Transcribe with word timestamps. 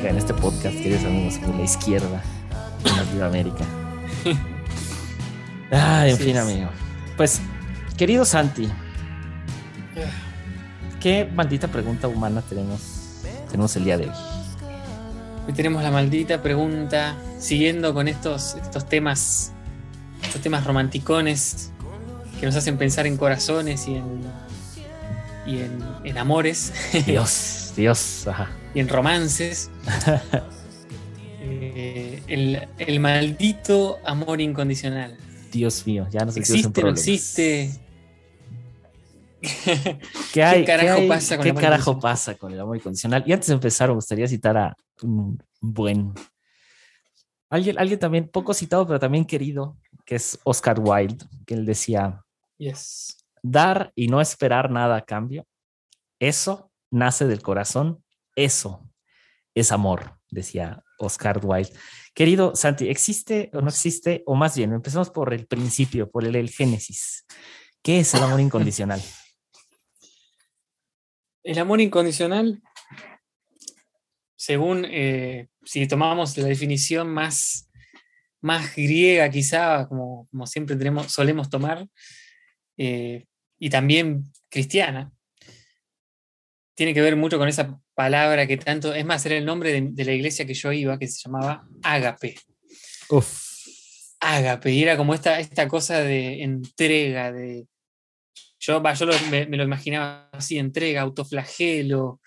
política 0.00 0.10
en 0.10 0.16
este 0.16 0.34
podcast, 0.34 0.76
queridos 0.76 1.04
amigos, 1.04 1.40
de 1.40 1.54
la 1.54 1.62
izquierda 1.62 2.22
en 2.84 2.96
Latinoamérica. 2.96 3.64
Ay, 5.70 6.10
en 6.12 6.18
fin, 6.18 6.36
amigo. 6.36 6.68
Pues, 7.16 7.40
querido 7.96 8.24
Santi, 8.24 8.68
¿qué 11.00 11.28
maldita 11.32 11.68
pregunta 11.68 12.08
humana 12.08 12.42
tenemos, 12.42 13.22
tenemos 13.48 13.76
el 13.76 13.84
día 13.84 13.98
de 13.98 14.04
hoy? 14.04 14.14
Hoy 15.46 15.52
tenemos 15.52 15.82
la 15.82 15.90
maldita 15.90 16.42
pregunta, 16.42 17.16
siguiendo 17.38 17.92
con 17.94 18.08
estos, 18.08 18.56
estos 18.62 18.86
temas, 18.88 19.52
estos 20.22 20.40
temas 20.40 20.64
romanticones 20.64 21.72
que 22.38 22.46
nos 22.46 22.56
hacen 22.56 22.78
pensar 22.78 23.06
en 23.06 23.16
corazones 23.16 23.86
y 23.86 23.96
en, 23.96 24.20
y 25.46 26.08
en, 26.08 26.18
amores. 26.18 26.72
Dios, 27.06 27.72
Dios, 27.76 28.26
ajá. 28.26 28.48
Y 28.74 28.80
en 28.80 28.88
romances. 28.88 29.70
Eh, 31.42 32.22
el, 32.26 32.68
el 32.76 33.00
maldito 33.00 33.98
amor 34.04 34.40
incondicional. 34.40 35.16
Dios 35.50 35.86
mío, 35.86 36.06
ya 36.10 36.24
no 36.24 36.32
sé 36.32 36.40
¿Existe, 36.40 36.82
no 36.82 36.90
existe? 36.90 37.70
¿Qué, 40.32 40.44
hay, 40.44 40.60
¿Qué 40.60 40.64
carajo, 40.66 41.08
pasa, 41.08 41.36
con 41.36 41.44
¿qué 41.44 41.54
carajo 41.54 41.98
pasa 41.98 42.34
con 42.34 42.52
el 42.52 42.60
amor 42.60 42.76
incondicional? 42.76 43.24
Y 43.26 43.32
antes 43.32 43.48
de 43.48 43.54
empezar, 43.54 43.88
me 43.88 43.94
gustaría 43.94 44.28
citar 44.28 44.56
a 44.56 44.76
un 45.02 45.42
buen. 45.60 46.12
Alguien, 47.48 47.78
alguien 47.78 47.98
también 47.98 48.28
poco 48.28 48.52
citado, 48.52 48.86
pero 48.86 49.00
también 49.00 49.24
querido, 49.24 49.78
que 50.04 50.16
es 50.16 50.38
Oscar 50.44 50.78
Wilde, 50.78 51.24
que 51.46 51.54
él 51.54 51.64
decía: 51.64 52.22
yes. 52.58 53.16
Dar 53.42 53.92
y 53.94 54.08
no 54.08 54.20
esperar 54.20 54.70
nada 54.70 54.96
a 54.96 55.04
cambio, 55.04 55.46
eso 56.18 56.70
nace 56.90 57.26
del 57.26 57.40
corazón, 57.40 58.04
eso 58.36 58.90
es 59.54 59.72
amor, 59.72 60.18
decía 60.30 60.82
Oscar 60.98 61.40
Wilde. 61.42 61.72
Querido 62.14 62.54
Santi, 62.54 62.88
¿existe 62.88 63.50
o 63.52 63.60
no 63.60 63.68
existe? 63.68 64.22
O 64.26 64.34
más 64.34 64.56
bien, 64.56 64.72
empezamos 64.72 65.10
por 65.10 65.32
el 65.32 65.46
principio, 65.46 66.10
por 66.10 66.24
el, 66.24 66.50
génesis. 66.50 67.26
¿Qué 67.82 68.00
es 68.00 68.14
el 68.14 68.22
amor 68.22 68.40
incondicional? 68.40 69.00
El 71.42 71.58
amor 71.58 71.80
incondicional, 71.80 72.62
según 74.36 74.84
eh, 74.84 75.48
si 75.64 75.88
tomamos 75.88 76.36
la 76.36 76.46
definición 76.46 77.08
más, 77.08 77.70
más 78.42 78.76
griega, 78.76 79.30
quizá, 79.30 79.88
como, 79.88 80.28
como 80.30 80.46
siempre 80.46 80.76
tenemos, 80.76 81.10
solemos 81.10 81.48
tomar, 81.48 81.88
eh, 82.76 83.24
y 83.58 83.70
también 83.70 84.30
cristiana, 84.50 85.10
tiene 86.80 86.94
que 86.94 87.02
ver 87.02 87.14
mucho 87.14 87.36
con 87.36 87.46
esa 87.46 87.78
palabra 87.94 88.46
que 88.46 88.56
tanto, 88.56 88.94
es 88.94 89.04
más, 89.04 89.26
era 89.26 89.36
el 89.36 89.44
nombre 89.44 89.82
de, 89.82 90.04
la 90.06 90.12
iglesia 90.12 90.46
que 90.46 90.54
yo 90.54 90.72
iba, 90.72 90.98
que 90.98 91.08
se 91.08 91.20
llamaba 91.22 91.62
Ágape. 91.82 92.36
Uf. 93.10 93.38
Ágape, 94.18 94.72
y 94.72 94.82
era 94.82 94.96
como 94.96 95.12
esta, 95.12 95.40
esta 95.40 95.68
cosa 95.68 95.98
de 95.98 96.42
entrega, 96.42 97.32
de... 97.32 97.66
Yo, 98.58 98.82
yo 98.82 99.06
me, 99.30 99.44
lo 99.44 99.62
imaginaba 99.62 100.30
así, 100.32 100.56
entrega, 100.56 101.02
autoflagelo, 101.02 102.18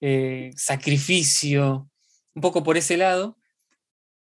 eh, 0.00 0.50
sacrificio, 0.54 1.90
un 2.34 2.40
poco 2.40 2.62
por 2.62 2.76
ese 2.76 2.96
lado, 2.96 3.36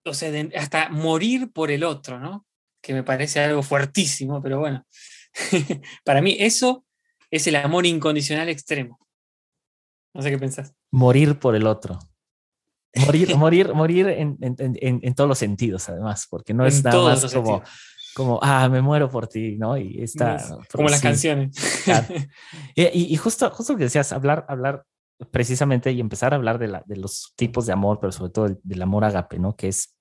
o 0.06 0.14
sea, 0.14 0.32
hasta 0.56 0.88
morir 0.88 1.52
por 1.52 1.72
el 1.72 1.84
otro, 1.84 2.22
¿no? 2.22 2.48
Que 2.82 2.94
me 2.94 3.04
parece 3.04 3.42
algo 3.42 3.62
fuertísimo, 3.64 4.42
pero 4.42 4.60
bueno, 4.60 4.88
para 6.06 6.22
mí 6.22 6.38
eso 6.40 6.86
es 7.30 7.48
el 7.48 7.58
amor 7.58 7.86
incondicional 7.86 8.48
extremo. 8.48 8.98
No 10.18 10.24
sé 10.24 10.32
qué 10.32 10.40
pensás. 10.40 10.74
Morir 10.90 11.38
por 11.38 11.56
el 11.56 11.68
otro. 11.68 12.00
Morir, 13.06 13.36
morir, 13.38 13.74
morir 13.76 14.08
en, 14.08 14.36
en, 14.42 15.00
en, 15.04 15.14
todos 15.14 15.28
los 15.28 15.38
sentidos, 15.38 15.88
además, 15.90 16.26
porque 16.28 16.56
no 16.56 16.66
es 16.66 16.84
nada 16.84 16.98
más 17.04 17.32
como, 17.32 17.62
como, 18.16 18.40
ah, 18.42 18.68
me 18.68 18.82
muero 18.82 19.12
por 19.12 19.28
ti, 19.28 19.58
¿no? 19.60 19.78
Y 19.78 20.02
está. 20.02 20.44
como 20.72 20.90
las 20.90 21.02
canciones. 21.02 21.56
Y, 22.76 23.14
y, 23.14 23.16
justo, 23.18 23.48
justo 23.52 23.74
lo 23.74 23.78
que 23.78 23.86
decías, 23.86 24.12
hablar, 24.12 24.44
hablar 24.50 24.84
precisamente 25.30 25.92
y 25.92 26.00
empezar 26.00 26.34
a 26.34 26.38
hablar 26.38 26.58
de, 26.58 26.68
la, 26.68 26.84
de 26.88 26.98
los 26.98 27.34
tipos 27.36 27.68
de 27.68 27.74
amor, 27.74 28.00
pero 28.00 28.12
sobre 28.12 28.32
todo 28.32 28.58
del, 28.64 28.82
amor 28.82 29.06
agape, 29.06 29.38
¿no? 29.38 29.56
Que 29.56 29.68
es 29.68 29.96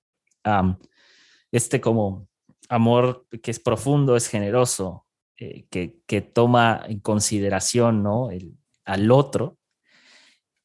este 1.53 1.79
como 1.79 2.27
amor 2.71 3.27
que 3.43 3.51
es 3.51 3.61
profundo, 3.61 4.17
es 4.17 4.29
generoso, 4.29 5.07
eh, 5.37 5.67
que, 5.69 6.01
que, 6.07 6.23
toma 6.23 6.85
en 6.89 7.01
consideración, 7.01 8.03
¿no? 8.03 8.31
El, 8.31 8.57
al 8.87 9.11
otro 9.11 9.59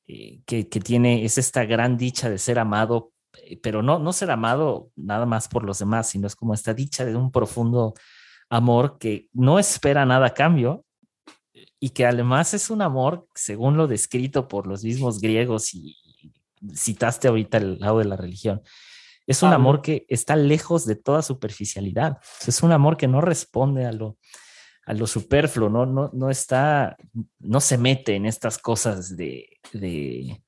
eh, 0.08 0.42
que, 0.46 0.64
tiene, 0.64 1.24
es 1.26 1.38
esta 1.38 1.66
gran 1.66 1.98
dicha 1.98 2.30
de 2.30 2.38
ser 2.38 2.60
amado, 2.60 3.12
eh, 3.44 3.60
pero 3.62 3.82
no, 3.82 4.00
no 4.00 4.14
ser 4.14 4.32
amado 4.32 4.92
nada 4.96 5.26
más 5.26 5.48
por 5.48 5.64
los 5.64 5.80
demás, 5.80 6.10
sino 6.10 6.28
es 6.28 6.36
como 6.36 6.54
esta 6.54 6.74
dicha 6.74 7.06
de 7.06 7.16
un 7.16 7.32
profundo 7.32 7.94
amor 8.50 8.98
que 9.00 9.28
no 9.34 9.60
espera 9.60 10.06
nada 10.06 10.28
a 10.28 10.34
cambio 10.34 10.86
y 11.80 11.90
que 11.90 12.06
además 12.06 12.54
es 12.54 12.70
un 12.70 12.82
amor, 12.82 13.28
según 13.34 13.78
lo 13.78 13.88
descrito 13.88 14.48
por 14.48 14.68
los 14.68 14.84
mismos 14.84 15.20
griegos 15.20 15.74
y 15.74 15.98
citaste 16.76 17.28
ahorita 17.28 17.58
el 17.58 17.80
lado 17.80 18.00
de 18.00 18.06
la 18.06 18.18
religión, 18.18 18.62
es 19.28 19.44
un 19.44 19.54
amor 19.54 19.82
que 19.82 20.06
está 20.10 20.36
lejos 20.36 20.86
de 20.86 20.96
toda 20.96 21.22
superficialidad, 21.22 22.18
es 22.46 22.64
un 22.64 22.72
amor 22.72 22.98
que 22.98 23.08
no 23.08 23.22
responde 23.22 23.86
a 23.86 23.92
lo, 23.94 24.18
a 24.92 24.94
lo 24.94 25.08
superfluo, 25.08 25.70
¿no? 25.70 25.86
No, 25.86 26.10
no 26.12 26.30
está, 26.30 26.98
no 27.40 27.62
se 27.62 27.78
mete 27.78 28.16
en 28.16 28.26
estas 28.26 28.58
cosas 28.58 29.16
de, 29.16 29.48
de 29.72 30.44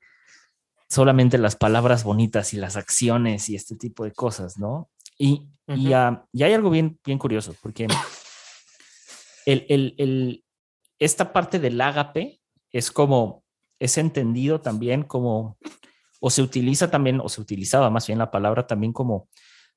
solamente 0.89 1.37
las 1.37 1.55
palabras 1.55 2.03
bonitas 2.03 2.53
y 2.53 2.57
las 2.57 2.75
acciones 2.75 3.47
y 3.47 3.55
este 3.55 3.77
tipo 3.77 4.03
de 4.03 4.11
cosas, 4.11 4.57
¿no? 4.57 4.89
Y, 5.17 5.47
y, 5.67 5.93
hay 5.93 6.53
algo 6.53 6.69
bien, 6.69 6.99
bien 7.05 7.19
curioso, 7.19 7.55
porque 7.61 7.87
el, 9.45 9.65
el, 9.69 9.95
el, 9.97 10.43
esta 10.99 11.31
parte 11.31 11.57
del 11.57 11.79
ágape 11.79 12.41
es 12.69 12.91
como, 12.91 13.45
es 13.79 13.97
entendido 13.97 14.59
también 14.59 15.03
como, 15.03 15.57
o 16.19 16.29
se 16.29 16.41
utiliza 16.41 16.91
también, 16.91 17.21
o 17.21 17.29
se 17.29 17.39
utilizaba 17.39 17.89
más 17.89 18.07
bien 18.07 18.19
la 18.19 18.29
palabra 18.29 18.67
también 18.67 18.91
como 18.91 19.29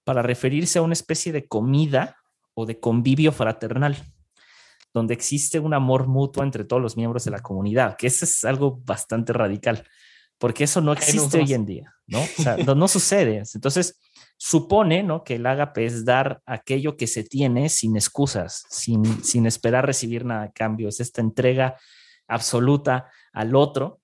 para 0.03 0.23
referirse 0.23 0.81
a 0.81 0.83
una 0.83 0.95
especie 0.95 1.31
de 1.31 1.47
comida 1.47 2.17
o 2.55 2.67
de 2.67 2.81
convivio 2.81 3.31
fraternal 3.31 3.97
donde 4.97 5.13
existe 5.13 5.59
un 5.61 5.75
amor 5.75 6.07
mutuo 6.07 6.43
entre 6.43 6.65
todos 6.65 6.81
los 6.81 6.97
miembros 6.97 7.27
de 7.27 7.31
la 7.31 7.41
comunidad, 7.41 7.99
que 7.99 8.07
eso 8.07 8.25
es 8.25 8.45
algo 8.45 8.81
bastante 8.83 9.35
radical, 9.35 9.85
porque 10.39 10.65
eso 10.65 10.81
no 10.81 10.95
existe 10.95 11.39
hoy 11.39 11.53
en 11.53 11.67
día, 11.67 11.95
¿no? 12.07 12.23
O 12.23 12.43
sea, 12.43 12.57
no, 12.57 12.89
sucede. 12.89 13.43
Entonces, 13.55 14.01
supone, 14.39 15.03
¿no? 15.03 15.23
Que 15.23 15.35
el 15.35 15.45
ágape 15.45 15.85
es 15.85 16.07
dar 16.07 16.41
aquello 16.47 16.97
que 16.97 17.07
se 17.07 17.25
tiene 17.25 17.69
sin 17.69 17.95
excusas, 17.95 18.65
sin, 18.71 19.23
sin 19.23 19.45
esperar 19.45 19.85
recibir 19.85 20.25
nada 20.25 20.45
a 20.45 20.51
cambio, 20.51 20.89
es 20.89 21.01
esta 21.01 21.21
entrega 21.21 21.77
absoluta 22.27 23.11
al 23.35 23.55
otro. 23.55 24.01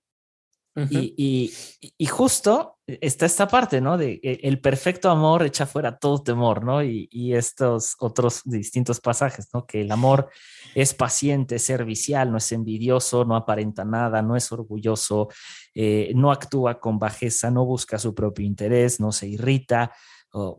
Y, 0.74 1.52
y, 1.98 2.06
justo 2.06 2.78
está 2.86 3.26
esta 3.26 3.46
parte, 3.46 3.80
¿no? 3.80 3.98
De 3.98 4.20
e, 4.22 4.40
el 4.44 4.58
perfecto 4.58 5.10
amor 5.10 5.42
echa 5.42 5.66
fuera 5.66 5.98
todo 5.98 6.22
temor, 6.22 6.64
¿no? 6.64 6.82
Y, 6.82 7.08
y, 7.10 7.34
estos 7.34 7.94
otros 7.98 8.40
distintos 8.44 8.98
pasajes, 8.98 9.48
¿no? 9.52 9.66
Que 9.66 9.82
el 9.82 9.92
amor 9.92 10.30
es 10.74 10.94
paciente, 10.94 11.56
es 11.56 11.64
servicial, 11.64 12.30
no 12.30 12.38
es 12.38 12.50
envidioso, 12.52 13.24
no 13.26 13.36
aparenta 13.36 13.84
nada, 13.84 14.22
no 14.22 14.34
es 14.34 14.50
orgulloso, 14.50 15.28
eh, 15.74 16.12
no 16.14 16.32
actúa 16.32 16.80
con 16.80 16.98
bajeza, 16.98 17.50
no 17.50 17.66
busca 17.66 17.98
su 17.98 18.14
propio 18.14 18.46
interés, 18.46 18.98
no 18.98 19.12
se 19.12 19.28
irrita, 19.28 19.92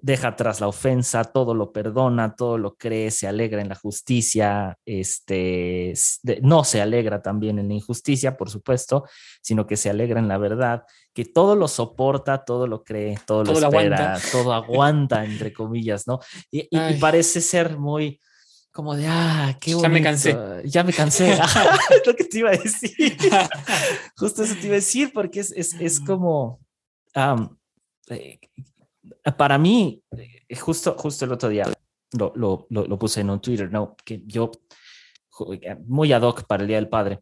deja 0.02 0.30
atrás 0.30 0.62
la 0.62 0.68
ofensa, 0.68 1.24
todo 1.24 1.56
lo 1.56 1.72
perdona, 1.72 2.36
todo 2.36 2.60
lo 2.60 2.76
cree, 2.76 3.10
se 3.10 3.28
alegra 3.28 3.60
en 3.60 3.70
la 3.70 3.76
justicia, 3.76 4.78
este, 4.86 5.94
no 6.44 6.64
se 6.64 6.82
alegra 6.82 7.24
también 7.24 7.58
en 7.58 7.70
la 7.70 7.74
injusticia, 7.74 8.38
por 8.38 8.52
supuesto, 8.52 9.06
sino 9.42 9.66
que 9.66 9.76
se 9.76 9.90
alegra 9.90 10.20
en 10.20 10.28
la 10.28 10.38
verdad, 10.38 10.84
que 11.12 11.26
todo 11.26 11.56
lo 11.56 11.68
soporta, 11.68 12.46
todo 12.46 12.68
lo 12.68 12.84
cree, 12.84 13.18
todo, 13.26 13.44
lo 13.44 13.54
espera, 13.54 14.20
todo 14.32 14.54
aguanta, 14.54 15.26
entre 15.26 15.52
comillas, 15.52 16.06
¿no? 16.06 16.20
Y, 16.52 16.68
parece 17.00 17.42
ser 17.42 17.78
muy 17.78 18.20
como 18.72 18.96
de, 18.96 19.08
ah, 19.08 19.58
qué 19.60 19.76
bonito. 19.76 19.88
Ya 19.88 19.94
me 19.94 20.02
cansé. 20.02 20.38
Ya 20.66 20.84
me 20.84 20.94
cansé. 20.94 21.34
es 21.34 22.08
lo 22.08 22.16
que 22.16 22.24
te 22.24 22.40
iba 22.40 22.50
a 22.50 22.58
decir. 22.58 23.18
Justo 24.18 24.44
eso 24.44 24.56
te 24.56 24.66
iba 24.66 24.74
a 24.74 24.76
decir, 24.76 25.12
porque 25.14 25.40
es, 25.40 25.52
es, 25.52 25.74
es 25.80 26.00
como, 26.00 26.60
eh, 28.10 28.40
para 29.32 29.58
mí, 29.58 30.04
eh, 30.18 30.56
justo, 30.56 30.96
justo 30.98 31.26
el 31.26 31.32
otro 31.32 31.50
día 31.50 31.66
lo, 32.12 32.34
lo, 32.36 32.68
lo, 32.70 33.00
puse 33.00 33.22
en 33.22 33.30
un 33.30 33.42
Twitter, 33.42 33.72
¿no? 33.72 33.96
Que 34.04 34.22
yo, 34.26 34.52
muy 35.86 36.12
ad 36.14 36.22
hoc 36.22 36.46
para 36.46 36.62
el 36.64 36.68
Día 36.68 36.78
del 36.78 36.90
Padre, 36.90 37.20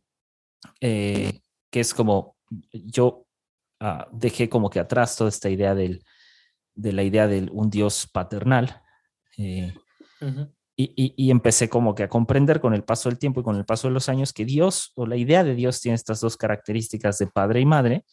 eh, 0.79 1.41
que 1.69 1.79
es 1.79 1.93
como, 1.93 2.35
yo 2.71 3.25
ah, 3.79 4.07
dejé 4.11 4.49
como 4.49 4.69
que 4.69 4.79
atrás 4.79 5.15
toda 5.15 5.29
esta 5.29 5.49
idea 5.49 5.75
del, 5.75 6.03
de 6.75 6.93
la 6.93 7.03
idea 7.03 7.27
de 7.27 7.47
un 7.51 7.69
Dios 7.69 8.07
paternal. 8.11 8.81
Eh, 9.37 9.73
y, 10.75 10.93
y, 10.95 11.13
y, 11.15 11.31
empecé 11.31 11.69
como 11.69 11.93
que 11.93 12.03
a 12.03 12.09
comprender 12.09 12.59
con 12.59 12.73
el 12.73 12.83
paso 12.83 13.09
del 13.09 13.19
tiempo 13.19 13.41
y 13.41 13.43
con 13.43 13.55
el 13.55 13.65
paso 13.65 13.87
de 13.87 13.93
los 13.93 14.09
años 14.09 14.33
que 14.33 14.45
Dios 14.45 14.91
o 14.95 15.05
la 15.05 15.15
idea 15.15 15.43
de 15.43 15.55
Dios 15.55 15.79
tiene 15.79 15.95
estas 15.95 16.21
dos 16.21 16.37
características 16.37 17.17
de 17.17 17.27
padre 17.27 17.61
y 17.61 17.65
madre, 17.65 18.05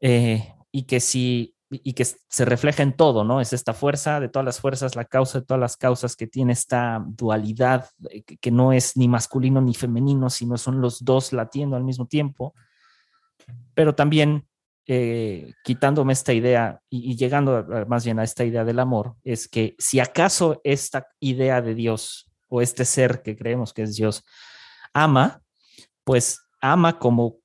eh, 0.00 0.54
y 0.70 0.84
que 0.84 1.00
si 1.00 1.51
y 1.82 1.94
que 1.94 2.04
se 2.04 2.44
refleja 2.44 2.82
en 2.82 2.92
todo, 2.92 3.24
¿no? 3.24 3.40
Es 3.40 3.52
esta 3.52 3.72
fuerza 3.72 4.20
de 4.20 4.28
todas 4.28 4.44
las 4.44 4.60
fuerzas, 4.60 4.94
la 4.94 5.06
causa 5.06 5.40
de 5.40 5.46
todas 5.46 5.60
las 5.60 5.76
causas 5.76 6.16
que 6.16 6.26
tiene 6.26 6.52
esta 6.52 7.02
dualidad, 7.06 7.88
eh, 8.10 8.22
que 8.22 8.50
no 8.50 8.72
es 8.72 8.96
ni 8.96 9.08
masculino 9.08 9.60
ni 9.60 9.74
femenino, 9.74 10.28
sino 10.28 10.58
son 10.58 10.80
los 10.80 11.04
dos 11.04 11.32
latiendo 11.32 11.76
al 11.76 11.84
mismo 11.84 12.06
tiempo. 12.06 12.54
Pero 13.74 13.94
también 13.94 14.46
eh, 14.86 15.54
quitándome 15.64 16.12
esta 16.12 16.32
idea 16.32 16.80
y, 16.90 17.16
llegando 17.16 17.64
más 17.86 18.04
bien 18.04 18.18
a 18.18 18.24
esta 18.24 18.44
idea 18.44 18.64
del 18.64 18.78
amor, 18.78 19.14
es 19.24 19.48
que 19.48 19.74
si 19.78 20.00
acaso 20.00 20.60
esta 20.64 21.06
idea 21.20 21.62
de 21.62 21.74
Dios 21.74 22.30
o 22.48 22.60
este 22.60 22.84
ser 22.84 23.22
que 23.22 23.36
creemos 23.36 23.72
que 23.72 23.82
es 23.82 23.96
Dios 23.96 24.24
ama, 24.92 25.40
pues 26.04 26.40
ama 26.60 26.98
como 26.98 27.41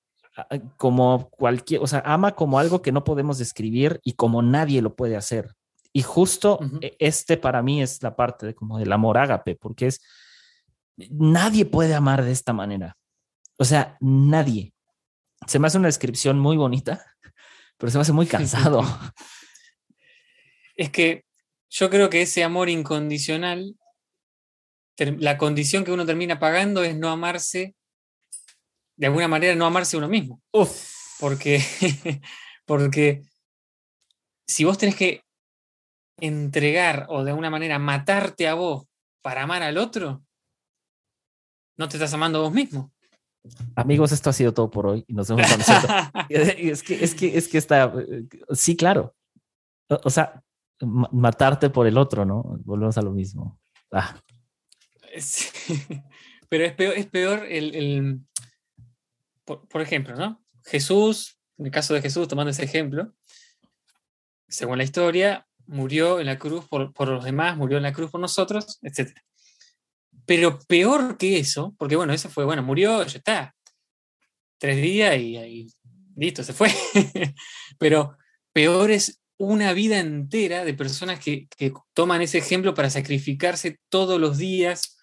como 0.77 1.29
cualquier, 1.29 1.81
o 1.81 1.87
sea, 1.87 2.01
ama 2.05 2.35
como 2.35 2.59
algo 2.59 2.81
que 2.81 2.91
no 2.91 3.03
podemos 3.03 3.37
describir 3.37 3.99
y 4.03 4.13
como 4.13 4.41
nadie 4.41 4.81
lo 4.81 4.95
puede 4.95 5.15
hacer. 5.15 5.55
Y 5.93 6.03
justo 6.03 6.59
e, 6.81 6.95
este 6.99 7.37
para 7.37 7.61
mí 7.61 7.81
es 7.81 8.03
la 8.03 8.15
parte 8.15 8.45
de 8.45 8.55
como 8.55 8.77
del 8.77 8.91
amor 8.91 9.17
ágape, 9.17 9.55
porque 9.55 9.87
es 9.87 10.01
nadie 11.09 11.65
puede 11.65 11.93
amar 11.95 12.23
de 12.23 12.31
esta 12.31 12.53
manera. 12.53 12.97
O 13.57 13.65
sea, 13.65 13.97
nadie. 13.99 14.73
Se 15.47 15.59
me 15.59 15.67
hace 15.67 15.77
una 15.77 15.87
descripción 15.87 16.39
muy 16.39 16.57
bonita, 16.57 17.03
pero 17.77 17.91
se 17.91 17.97
me 17.97 18.01
hace 18.01 18.13
muy 18.13 18.27
cansado. 18.27 18.83
es 20.75 20.89
que 20.91 21.25
yo 21.69 21.89
creo 21.89 22.09
que 22.09 22.21
ese 22.21 22.43
amor 22.43 22.69
incondicional, 22.69 23.75
la 24.97 25.37
condición 25.37 25.83
que 25.83 25.91
uno 25.91 26.05
termina 26.05 26.39
pagando 26.39 26.83
es 26.83 26.97
no 26.97 27.09
amarse 27.09 27.75
de 28.97 29.07
alguna 29.07 29.27
manera 29.27 29.55
no 29.55 29.65
amarse 29.65 29.95
a 29.95 29.99
uno 29.99 30.09
mismo. 30.09 30.41
Porque, 31.19 31.61
porque 32.65 33.23
si 34.47 34.65
vos 34.65 34.77
tenés 34.77 34.95
que 34.95 35.23
entregar 36.19 37.05
o 37.09 37.23
de 37.23 37.31
alguna 37.31 37.49
manera 37.49 37.79
matarte 37.79 38.47
a 38.47 38.55
vos 38.55 38.87
para 39.21 39.43
amar 39.43 39.61
al 39.61 39.77
otro, 39.77 40.23
no 41.77 41.87
te 41.87 41.97
estás 41.97 42.13
amando 42.13 42.39
a 42.39 42.41
vos 42.41 42.53
mismo. 42.53 42.91
Amigos, 43.75 44.11
esto 44.11 44.29
ha 44.29 44.33
sido 44.33 44.53
todo 44.53 44.69
por 44.69 44.87
hoy 44.87 45.05
y 45.07 45.13
nos 45.13 45.29
vemos 45.29 45.45
es 46.29 46.83
que, 46.83 47.03
es 47.03 47.15
que, 47.15 47.37
es 47.37 47.47
que 47.47 47.57
está, 47.57 47.93
sí, 48.51 48.75
claro. 48.75 49.15
O, 49.87 50.09
sea, 50.09 50.43
matarte 50.81 51.69
por 51.69 51.87
el 51.87 51.97
otro, 51.97 52.25
¿no? 52.25 52.43
Volvemos 52.65 52.97
a 52.97 53.01
lo 53.01 53.11
mismo. 53.11 53.57
Ah. 53.91 54.19
Pero 56.49 56.65
es 56.65 56.73
peor, 56.73 56.93
es 56.97 57.05
peor 57.07 57.45
el, 57.47 58.21
por, 59.47 59.81
ejemplo, 59.81 60.15
¿no? 60.15 60.43
Jesús, 60.65 61.39
en 61.57 61.67
el 61.67 61.71
caso 61.71 61.93
de 61.93 62.01
Jesús, 62.01 62.27
tomando 62.27 62.51
ese 62.51 62.65
ejemplo, 62.65 63.13
según 64.47 64.77
la 64.77 64.83
historia, 64.83 65.47
murió 65.65 66.19
en 66.19 66.25
la 66.25 66.37
cruz 66.37 66.65
por, 66.65 67.07
los 67.07 67.23
demás, 67.23 67.57
murió 67.57 67.77
en 67.77 67.83
la 67.83 67.93
cruz 67.93 68.11
por 68.11 68.19
nosotros, 68.19 68.77
etc. 68.81 69.17
Pero 70.25 70.59
peor 70.67 71.17
que 71.17 71.39
eso, 71.39 71.73
porque 71.77 71.95
bueno, 71.95 72.13
eso 72.13 72.29
fue, 72.29 72.43
bueno, 72.43 72.61
murió, 72.61 73.03
ya 73.05 73.17
está, 73.17 73.55
tres 74.57 74.81
días 74.81 75.17
y, 75.17 75.67
listo, 76.15 76.43
se 76.43 76.53
fue. 76.53 76.69
Pero 77.79 78.17
peor 78.51 78.91
es 78.91 79.21
una 79.37 79.71
vida 79.71 79.99
entera 79.99 80.65
de 80.65 80.73
personas 80.73 81.19
que, 81.19 81.47
que, 81.55 81.71
toman 81.93 82.21
ese 82.21 82.39
ejemplo 82.39 82.73
para 82.73 82.89
sacrificarse 82.89 83.79
todos 83.89 84.19
los 84.19 84.37
días 84.37 84.97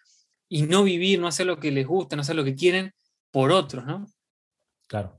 y 0.48 0.62
no 0.62 0.84
vivir, 0.84 1.18
no 1.18 1.28
hacer 1.28 1.46
lo 1.46 1.58
que 1.58 1.70
les 1.70 1.86
gusta, 1.86 2.16
no 2.16 2.22
hacer 2.22 2.36
lo 2.36 2.44
que 2.44 2.54
quieren 2.54 2.92
por 3.30 3.50
otros, 3.52 3.84
¿no? 3.86 4.06
Claro. 4.86 5.16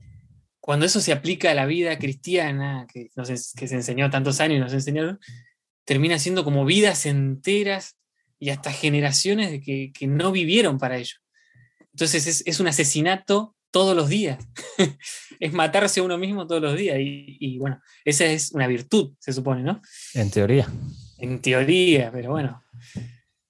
Cuando 0.60 0.86
eso 0.86 1.00
se 1.00 1.12
aplica 1.12 1.50
a 1.50 1.54
la 1.54 1.66
vida 1.66 1.98
cristiana, 1.98 2.86
que, 2.92 3.08
que 3.56 3.68
se 3.68 3.74
enseñó 3.74 4.10
tantos 4.10 4.40
años 4.40 4.56
y 4.56 4.60
nos 4.60 4.72
enseñaron, 4.72 5.20
termina 5.84 6.18
siendo 6.18 6.44
como 6.44 6.64
vidas 6.64 7.06
enteras 7.06 7.96
y 8.38 8.50
hasta 8.50 8.72
generaciones 8.72 9.50
de 9.50 9.60
que, 9.60 10.06
no 10.06 10.32
vivieron 10.32 10.78
para 10.78 10.98
ello. 10.98 11.16
Entonces 11.92 12.44
es, 12.44 12.60
un 12.60 12.66
asesinato 12.66 13.54
todos 13.70 13.96
los 13.96 14.08
días. 14.08 14.38
es 15.40 15.52
matarse 15.52 16.00
a 16.00 16.02
uno 16.02 16.18
mismo 16.18 16.46
todos 16.46 16.60
los 16.60 16.76
días. 16.76 16.98
Y, 16.98 17.36
y, 17.40 17.58
bueno, 17.58 17.80
esa 18.04 18.26
es 18.26 18.52
una 18.52 18.66
virtud, 18.66 19.14
se 19.18 19.32
supone, 19.32 19.62
¿no? 19.62 19.80
En 20.14 20.30
teoría. 20.30 20.68
En 21.18 21.40
teoría, 21.40 22.10
pero 22.12 22.32
bueno, 22.32 22.62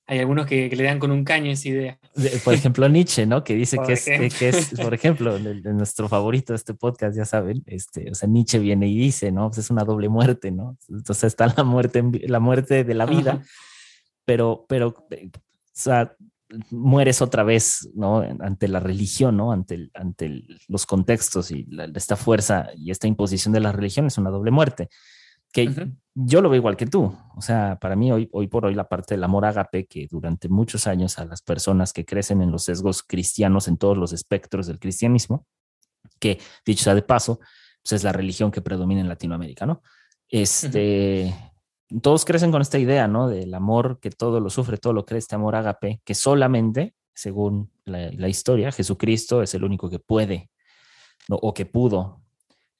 hay 0.08 0.20
algunos 0.20 0.46
que, 0.46 0.68
le 0.68 0.84
dan 0.84 1.00
con 1.00 1.10
un 1.10 1.24
caño 1.24 1.50
esa 1.50 1.68
idea. 1.68 1.98
Por 2.44 2.54
ejemplo, 2.54 2.88
Nietzsche, 2.88 3.26
¿no? 3.26 3.42
Que 3.42 3.54
dice 3.54 3.76
que 3.84 3.94
es, 3.94 4.04
que 4.04 4.48
es, 4.48 4.70
por 4.80 4.94
ejemplo, 4.94 5.38
nuestro 5.38 6.08
favorito 6.08 6.52
de 6.52 6.56
este 6.56 6.74
podcast, 6.74 7.16
ya 7.16 7.24
saben, 7.24 7.64
este, 7.66 8.10
o 8.10 8.14
sea, 8.14 8.28
Nietzsche 8.28 8.58
viene 8.58 8.88
y 8.88 8.96
dice, 8.96 9.32
¿no? 9.32 9.48
Pues 9.48 9.58
es 9.58 9.70
una 9.70 9.84
doble 9.84 10.08
muerte, 10.08 10.52
¿no? 10.52 10.78
Entonces 10.88 11.24
está 11.24 11.52
la 11.56 11.64
muerte, 11.64 12.04
la 12.26 12.38
muerte 12.38 12.84
de 12.84 12.94
la 12.94 13.06
vida, 13.06 13.42
pero, 14.24 14.64
pero, 14.68 14.88
o 14.88 15.30
sea, 15.72 16.14
mueres 16.70 17.20
otra 17.20 17.42
vez, 17.42 17.90
¿no? 17.94 18.20
Ante 18.20 18.68
la 18.68 18.78
religión, 18.78 19.36
¿no? 19.36 19.50
Ante, 19.50 19.90
ante 19.94 20.44
los 20.68 20.86
contextos 20.86 21.50
y 21.50 21.66
esta 21.96 22.14
fuerza 22.14 22.68
y 22.76 22.92
esta 22.92 23.08
imposición 23.08 23.52
de 23.52 23.60
la 23.60 23.72
religión 23.72 24.06
es 24.06 24.18
una 24.18 24.30
doble 24.30 24.52
muerte 24.52 24.88
que 25.52 25.90
yo 26.14 26.40
lo 26.40 26.48
veo 26.48 26.58
igual 26.58 26.76
que 26.76 26.86
tú. 26.86 27.14
O 27.36 27.42
sea, 27.42 27.78
para 27.78 27.94
mí 27.94 28.10
hoy, 28.10 28.28
hoy 28.32 28.48
por 28.48 28.64
hoy 28.64 28.74
la 28.74 28.88
parte 28.88 29.14
del 29.14 29.24
amor 29.24 29.44
agape 29.44 29.86
que 29.86 30.06
durante 30.10 30.48
muchos 30.48 30.86
años 30.86 31.18
a 31.18 31.26
las 31.26 31.42
personas 31.42 31.92
que 31.92 32.04
crecen 32.04 32.40
en 32.40 32.50
los 32.50 32.64
sesgos 32.64 33.02
cristianos 33.02 33.68
en 33.68 33.76
todos 33.76 33.98
los 33.98 34.12
espectros 34.12 34.66
del 34.66 34.78
cristianismo, 34.78 35.46
que 36.18 36.40
dicho 36.64 36.84
sea 36.84 36.94
de 36.94 37.02
paso, 37.02 37.38
pues 37.82 37.92
es 37.92 38.04
la 38.04 38.12
religión 38.12 38.50
que 38.50 38.62
predomina 38.62 39.00
en 39.00 39.08
Latinoamérica, 39.08 39.66
¿no? 39.66 39.82
Este, 40.28 41.34
todos 42.02 42.24
crecen 42.24 42.50
con 42.50 42.62
esta 42.62 42.78
idea, 42.78 43.06
¿no? 43.06 43.28
Del 43.28 43.52
amor 43.54 44.00
que 44.00 44.10
todo 44.10 44.40
lo 44.40 44.50
sufre, 44.50 44.78
todo 44.78 44.92
lo 44.92 45.04
cree, 45.04 45.18
este 45.18 45.34
amor 45.34 45.54
agape, 45.54 46.00
que 46.04 46.14
solamente, 46.14 46.94
según 47.14 47.70
la, 47.84 48.10
la 48.12 48.28
historia, 48.28 48.72
Jesucristo 48.72 49.42
es 49.42 49.54
el 49.54 49.64
único 49.64 49.90
que 49.90 49.98
puede 49.98 50.50
¿no? 51.28 51.36
o 51.36 51.54
que 51.54 51.66
pudo 51.66 52.25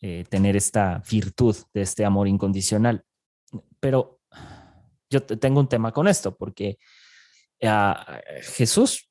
eh, 0.00 0.24
tener 0.28 0.56
esta 0.56 1.02
virtud 1.10 1.56
de 1.72 1.82
este 1.82 2.04
amor 2.04 2.28
incondicional. 2.28 3.04
Pero 3.80 4.20
yo 5.10 5.22
tengo 5.22 5.60
un 5.60 5.68
tema 5.68 5.92
con 5.92 6.08
esto, 6.08 6.36
porque 6.36 6.78
ah, 7.62 8.20
Jesús, 8.42 9.10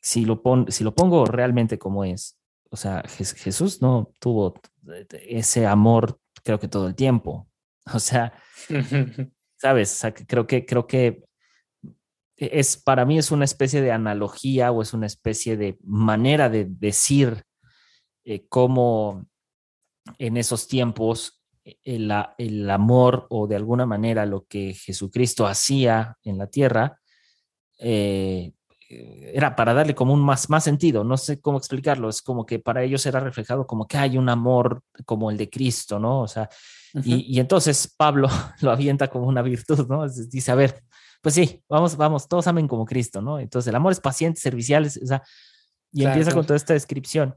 si 0.00 0.24
lo, 0.24 0.42
si 0.68 0.84
lo 0.84 0.94
pongo 0.94 1.24
realmente 1.24 1.78
como 1.78 2.04
es, 2.04 2.38
o 2.70 2.76
sea, 2.76 3.02
Jesús 3.06 3.80
no 3.80 4.12
tuvo 4.18 4.54
ese 5.10 5.66
amor, 5.66 6.18
creo 6.42 6.58
que 6.58 6.68
todo 6.68 6.86
el 6.88 6.94
tiempo. 6.94 7.48
O 7.94 8.00
sea, 8.00 8.32
¿sabes? 9.56 10.02
creo 10.26 10.44
que, 10.48 10.66
creo 10.66 10.88
que 10.88 11.22
es, 12.36 12.76
para 12.76 13.04
mí 13.04 13.16
es 13.16 13.30
una 13.30 13.44
especie 13.44 13.80
de 13.80 13.92
analogía 13.92 14.72
o 14.72 14.82
es 14.82 14.92
una 14.92 15.06
especie 15.06 15.56
de 15.56 15.78
manera 15.84 16.48
de 16.48 16.66
decir 16.68 17.44
eh, 18.24 18.44
cómo 18.48 19.28
en 20.18 20.36
esos 20.36 20.68
tiempos 20.68 21.42
eh, 21.64 21.78
el, 21.84 22.12
el, 22.38 22.70
amor 22.70 23.26
o 23.30 23.46
de 23.46 23.56
alguna 23.56 23.86
manera 23.86 24.26
lo 24.26 24.46
que 24.46 24.74
Jesucristo 24.74 25.46
hacía 25.46 26.16
en 26.22 26.38
la 26.38 26.46
tierra 26.46 27.00
eh, 27.78 28.52
era 28.88 29.56
para 29.56 29.74
darle 29.74 29.94
como 29.94 30.14
un 30.14 30.20
más, 30.20 30.48
más 30.48 30.62
sentido, 30.62 31.02
no 31.02 31.16
sé 31.16 31.40
cómo 31.40 31.58
explicarlo, 31.58 32.08
es 32.08 32.22
como 32.22 32.46
que 32.46 32.60
para 32.60 32.84
ellos 32.84 33.04
era 33.04 33.18
reflejado 33.18 33.66
como 33.66 33.86
que 33.88 33.96
hay 33.98 34.16
un 34.16 34.28
amor 34.28 34.82
como 35.04 35.30
el 35.30 35.36
de 35.36 35.50
Cristo, 35.50 35.98
¿no? 35.98 36.20
O 36.20 36.28
sea, 36.28 36.48
y, 37.02 37.38
entonces 37.40 37.92
Pablo 37.96 38.28
lo 38.60 38.70
avienta 38.70 39.08
como 39.08 39.26
una 39.26 39.42
virtud, 39.42 39.88
¿no? 39.88 40.08
Dice, 40.08 40.52
a 40.52 40.54
ver, 40.54 40.84
pues 41.20 41.34
sí, 41.34 41.62
vamos, 41.68 41.96
vamos, 41.96 42.28
todos 42.28 42.46
amen 42.46 42.68
como 42.68 42.84
Cristo, 42.84 43.20
¿no? 43.20 43.40
Entonces 43.40 43.68
el 43.68 43.74
amor 43.74 43.90
es 43.90 44.00
paciente, 44.00 44.40
servicial, 44.40 44.86
o 44.86 45.06
sea, 45.06 45.22
y 45.92 46.04
empieza 46.04 46.32
con 46.32 46.44
toda 46.46 46.56
esta 46.56 46.72
descripción 46.74 47.34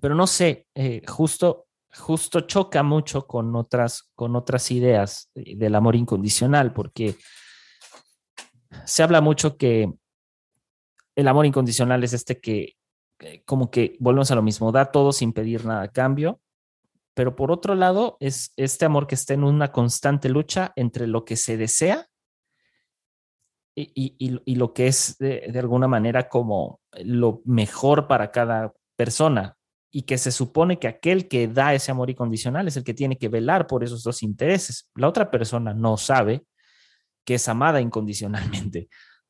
pero 0.00 0.14
no 0.14 0.26
sé, 0.26 0.66
eh, 0.74 1.02
justo, 1.06 1.66
justo 1.92 2.42
choca 2.42 2.82
mucho 2.82 3.26
con 3.26 3.54
otras, 3.56 4.10
con 4.14 4.36
otras 4.36 4.70
ideas 4.70 5.30
del 5.34 5.74
amor 5.74 5.96
incondicional, 5.96 6.72
porque 6.72 7.16
se 8.84 9.02
habla 9.02 9.20
mucho 9.20 9.56
que 9.56 9.92
el 11.16 11.28
amor 11.28 11.46
incondicional 11.46 12.04
es 12.04 12.12
este 12.12 12.40
que, 12.40 12.76
como 13.44 13.70
que 13.70 13.96
volvemos 13.98 14.30
a 14.30 14.36
lo 14.36 14.42
mismo, 14.42 14.70
da 14.70 14.92
todo 14.92 15.12
sin 15.12 15.32
pedir 15.32 15.64
nada 15.64 15.82
a 15.82 15.92
cambio, 15.92 16.40
pero 17.14 17.34
por 17.34 17.50
otro 17.50 17.74
lado 17.74 18.16
es 18.20 18.52
este 18.56 18.84
amor 18.84 19.08
que 19.08 19.16
está 19.16 19.34
en 19.34 19.42
una 19.42 19.72
constante 19.72 20.28
lucha 20.28 20.72
entre 20.76 21.08
lo 21.08 21.24
que 21.24 21.36
se 21.36 21.56
desea 21.56 22.06
y, 23.74 24.54
lo 24.54 24.72
que 24.72 24.86
es 24.86 25.18
de, 25.18 25.52
alguna 25.56 25.88
manera 25.88 26.28
como 26.28 26.80
lo 27.02 27.42
mejor 27.44 28.06
para 28.06 28.30
cada 28.30 28.72
persona 28.96 29.57
y 29.90 30.02
que 30.02 30.18
se 30.18 30.30
supone 30.32 30.78
que 30.78 30.88
aquel 30.88 31.28
que 31.28 31.48
da 31.48 31.74
ese 31.74 31.90
amor 31.90 32.10
incondicional 32.10 32.68
es 32.68 32.76
el 32.76 32.84
que 32.84 32.94
tiene 32.94 33.16
que 33.16 33.28
velar 33.28 33.66
por 33.66 33.84
esos 33.84 34.02
dos 34.02 34.22
intereses. 34.22 34.90
La 34.94 35.08
otra 35.08 35.30
persona 35.30 35.72
no 35.72 35.96
sabe 35.96 36.44
que 37.24 37.34
es 37.34 37.48
amada 37.48 37.80
incondicionalmente, 37.80 38.88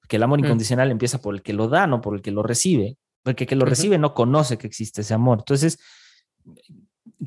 que 0.09 0.17
el 0.17 0.23
amor 0.23 0.41
mm. 0.41 0.45
incondicional 0.45 0.91
empieza 0.91 1.21
por 1.21 1.35
el 1.35 1.43
que 1.43 1.53
lo 1.53 1.69
da, 1.69 1.87
no 1.87 2.01
por 2.01 2.15
el 2.15 2.23
que 2.23 2.31
lo 2.31 2.43
recibe, 2.43 2.97
porque 3.23 3.45
el 3.45 3.49
que 3.49 3.57
lo 3.57 3.67
recibe 3.67 3.99
no 3.99 4.15
conoce 4.15 4.59
que 4.59 4.67
existe 4.67 5.03
ese 5.03 5.15
amor. 5.15 5.39
Entonces, 5.41 5.79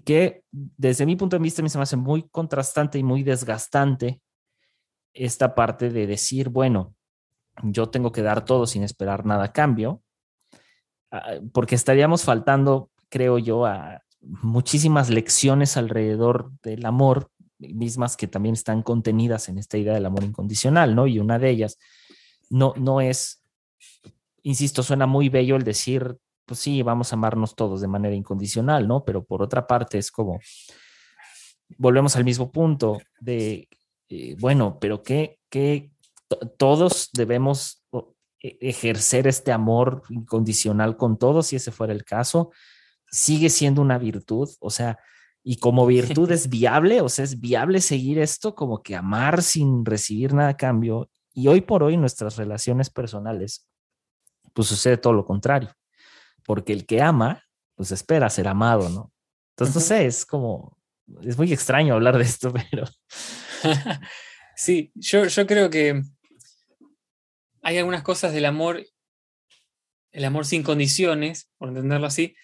que 0.06 0.44
desde 0.52 1.06
mi 1.06 1.16
punto 1.16 1.36
de 1.38 1.44
vista 1.44 1.62
me 1.62 1.70
se 1.70 1.78
me 1.78 1.84
hace 1.84 1.98
muy 1.98 2.24
contrastante 2.30 2.98
y 2.98 3.04
muy 3.04 3.24
desgastante 3.24 4.22
esta 5.14 5.56
parte 5.56 5.90
de 5.90 6.08
decir, 6.08 6.50
bueno, 6.50 6.96
yo 7.64 7.90
tengo 7.90 8.12
que 8.12 8.22
dar 8.22 8.46
todo 8.46 8.66
sin 8.66 8.84
esperar 8.84 9.26
nada 9.26 9.46
a 9.46 9.52
cambio, 9.52 10.02
ah, 11.12 11.36
porque 11.54 11.76
estaríamos 11.76 12.24
faltando, 12.24 12.90
creo 13.12 13.38
yo, 13.38 13.66
a 13.66 14.02
muchísimas 14.22 15.10
lecciones 15.10 15.78
alrededor 15.78 16.52
del 16.64 16.86
amor, 16.86 17.30
mismas 17.60 18.18
que 18.18 18.28
también 18.28 18.54
están 18.54 18.82
contenidas 18.82 19.50
en 19.50 19.60
esta 19.60 19.78
idea 19.78 19.94
del 19.94 20.06
amor 20.06 20.24
incondicional, 20.24 20.96
¿no? 20.96 21.06
Y 21.06 21.20
una 21.20 21.38
de 21.38 21.50
ellas 21.50 21.78
no, 22.50 22.74
no 22.78 23.02
es, 23.02 23.44
insisto, 24.42 24.82
suena 24.82 25.06
muy 25.06 25.30
bello 25.30 25.56
el 25.56 25.64
decir, 25.64 26.18
pues 26.46 26.60
sí, 26.60 26.82
vamos 26.82 27.12
a 27.12 27.16
amarnos 27.16 27.56
todos 27.56 27.82
de 27.82 27.88
manera 27.88 28.16
incondicional, 28.16 28.88
¿no? 28.88 29.04
Pero 29.06 29.24
por 29.24 29.44
otra 29.44 29.68
parte 29.68 29.98
es 29.98 30.12
como, 30.12 30.40
volvemos 31.78 32.16
al 32.16 32.24
mismo 32.24 32.52
punto 32.52 33.00
de, 33.20 33.68
eh, 34.10 34.36
bueno, 34.40 34.80
pero 34.80 35.04
¿qué, 35.04 35.40
qué 35.50 35.92
todos 36.58 37.10
debemos 37.14 37.84
e, 38.42 38.58
ejercer 38.62 39.28
este 39.28 39.52
amor 39.52 40.04
incondicional 40.10 40.98
con 40.98 41.18
todos, 41.18 41.48
si 41.48 41.58
ese 41.58 41.72
fuera 41.72 41.94
el 41.94 42.04
caso, 42.04 42.52
sigue 43.12 43.50
siendo 43.50 43.82
una 43.82 43.98
virtud, 43.98 44.50
o 44.60 44.70
sea, 44.70 44.98
y 45.44 45.58
como 45.58 45.86
virtud 45.86 46.32
es 46.32 46.50
viable, 46.50 47.02
o 47.02 47.10
sea, 47.10 47.26
es 47.26 47.40
viable 47.40 47.82
seguir 47.82 48.20
esto 48.20 48.56
como 48.56 48.82
que 48.82 48.96
amar 48.96 49.44
sin 49.44 49.86
recibir 49.86 50.34
nada 50.34 50.50
a 50.50 50.58
cambio. 50.58 51.10
Y 51.34 51.48
hoy 51.48 51.62
por 51.62 51.84
hoy 51.84 51.98
nuestras 51.98 52.38
relaciones 52.38 52.90
personales, 52.90 53.68
pues 54.54 54.68
sucede 54.68 54.98
todo 54.98 55.14
lo 55.14 55.26
contrario, 55.26 55.74
porque 56.46 56.74
el 56.74 56.86
que 56.86 57.02
ama, 57.02 57.44
pues 57.76 57.92
espera 57.92 58.30
ser 58.30 58.48
amado, 58.48 58.90
¿no? 58.90 59.12
Entonces, 59.52 59.76
no 59.76 59.82
sé, 59.82 60.06
es 60.06 60.26
como, 60.26 60.78
es 61.22 61.38
muy 61.38 61.52
extraño 61.54 61.94
hablar 61.94 62.18
de 62.18 62.24
esto, 62.24 62.54
pero... 62.72 62.86
sí, 64.56 64.92
yo, 64.96 65.26
yo 65.26 65.48
creo 65.48 65.70
que 65.70 66.02
hay 67.62 67.78
algunas 67.78 68.04
cosas 68.04 68.34
del 68.34 68.46
amor, 68.46 68.84
el 70.12 70.26
amor 70.26 70.46
sin 70.46 70.64
condiciones, 70.64 71.50
por 71.58 71.70
entenderlo 71.70 72.08
así, 72.08 72.36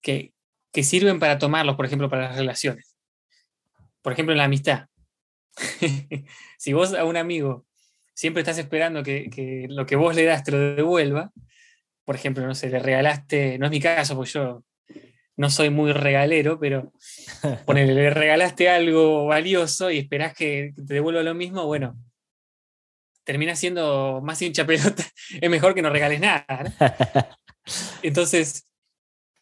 que, 0.00 0.32
que 0.72 0.82
sirven 0.82 1.18
para 1.18 1.38
tomarlos, 1.38 1.76
por 1.76 1.86
ejemplo, 1.86 2.08
para 2.08 2.28
las 2.28 2.36
relaciones. 2.36 2.96
Por 4.02 4.12
ejemplo, 4.12 4.32
en 4.32 4.38
la 4.38 4.44
amistad. 4.44 4.86
si 6.58 6.72
vos 6.72 6.94
a 6.94 7.04
un 7.04 7.16
amigo 7.16 7.66
siempre 8.14 8.42
estás 8.42 8.58
esperando 8.58 9.02
que, 9.02 9.66
lo 9.70 9.86
que 9.86 9.96
vos 9.96 10.14
le 10.14 10.24
das 10.24 10.44
te 10.44 10.52
lo 10.52 10.58
devuelva, 10.58 11.32
por 12.04 12.16
ejemplo, 12.16 12.46
no 12.46 12.54
sé, 12.54 12.68
le 12.68 12.78
regalaste, 12.78 13.58
no 13.58 13.66
es 13.66 13.70
mi 13.70 13.80
caso, 13.80 14.14
porque 14.14 14.32
yo 14.32 14.62
no 15.36 15.48
soy 15.48 15.70
muy 15.70 15.92
regalero, 15.92 16.58
pero 16.60 16.92
ponele, 17.64 17.94
le 17.94 18.10
regalaste 18.10 18.68
algo 18.68 19.26
valioso 19.26 19.90
y 19.90 19.98
esperás 19.98 20.34
que 20.34 20.74
te 20.76 20.94
devuelva 20.94 21.22
lo 21.22 21.34
mismo, 21.34 21.64
bueno, 21.64 21.96
termina 23.24 23.56
siendo 23.56 24.20
más 24.22 24.42
hincha 24.42 24.66
pelota, 24.66 25.02
es 25.40 25.50
mejor 25.50 25.74
que 25.74 25.82
no 25.82 25.88
regales 25.88 26.20
nada. 26.20 26.44
Entonces, 28.02 28.66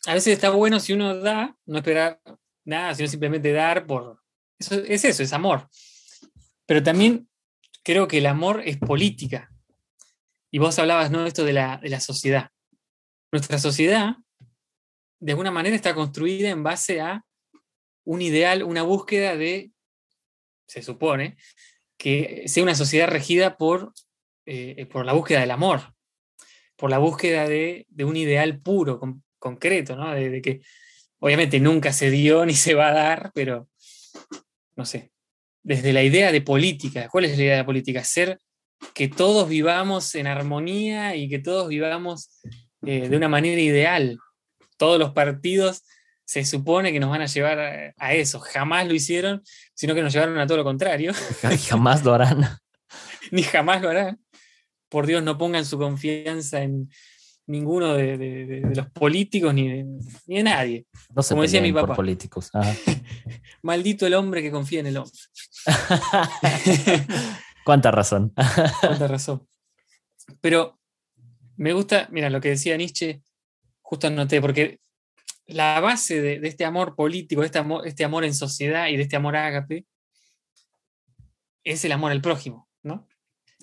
a 0.08 0.14
veces 0.14 0.32
está 0.32 0.48
bueno 0.50 0.80
si 0.80 0.94
uno 0.94 1.14
da, 1.16 1.54
no 1.66 1.78
esperar 1.78 2.20
nada, 2.64 2.94
sino 2.94 3.08
simplemente 3.08 3.52
dar 3.52 3.86
por... 3.86 4.22
Eso, 4.58 4.74
es 4.76 5.04
eso, 5.04 5.22
es 5.22 5.32
amor. 5.34 5.68
Pero 6.66 6.82
también 6.82 7.28
creo 7.84 8.08
que 8.08 8.18
el 8.18 8.26
amor 8.26 8.62
es 8.64 8.78
política. 8.78 9.50
Y 10.50 10.58
vos 10.58 10.78
hablabas, 10.78 11.10
¿no? 11.10 11.26
Esto 11.26 11.44
de 11.44 11.52
la, 11.52 11.76
de 11.76 11.90
la 11.90 12.00
sociedad. 12.00 12.48
Nuestra 13.30 13.58
sociedad, 13.58 14.16
de 15.20 15.32
alguna 15.32 15.50
manera, 15.50 15.76
está 15.76 15.94
construida 15.94 16.48
en 16.48 16.62
base 16.62 17.02
a 17.02 17.22
un 18.04 18.22
ideal, 18.22 18.62
una 18.62 18.82
búsqueda 18.82 19.36
de, 19.36 19.72
se 20.66 20.82
supone, 20.82 21.36
que 21.98 22.44
sea 22.46 22.62
una 22.62 22.74
sociedad 22.74 23.08
regida 23.08 23.58
por, 23.58 23.92
eh, 24.46 24.86
por 24.86 25.04
la 25.04 25.12
búsqueda 25.12 25.40
del 25.40 25.50
amor, 25.50 25.94
por 26.76 26.88
la 26.88 26.96
búsqueda 26.96 27.46
de, 27.46 27.86
un 27.98 28.16
ideal 28.16 28.58
puro, 28.60 28.98
concreto, 29.38 29.96
¿no? 29.96 30.12
De, 30.14 30.40
que 30.42 30.60
obviamente 31.20 31.60
nunca 31.60 31.92
se 31.92 32.10
dio 32.10 32.44
ni 32.46 32.54
se 32.54 32.74
va 32.74 32.88
a 32.88 32.92
dar, 32.92 33.32
pero 33.34 33.68
no 34.76 34.84
sé, 34.84 35.12
desde 35.62 35.92
la 35.92 36.02
idea 36.02 36.32
de 36.32 36.40
política, 36.40 37.08
¿cuál 37.08 37.24
es 37.24 37.36
la 37.36 37.44
idea 37.44 37.56
de 37.56 37.64
política? 37.64 38.04
Ser 38.04 38.38
que 38.94 39.08
todos 39.08 39.48
vivamos 39.48 40.14
en 40.14 40.26
armonía 40.26 41.16
y 41.16 41.28
que 41.28 41.40
todos 41.40 41.68
vivamos 41.68 42.30
eh, 42.86 43.08
de 43.08 43.16
una 43.16 43.28
manera 43.28 43.60
ideal. 43.60 44.18
Todos 44.76 44.98
los 44.98 45.10
partidos 45.12 45.82
se 46.24 46.44
supone 46.44 46.92
que 46.92 47.00
nos 47.00 47.10
van 47.10 47.22
a 47.22 47.26
llevar 47.26 47.58
a, 47.96 48.14
eso. 48.14 48.38
Jamás 48.38 48.86
lo 48.86 48.94
hicieron, 48.94 49.42
sino 49.74 49.94
que 49.94 50.02
nos 50.02 50.12
llevaron 50.12 50.38
a 50.38 50.46
todo 50.46 50.58
lo 50.58 50.64
contrario. 50.64 51.12
jamás 51.68 52.04
lo 52.04 52.14
harán. 52.14 52.46
Ni 53.30 53.42
jamás 53.42 53.82
lo 53.82 53.90
harán. 53.90 54.20
Por 54.88 55.06
Dios, 55.06 55.22
no 55.22 55.38
pongan 55.38 55.64
su 55.64 55.78
confianza 55.78 56.62
en 56.62 56.90
ninguno 57.48 57.94
de, 57.94 58.62
los 58.74 58.90
políticos 58.90 59.52
ni 59.52 59.68
de, 59.68 59.84
ni 60.26 60.42
nadie. 60.42 60.86
No 61.14 61.22
se 61.22 61.34
Como 61.34 61.42
decía 61.42 61.60
mi 61.60 61.72
papá. 61.72 61.96
políticos. 61.96 62.50
Maldito 63.62 64.06
el 64.06 64.14
hombre 64.14 64.42
que 64.42 64.50
confía 64.50 64.80
en 64.80 64.86
el 64.86 64.98
hombre. 64.98 65.18
Cuánta 67.64 67.90
razón. 67.90 68.32
Cuánta 68.80 69.08
razón. 69.08 69.46
Pero 70.40 70.78
me 71.56 71.72
gusta, 71.72 72.06
mira, 72.12 72.30
lo 72.30 72.40
que 72.40 72.50
decía 72.50 72.76
Nietzsche, 72.76 73.22
justo 73.80 74.06
anoté, 74.06 74.40
porque 74.40 74.80
la 75.46 75.80
base 75.80 76.20
de, 76.20 76.40
este 76.42 76.66
amor 76.66 76.94
político, 76.94 77.40
de 77.40 77.46
este 77.46 77.58
amor, 77.58 77.86
este 77.86 78.04
amor 78.04 78.24
en 78.24 78.34
sociedad 78.34 78.88
y 78.88 78.96
de 78.96 79.02
este 79.02 79.16
amor 79.16 79.36
ágape, 79.36 79.86
es 81.64 81.84
el 81.84 81.92
amor 81.92 82.12
al 82.12 82.20
prójimo, 82.20 82.68
¿no? 82.82 83.08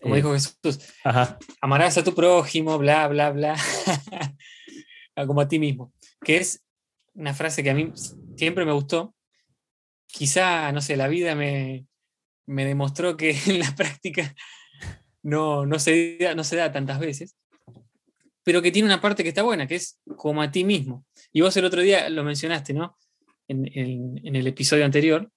Como 0.05 0.15
dijo 0.17 0.33
Jesús, 0.33 0.93
amarás 1.59 1.97
a 1.97 2.03
tu 2.03 2.13
prójimo, 2.13 2.77
bla, 2.77 3.07
bla, 3.07 3.31
bla, 3.31 3.55
como 5.25 5.41
a 5.41 5.47
ti 5.47 5.57
mismo, 5.57 5.93
que 6.21 6.37
es 6.37 6.63
una 7.15 7.33
frase 7.33 7.63
que 7.63 7.71
a 7.71 7.73
mí 7.73 7.91
siempre 8.37 8.65
me 8.65 8.71
gustó. 8.71 9.15
Quizá, 10.05 10.71
no 10.73 10.81
sé, 10.81 10.95
la 10.95 11.07
vida 11.07 11.33
me, 11.33 11.87
me 12.45 12.65
demostró 12.65 13.17
que 13.17 13.31
en 13.47 13.57
la 13.57 13.75
práctica 13.75 14.35
no, 15.23 15.65
no, 15.65 15.79
se, 15.79 16.19
no 16.35 16.43
se 16.43 16.55
da 16.55 16.71
tantas 16.71 16.99
veces, 16.99 17.35
pero 18.43 18.61
que 18.61 18.71
tiene 18.71 18.85
una 18.85 19.01
parte 19.01 19.23
que 19.23 19.29
está 19.29 19.41
buena, 19.41 19.65
que 19.65 19.73
es 19.73 19.99
como 20.17 20.43
a 20.43 20.51
ti 20.51 20.63
mismo. 20.63 21.03
Y 21.33 21.41
vos 21.41 21.57
el 21.57 21.65
otro 21.65 21.81
día 21.81 22.11
lo 22.11 22.23
mencionaste, 22.23 22.75
¿no? 22.75 22.95
En, 23.47 23.65
el 24.23 24.45
episodio 24.45 24.85
anterior, 24.85 25.31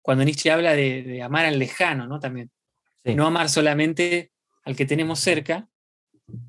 cuando 0.00 0.24
Nietzsche 0.24 0.50
habla 0.50 0.72
de, 0.72 1.20
amar 1.22 1.44
al 1.44 1.58
lejano, 1.58 2.06
¿no? 2.06 2.18
También. 2.18 2.50
No 3.04 3.26
amar 3.26 3.48
solamente 3.48 4.32
al 4.64 4.76
que 4.76 4.86
tenemos 4.86 5.18
cerca, 5.18 5.68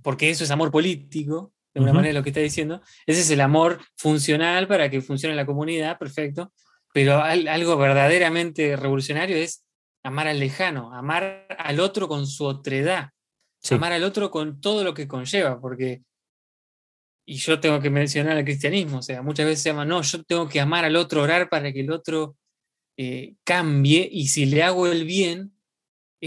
porque 0.02 0.30
eso 0.30 0.44
es 0.44 0.52
amor 0.52 0.72
político, 0.72 1.54
de 1.74 1.80
alguna 1.80 1.94
manera 1.94 2.14
lo 2.14 2.24
que 2.24 2.30
está 2.30 2.42
diciendo. 2.42 2.82
Ese 3.08 3.22
es 3.22 3.30
el 3.32 3.42
amor 3.42 3.82
funcional 3.96 4.68
para 4.68 4.90
que 4.90 5.02
funcione 5.02 5.36
la 5.36 5.46
comunidad, 5.46 5.98
perfecto. 5.98 6.54
Pero 6.94 7.24
algo 7.24 7.78
verdaderamente 7.78 8.76
revolucionario 8.76 9.36
es 9.36 9.66
amar 10.04 10.28
al 10.28 10.40
lejano, 10.40 10.94
amar 10.94 11.48
al 11.58 11.80
otro 11.80 12.08
con 12.08 12.28
su 12.28 12.46
otredad, 12.46 13.10
amar 13.72 13.94
al 13.94 14.04
otro 14.04 14.30
con 14.30 14.62
todo 14.62 14.84
lo 14.84 14.94
que 14.94 15.08
conlleva, 15.08 15.60
porque 15.60 16.04
y 17.26 17.36
yo 17.36 17.60
tengo 17.60 17.80
que 17.80 17.90
mencionar 17.90 18.38
el 18.38 18.44
cristianismo, 18.44 18.98
o 18.98 19.02
sea, 19.02 19.22
muchas 19.22 19.46
veces 19.46 19.64
se 19.64 19.70
llama, 19.70 19.86
no, 19.86 20.02
yo 20.02 20.24
tengo 20.24 20.48
que 20.50 20.60
amar 20.60 20.86
al 20.86 20.96
otro, 20.96 21.22
orar 21.22 21.50
para 21.50 21.72
que 21.72 21.80
el 21.80 21.92
otro 21.92 22.36
eh, 22.98 23.36
cambie, 23.44 24.08
y 24.12 24.28
si 24.28 24.46
le 24.46 24.64
hago 24.64 24.88
el 24.88 25.06
bien, 25.06 25.53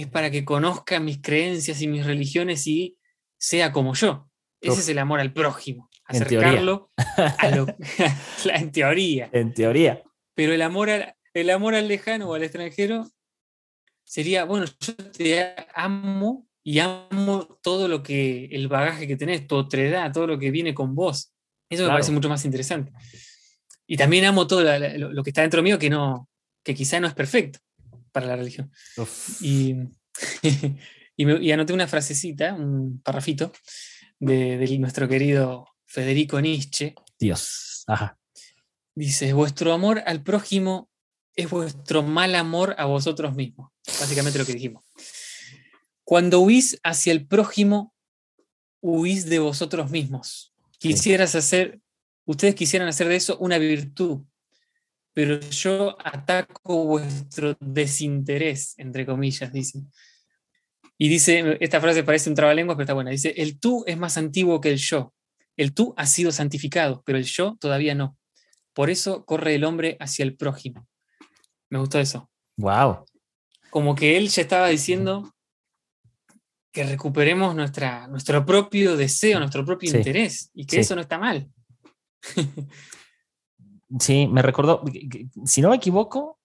es 0.00 0.06
para 0.08 0.30
que 0.30 0.44
conozca 0.44 1.00
mis 1.00 1.22
creencias 1.22 1.80
y 1.80 1.88
mis 1.88 2.04
religiones 2.04 2.66
y 2.66 2.98
sea 3.38 3.72
como 3.72 3.94
yo. 3.94 4.28
Ese 4.60 4.80
es 4.80 4.88
el 4.90 4.98
amor 4.98 5.20
al 5.20 5.32
prójimo, 5.32 5.88
acercarlo 6.04 6.90
a 7.16 7.50
lo, 7.50 7.66
en 8.44 8.72
teoría. 8.72 9.30
En 9.32 9.54
teoría. 9.54 10.02
Pero 10.34 10.52
el 10.52 10.60
amor, 10.60 10.90
el 11.32 11.50
amor 11.50 11.74
al 11.74 11.88
lejano 11.88 12.28
o 12.28 12.34
al 12.34 12.42
extranjero 12.42 13.08
sería, 14.04 14.44
bueno, 14.44 14.66
yo 14.80 14.94
te 14.96 15.54
amo 15.74 16.46
y 16.62 16.80
amo 16.80 17.58
todo 17.62 17.88
lo 17.88 18.02
que, 18.02 18.46
el 18.52 18.68
bagaje 18.68 19.06
que 19.06 19.16
tenés, 19.16 19.46
tu 19.46 19.56
otredad, 19.56 20.12
todo 20.12 20.26
lo 20.26 20.38
que 20.38 20.50
viene 20.50 20.74
con 20.74 20.94
vos. 20.94 21.32
Eso 21.70 21.84
me 21.84 21.88
parece 21.88 22.12
mucho 22.12 22.28
más 22.28 22.44
interesante. 22.44 22.92
Y 23.86 23.96
también 23.96 24.26
amo 24.26 24.46
todo 24.46 24.62
lo, 24.62 25.22
que 25.22 25.30
está 25.30 25.40
dentro 25.40 25.62
mío 25.62 25.78
que 25.78 25.88
no, 25.88 26.28
que 26.62 26.74
quizá 26.74 27.00
no 27.00 27.06
es 27.06 27.14
perfecto 27.14 27.60
para 28.16 28.28
la 28.28 28.36
religión. 28.36 28.72
Y, 29.42 29.74
y, 31.16 31.52
anoté 31.52 31.74
una 31.74 31.86
frasecita, 31.86 32.54
un 32.54 33.02
parrafito, 33.02 33.52
de, 34.18 34.78
nuestro 34.78 35.06
querido 35.06 35.66
Federico 35.84 36.40
Nietzsche. 36.40 36.94
Dios. 37.20 37.84
Dice, 38.94 39.34
vuestro 39.34 39.74
amor 39.74 40.02
al 40.06 40.22
prójimo 40.22 40.88
es 41.34 41.50
vuestro 41.50 42.02
mal 42.02 42.34
amor 42.36 42.74
a 42.78 42.86
vosotros 42.86 43.34
mismos. 43.34 43.70
Básicamente 43.86 44.38
lo 44.38 44.46
que 44.46 44.54
dijimos. 44.54 44.86
Cuando 46.02 46.40
huís 46.40 46.80
hacia 46.82 47.12
el 47.12 47.26
prójimo, 47.26 47.94
huís 48.80 49.26
de 49.26 49.40
vosotros 49.40 49.90
mismos. 49.90 50.54
Quisieras 50.78 51.34
hacer, 51.34 51.80
ustedes 52.24 52.54
quisieran 52.54 52.88
hacer 52.88 53.08
de 53.08 53.16
eso 53.16 53.36
una 53.36 53.58
virtud, 53.58 54.22
pero 55.16 55.40
yo 55.40 55.96
ataco 56.04 56.84
vuestro 56.84 57.56
desinterés, 57.58 58.74
entre 58.76 59.06
comillas, 59.06 59.50
dice. 59.50 59.80
Y 60.98 61.08
dice, 61.08 61.56
esta 61.60 61.80
frase 61.80 62.02
parece 62.04 62.28
un 62.28 62.36
trabalenguas, 62.36 62.76
pero 62.76 62.82
está 62.84 62.92
buena. 62.92 63.12
Dice, 63.12 63.32
el 63.38 63.58
tú 63.58 63.82
es 63.86 63.96
más 63.96 64.18
antiguo 64.18 64.60
que 64.60 64.68
el 64.68 64.76
yo. 64.76 65.14
El 65.56 65.72
tú 65.72 65.94
ha 65.96 66.04
sido 66.04 66.32
santificado, 66.32 67.02
pero 67.06 67.16
el 67.16 67.24
yo 67.24 67.56
todavía 67.58 67.94
no. 67.94 68.18
Por 68.74 68.90
eso 68.90 69.24
corre 69.24 69.54
el 69.54 69.64
hombre 69.64 69.96
hacia 70.00 70.22
el 70.22 70.36
prójimo. 70.36 70.86
Me 71.70 71.78
gustó 71.78 71.98
eso. 71.98 72.30
Wow. 72.58 73.06
Como 73.70 73.94
que 73.94 74.18
él 74.18 74.28
ya 74.28 74.42
estaba 74.42 74.68
diciendo 74.68 75.34
que 76.72 76.84
recuperemos 76.84 77.54
nuestra, 77.54 78.06
nuestro 78.06 78.44
propio 78.44 78.98
deseo, 78.98 79.38
nuestro 79.38 79.64
propio 79.64 79.90
Sí. 79.90 79.96
interés, 79.96 80.50
y 80.52 80.66
que 80.66 80.76
Sí. 80.76 80.80
eso 80.82 80.94
no 80.94 81.00
está 81.00 81.16
mal. 81.16 81.48
Sí, 84.00 84.26
me 84.26 84.42
recordó, 84.42 84.82
si 85.44 85.62
no 85.62 85.70
me 85.70 85.76
equivoco, 85.76 86.38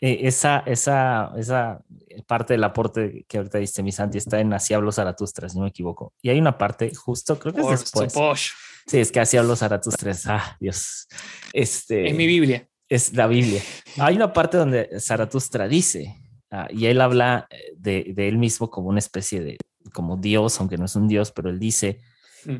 eh, 0.00 0.20
esa, 0.22 0.60
esa, 0.60 1.32
esa 1.36 1.82
parte 2.26 2.54
del 2.54 2.62
aporte 2.64 3.24
que 3.28 3.38
ahorita 3.38 3.58
diste, 3.58 3.82
mi 3.82 3.90
Santi, 3.90 4.18
está 4.18 4.38
en 4.40 4.52
Así 4.52 4.74
hablo 4.74 4.92
Zaratustra, 4.92 5.48
si 5.48 5.56
no 5.56 5.64
me 5.64 5.70
equivoco. 5.70 6.14
Y 6.22 6.30
hay 6.30 6.38
una 6.38 6.56
parte 6.56 6.94
justo, 6.94 7.38
creo 7.38 7.52
que 7.52 7.62
es 7.62 7.68
después. 7.80 8.12
su 8.12 8.18
pollo. 8.18 8.40
Sí, 8.86 8.98
es 8.98 9.10
que 9.10 9.20
Así 9.20 9.36
hablo 9.36 9.56
Zaratustra. 9.56 10.12
Ah, 10.26 10.56
Dios. 10.60 11.08
Este, 11.52 12.08
Es 12.08 12.14
mi 12.14 12.26
Biblia. 12.26 12.68
es 12.88 13.12
la 13.14 13.26
Biblia. 13.26 13.60
Hay 13.98 14.14
una 14.16 14.32
parte 14.32 14.56
donde 14.56 14.88
Zaratustra 15.00 15.66
dice, 15.66 16.14
ah, 16.52 16.68
y 16.70 16.86
él 16.86 17.00
habla 17.00 17.48
eh, 17.50 17.72
de, 17.76 18.12
de 18.14 18.28
él 18.28 18.38
mismo 18.38 18.70
como 18.70 18.88
una 18.88 19.00
especie 19.00 19.40
de, 19.40 19.56
como 19.92 20.16
Dios, 20.16 20.60
aunque 20.60 20.78
no 20.78 20.84
es 20.84 20.94
un 20.94 21.08
Dios, 21.08 21.32
pero 21.32 21.50
él 21.50 21.58
dice, 21.58 22.00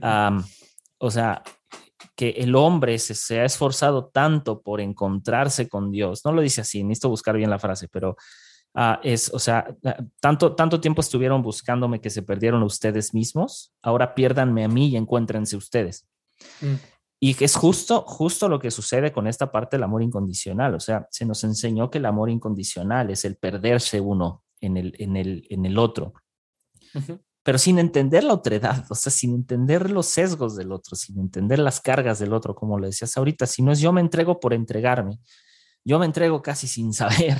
Am, 0.02 0.44
o 0.98 1.10
sea, 1.10 1.42
que 2.14 2.30
el 2.30 2.54
hombre 2.54 2.98
se, 2.98 3.14
se 3.14 3.40
ha 3.40 3.44
esforzado 3.44 4.06
tanto 4.06 4.60
por 4.62 4.80
encontrarse 4.80 5.68
con 5.68 5.90
Dios. 5.90 6.24
No 6.24 6.32
lo 6.32 6.42
dice 6.42 6.60
así, 6.60 6.82
necesito 6.84 7.08
buscar 7.08 7.36
bien 7.36 7.50
la 7.50 7.58
frase, 7.58 7.88
pero 7.88 8.16
ah, 8.74 9.00
es, 9.02 9.32
o 9.32 9.38
sea, 9.38 9.74
tanto, 10.20 10.54
tanto 10.54 10.80
tiempo 10.80 11.00
estuvieron 11.00 11.42
buscándome 11.42 12.00
que 12.00 12.10
se 12.10 12.22
perdieron 12.22 12.62
ustedes 12.62 13.14
mismos, 13.14 13.72
ahora 13.82 14.14
piérdanme 14.14 14.64
a 14.64 14.68
mí 14.68 14.88
y 14.88 14.96
encuéntrense 14.96 15.56
ustedes. 15.56 16.06
Mm. 16.60 16.74
Y 17.20 17.42
es 17.42 17.56
justo, 17.56 18.02
justo 18.02 18.48
lo 18.48 18.60
que 18.60 18.70
sucede 18.70 19.12
con 19.12 19.26
esta 19.26 19.50
parte 19.50 19.76
del 19.76 19.82
amor 19.82 20.02
incondicional. 20.04 20.76
O 20.76 20.80
sea, 20.80 21.08
se 21.10 21.26
nos 21.26 21.42
enseñó 21.42 21.90
que 21.90 21.98
el 21.98 22.06
amor 22.06 22.30
incondicional 22.30 23.10
es 23.10 23.24
el 23.24 23.36
perderse 23.36 24.00
uno 24.00 24.44
en 24.60 24.76
el, 24.76 24.94
en 24.98 25.16
el, 25.16 25.46
en 25.50 25.66
el 25.66 25.78
otro 25.78 26.12
Ujú. 26.94 27.20
Pero 27.48 27.56
sin 27.56 27.78
entender 27.78 28.24
la 28.24 28.34
otredad, 28.34 28.84
o 28.90 28.94
sea, 28.94 29.10
sin 29.10 29.34
entender 29.34 29.90
los 29.90 30.04
sesgos 30.04 30.54
del 30.54 30.70
otro, 30.70 30.94
sin 30.96 31.18
entender 31.18 31.58
las 31.58 31.80
cargas 31.80 32.18
del 32.18 32.34
otro, 32.34 32.54
como 32.54 32.78
lo 32.78 32.84
decías 32.84 33.16
ahorita, 33.16 33.46
si 33.46 33.62
no 33.62 33.72
es 33.72 33.80
yo 33.80 33.90
me 33.90 34.02
entrego 34.02 34.38
por 34.38 34.52
entregarme, 34.52 35.18
yo 35.82 35.98
me 35.98 36.04
entrego 36.04 36.42
casi 36.42 36.68
sin 36.68 36.92
saber, 36.92 37.38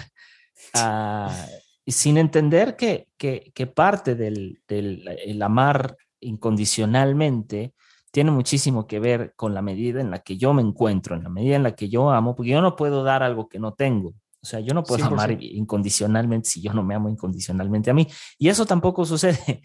y 1.85 1.93
sin 1.93 2.17
entender 2.17 2.75
que, 2.75 3.09
que, 3.19 3.53
que 3.55 3.67
parte 3.67 4.15
del, 4.15 4.63
del 4.67 5.07
el 5.27 5.43
amar 5.43 5.95
incondicionalmente 6.21 7.75
tiene 8.11 8.31
muchísimo 8.31 8.87
que 8.87 9.01
ver 9.01 9.35
con 9.37 9.53
la 9.53 9.61
medida 9.61 10.01
en 10.01 10.11
la 10.11 10.21
que 10.21 10.39
yo 10.39 10.55
me 10.55 10.63
encuentro, 10.63 11.17
en 11.17 11.25
la 11.25 11.29
medida 11.29 11.55
en 11.55 11.65
la 11.65 11.73
que 11.73 11.91
yo 11.91 12.11
amo, 12.11 12.35
porque 12.35 12.53
yo 12.53 12.63
no 12.63 12.77
puedo 12.77 13.05
dar 13.05 13.23
algo 13.23 13.47
que 13.47 13.59
no 13.59 13.75
tengo. 13.75 14.15
O 14.41 14.47
sea, 14.47 14.61
yo 14.61 14.73
no 14.73 14.85
puedo 14.85 15.05
100%. 15.05 15.13
amar 15.13 15.37
incondicionalmente 15.43 16.49
si 16.49 16.63
yo 16.63 16.73
no 16.73 16.83
me 16.83 16.95
amo 16.95 17.11
incondicionalmente 17.11 17.91
a 17.91 17.95
mí. 17.95 18.07
Y 18.39 18.49
eso 18.49 18.65
tampoco 18.65 19.05
sucede 19.05 19.61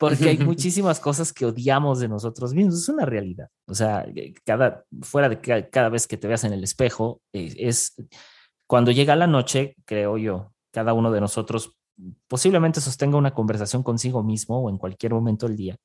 porque 0.00 0.30
hay 0.30 0.38
muchísimas 0.54 0.98
cosas 0.98 1.30
que 1.30 1.44
odiamos 1.44 2.00
de 2.00 2.08
nosotros 2.08 2.54
mismos. 2.54 2.76
Es 2.76 2.88
una 2.88 3.04
realidad. 3.04 3.48
O 3.66 3.74
sea, 3.74 4.06
eh, 4.16 4.32
cada, 4.44 4.84
fuera 5.02 5.28
de 5.28 5.40
que 5.42 5.68
cada 5.68 5.90
vez 5.90 6.06
que 6.06 6.16
te 6.16 6.26
veas 6.26 6.42
en 6.44 6.54
el 6.54 6.64
espejo, 6.64 7.20
eh, 7.34 7.54
es 7.58 7.94
cuando 8.66 8.92
llega 8.92 9.14
la 9.14 9.26
noche, 9.26 9.76
creo 9.84 10.16
yo, 10.16 10.54
cada 10.72 10.94
uno 10.94 11.12
de 11.12 11.20
nosotros 11.20 11.76
posiblemente 12.28 12.80
sostenga 12.80 13.18
una 13.18 13.34
conversación 13.34 13.82
consigo 13.82 14.22
mismo 14.22 14.62
o 14.62 14.70
en 14.70 14.78
cualquier 14.78 15.12
momento 15.12 15.46
del 15.46 15.58
día. 15.58 15.76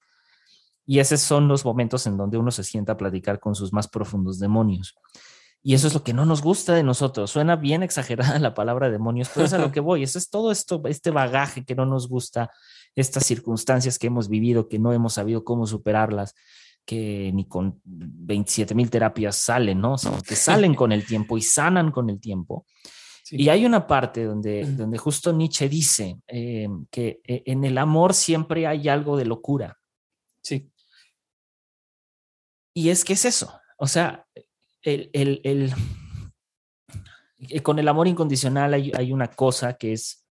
Y 0.85 0.99
esos 0.99 1.19
son 1.19 1.49
los 1.49 1.65
momentos 1.65 2.07
en 2.07 2.15
donde 2.15 2.37
uno 2.37 2.51
se 2.51 2.63
sienta 2.63 2.93
a 2.93 2.97
platicar 2.97 3.41
con 3.41 3.53
sus 3.53 3.73
más 3.73 3.89
profundos 3.89 4.39
demonios. 4.39 4.95
Y 5.61 5.73
eso 5.73 5.87
es 5.87 5.93
lo 5.93 6.03
que 6.03 6.13
no 6.13 6.25
nos 6.25 6.41
gusta 6.41 6.73
de 6.73 6.83
nosotros. 6.83 7.31
Suena 7.31 7.57
bien 7.57 7.83
exagerada 7.83 8.39
la 8.39 8.53
palabra 8.53 8.89
demonios, 8.89 9.29
pero 9.33 9.45
es 9.45 9.51
a 9.51 9.57
lo 9.57 9.73
que 9.73 9.81
voy. 9.81 10.03
Eso 10.03 10.17
es 10.17 10.29
todo 10.29 10.53
esto, 10.53 10.81
este 10.85 11.11
bagaje 11.11 11.65
que 11.65 11.75
no 11.75 11.85
nos 11.85 12.07
gusta, 12.07 12.49
estas 12.95 13.25
circunstancias 13.25 13.99
que 13.99 14.07
hemos 14.07 14.29
vivido, 14.29 14.67
que 14.67 14.79
no 14.79 14.93
hemos 14.93 15.13
sabido 15.13 15.43
cómo 15.43 15.67
superarlas, 15.67 16.33
que 16.85 17.31
ni 17.33 17.47
con 17.47 17.81
27 17.83 18.75
mil 18.75 18.89
terapias 18.89 19.35
salen, 19.37 19.81
¿no? 19.81 19.93
O 19.93 19.97
sea, 19.97 20.11
que 20.27 20.35
salen 20.35 20.75
con 20.75 20.91
el 20.91 21.05
tiempo 21.05 21.37
y 21.37 21.41
sanan 21.41 21.91
con 21.91 22.09
el 22.09 22.19
tiempo. 22.19 22.65
Sí. 23.23 23.37
Y 23.41 23.49
hay 23.49 23.65
una 23.65 23.87
parte 23.87 24.23
donde, 24.23 24.65
donde 24.65 24.97
justo 24.99 25.33
Nietzsche 25.33 25.67
dice 25.67 26.19
eh, 26.27 26.67
que 26.91 27.21
eh, 27.23 27.41
en 27.47 27.63
el 27.65 27.77
amor 27.79 28.13
siempre 28.13 28.67
hay 28.67 28.87
algo 28.87 29.17
de 29.17 29.25
locura. 29.25 29.79
Sí. 30.43 30.69
Y 32.75 32.89
es 32.89 33.03
que 33.03 33.13
es 33.13 33.25
eso. 33.25 33.59
O 33.77 33.87
sea, 33.87 34.27
el, 34.83 35.09
el, 35.13 35.41
el- 35.43 35.73
eh, 37.49 37.61
con 37.61 37.79
el 37.79 37.87
amor 37.87 38.07
incondicional 38.07 38.73
hay, 38.73 38.91
hay 38.95 39.11
una 39.11 39.27
cosa 39.27 39.73
que 39.73 39.93
es 39.93 40.24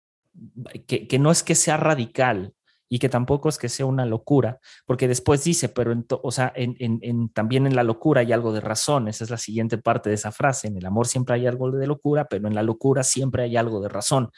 que, 0.87 1.19
no 1.19 1.31
es 1.31 1.43
que 1.43 1.55
sea 1.55 1.77
radical 1.77 2.55
y 2.89 2.99
que 2.99 3.09
tampoco 3.09 3.49
es 3.49 3.59
que 3.59 3.69
sea 3.69 3.87
una 3.87 4.07
locura, 4.07 4.61
porque 4.87 5.09
después 5.09 5.43
dice, 5.43 5.69
pero 5.69 5.93
en 5.93 6.05
to- 6.05 6.21
o 6.23 6.31
sea, 6.31 6.53
en, 6.55 7.29
también 7.31 7.67
en 7.67 7.75
la 7.75 7.83
locura 7.83 8.21
hay 8.21 8.33
algo 8.33 8.53
de 8.53 8.61
razón. 8.61 9.09
Esa 9.09 9.25
es 9.25 9.31
la 9.31 9.39
siguiente 9.39 9.79
parte 9.79 10.11
de 10.11 10.17
esa 10.17 10.33
frase. 10.33 10.69
En 10.69 10.77
el 10.77 10.87
amor 10.87 11.07
siempre 11.07 11.35
hay 11.35 11.47
algo 11.47 11.71
de 11.71 11.87
locura, 11.87 12.27
pero 12.27 12.47
en 12.47 12.55
la 12.55 12.63
locura 12.63 13.03
siempre 13.03 13.45
hay 13.45 13.57
algo 13.57 13.81
de 13.81 13.89
razón. 13.89 14.31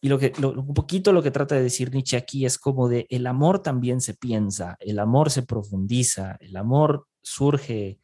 Y 0.00 0.08
lo 0.08 0.18
que, 0.18 0.32
un 0.42 0.74
poquito 0.74 1.12
lo 1.12 1.22
que 1.22 1.30
trata 1.32 1.56
de 1.56 1.62
decir 1.62 1.92
Nietzsche 1.92 2.16
aquí 2.16 2.46
es 2.46 2.58
como 2.58 2.88
de 2.88 3.06
el 3.10 3.26
amor 3.26 3.62
también 3.62 4.00
se 4.00 4.14
piensa, 4.14 4.76
el 4.80 4.98
amor 5.00 5.30
se 5.30 5.42
profundiza, 5.42 6.36
el 6.40 6.56
amor 6.56 7.06
surge 7.20 7.98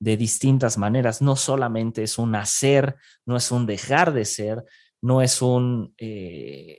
de 0.00 0.16
distintas 0.16 0.76
maneras, 0.76 1.22
no 1.22 1.36
solamente 1.36 2.02
es 2.02 2.18
un 2.18 2.34
hacer, 2.34 2.96
no 3.26 3.36
es 3.36 3.52
un 3.52 3.66
dejar 3.66 4.12
de 4.12 4.24
ser, 4.24 4.64
no 5.02 5.22
es 5.22 5.40
un, 5.42 5.94
eh, 5.98 6.78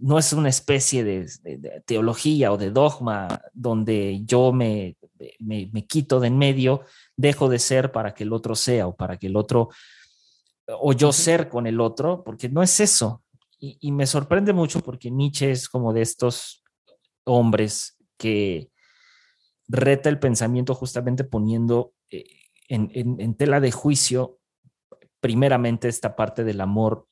no 0.00 0.18
es 0.18 0.32
una 0.32 0.48
especie 0.48 1.04
de, 1.04 1.26
de- 1.42 1.58
de 1.58 1.82
teología 1.86 2.52
o 2.52 2.56
de 2.58 2.70
dogma 2.70 3.40
donde 3.52 4.22
yo 4.24 4.52
me, 4.52 4.96
me, 5.40 5.68
me 5.72 5.86
quito 5.86 6.20
de 6.20 6.28
en 6.28 6.38
medio, 6.38 6.82
dejo 7.16 7.48
de 7.48 7.58
ser 7.58 7.92
para 7.92 8.14
que 8.14 8.24
el 8.24 8.32
otro 8.32 8.54
sea 8.54 8.86
o 8.86 8.96
para 8.96 9.18
que 9.18 9.26
el 9.26 9.36
otro, 9.36 9.68
o 10.66 10.92
yo 10.92 11.12
ser 11.12 11.48
con 11.48 11.66
el 11.66 11.80
otro, 11.80 12.22
porque 12.24 12.48
no 12.48 12.62
es 12.62 12.80
eso. 12.80 13.22
Y, 13.60 13.76
y 13.80 13.92
me 13.92 14.06
sorprende 14.06 14.52
mucho 14.52 14.80
porque 14.80 15.10
Nietzsche 15.10 15.50
es 15.50 15.68
como 15.68 15.92
de 15.92 16.02
estos 16.02 16.62
hombres 17.24 17.96
que 18.16 18.70
reta 19.68 20.08
el 20.08 20.18
pensamiento 20.18 20.74
justamente 20.74 21.24
poniendo 21.24 21.92
eh, 22.10 22.24
en, 22.68 22.90
en- 22.94 23.20
en 23.20 23.34
tela 23.34 23.60
de 23.60 23.70
juicio 23.72 24.38
primeramente 25.20 25.88
esta 25.88 26.14
parte 26.16 26.44
del 26.44 26.60
amor 26.60 27.06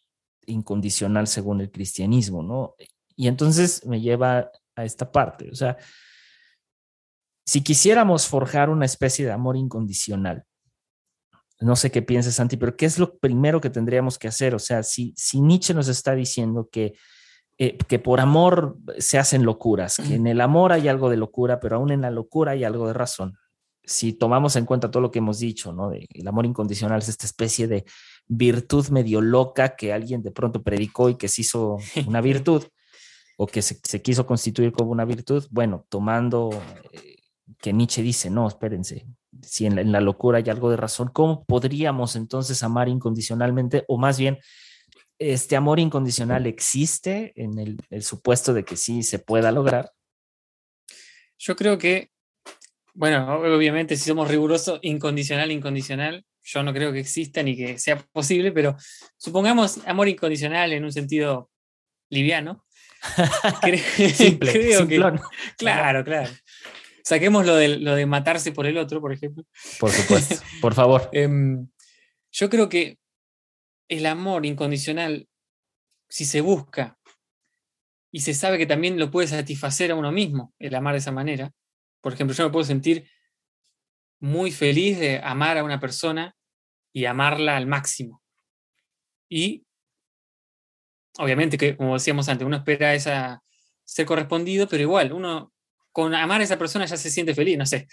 incondicional 0.47 1.27
según 1.27 1.61
el 1.61 1.71
cristianismo, 1.71 2.43
¿no? 2.43 2.75
Y 3.17 3.29
entonces 3.29 3.85
me 3.87 4.01
lleva 4.01 4.51
a 4.75 4.85
esta 4.85 5.11
parte, 5.11 5.51
o 5.51 5.55
sea, 5.55 5.77
si 7.47 7.63
quisiéramos 7.63 8.27
forjar 8.27 8.71
una 8.71 8.85
especie 8.85 9.25
de 9.25 9.33
amor 9.33 9.57
incondicional, 9.57 10.45
no 11.61 11.77
sé 11.77 11.91
qué 11.91 12.03
pienses, 12.03 12.35
Santi, 12.35 12.57
pero 12.57 12.77
¿qué 12.77 12.87
es 12.87 12.99
lo 12.99 13.19
primero 13.19 13.61
que 13.61 13.71
tendríamos 13.71 14.19
que 14.19 14.29
hacer? 14.29 14.55
O 14.55 14.59
sea, 14.59 14.83
si, 14.83 15.15
si 15.17 15.41
Nietzsche 15.41 15.73
nos 15.73 15.89
está 15.89 16.15
diciendo 16.15 16.69
que, 16.71 16.95
eh, 17.57 17.79
que 17.79 17.99
por 17.99 18.21
amor 18.21 18.77
se 18.99 19.19
hacen 19.19 19.45
locuras, 19.45 19.97
que 19.97 20.17
en 20.17 20.27
el 20.27 20.41
amor 20.41 20.73
hay 20.73 20.89
algo 20.89 21.09
de 21.09 21.17
locura, 21.17 21.59
pero 21.61 21.77
aún 21.77 21.93
en 21.93 22.03
la 22.03 22.11
locura 22.11 22.53
hay 22.53 22.65
algo 22.65 22.89
de 22.89 22.93
razón. 22.93 23.39
Si 23.87 24.13
tomamos 24.13 24.57
en 24.57 24.67
cuenta 24.67 24.91
todo 24.91 25.01
lo 25.01 25.11
que 25.11 25.21
hemos 25.21 25.39
dicho, 25.39 25.73
¿no? 25.73 25.91
De, 25.91 26.07
el 26.13 26.29
amor 26.29 26.45
incondicional 26.45 26.99
es 26.99 27.09
esta 27.09 27.25
especie 27.25 27.69
de 27.69 27.85
virtud 28.27 28.89
medio 28.89 29.21
loca 29.21 29.77
que 29.77 29.93
alguien 29.93 30.23
de 30.23 30.33
pronto 30.33 30.63
predicó 30.63 31.09
y 31.09 31.15
que 31.15 31.29
se 31.29 31.43
hizo 31.43 31.79
una 32.07 32.21
virtud 32.23 32.65
o 33.37 33.47
que 33.47 33.63
se, 33.63 33.79
se 33.83 34.03
quiso 34.03 34.27
constituir 34.27 34.73
como 34.73 34.91
una 34.91 35.05
virtud. 35.05 35.47
Bueno, 35.51 35.87
tomando 35.89 36.51
eh, 36.93 37.17
que 37.61 37.73
Nietzsche 37.73 38.03
dice, 38.03 38.29
no, 38.29 38.49
espérense, 38.49 39.07
si 39.43 39.67
en 39.67 39.77
la, 39.77 39.83
en 39.83 39.93
la, 39.93 40.01
locura 40.01 40.39
hay 40.39 40.51
algo 40.51 40.71
de 40.71 40.77
razón, 40.77 41.11
¿cómo 41.13 41.45
podríamos 41.45 42.17
entonces 42.17 42.63
amar 42.63 42.89
incondicionalmente? 42.89 43.85
O 43.89 43.99
más 43.99 44.19
bien, 44.19 44.39
¿este 45.19 45.57
amor 45.57 45.79
incondicional 45.79 46.47
existe 46.47 47.33
en 47.37 47.59
el, 47.59 47.79
el 47.91 48.03
supuesto 48.03 48.53
de 48.53 48.65
que 48.65 48.77
sí 48.77 49.03
se 49.03 49.19
pueda 49.19 49.53
lograr? 49.53 49.93
Yo 51.39 51.55
creo 51.55 51.79
que, 51.79 52.11
bueno, 52.97 53.41
obviamente 53.41 53.95
si 53.95 54.09
somos 54.09 54.27
rigurosos, 54.27 54.79
incondicional, 54.81 55.51
incondicional, 55.53 56.25
yo 56.43 56.63
no 56.63 56.73
creo 56.73 56.93
que 56.93 57.01
exista 57.01 57.43
ni 57.43 57.55
que 57.55 57.79
sea 57.79 57.99
posible, 57.99 58.53
pero 58.53 58.75
supongamos 59.19 59.87
amor 59.87 60.09
incondicional 60.09 60.73
en 60.73 60.83
un 60.83 60.93
sentido 60.93 61.51
liviano. 62.09 62.65
Simple, 64.15 64.51
creo 64.51 64.81
simplón. 64.81 65.19
que, 65.19 65.23
claro, 65.59 66.05
claro. 66.05 66.31
saquemos 67.05 67.45
lo 67.45 67.55
de, 67.57 67.77
lo 67.79 67.95
de 67.95 68.07
matarse 68.07 68.53
por 68.53 68.67
el 68.67 68.79
otro, 68.79 69.03
por 69.03 69.13
ejemplo. 69.13 69.45
Por 69.79 69.91
supuesto, 69.91 70.37
por 70.63 70.73
favor. 70.73 71.11
Em, 71.13 71.69
yo 72.33 72.49
creo 72.49 72.71
que 72.71 72.99
el 73.89 74.07
amor 74.07 74.47
incondicional, 74.47 75.29
si 76.09 76.25
se 76.25 76.41
busca 76.41 76.99
y 78.11 78.21
se 78.21 78.33
sabe 78.33 78.57
que 78.57 78.67
también 78.67 78.99
lo 78.99 79.11
puede 79.11 79.29
satisfacer 79.29 79.91
a 79.91 79.97
uno 79.97 80.11
mismo, 80.13 80.55
el 80.59 80.75
amar 80.75 80.95
de 80.95 81.01
esa 81.01 81.13
manera, 81.13 81.53
por 82.01 82.13
ejemplo, 82.13 82.35
yo 82.35 82.45
me 82.45 82.51
puedo 82.51 82.65
sentir 82.65 83.09
muy 84.21 84.51
feliz 84.51 84.99
de 84.99 85.21
amar 85.23 85.59
a 85.59 85.65
una 85.65 85.81
persona 85.81 86.37
y 86.93 87.05
amarla 87.05 87.57
al 87.57 87.67
máximo. 87.67 88.23
Y 89.29 89.67
obviamente 91.19 91.59
que, 91.59 91.77
como 91.77 91.95
decíamos 91.95 92.29
antes, 92.29 92.47
uno 92.47 92.57
espera 92.57 92.95
esa, 92.95 93.43
ser 93.85 94.07
correspondido, 94.07 94.69
pero 94.69 94.83
igual, 94.83 95.13
uno 95.13 95.53
con 95.93 96.15
amar 96.15 96.41
a 96.41 96.45
esa 96.45 96.59
persona 96.59 96.85
ya 96.85 96.97
se 96.97 97.11
siente 97.11 97.35
feliz, 97.35 97.57
no 97.57 97.67
sé. 97.67 97.89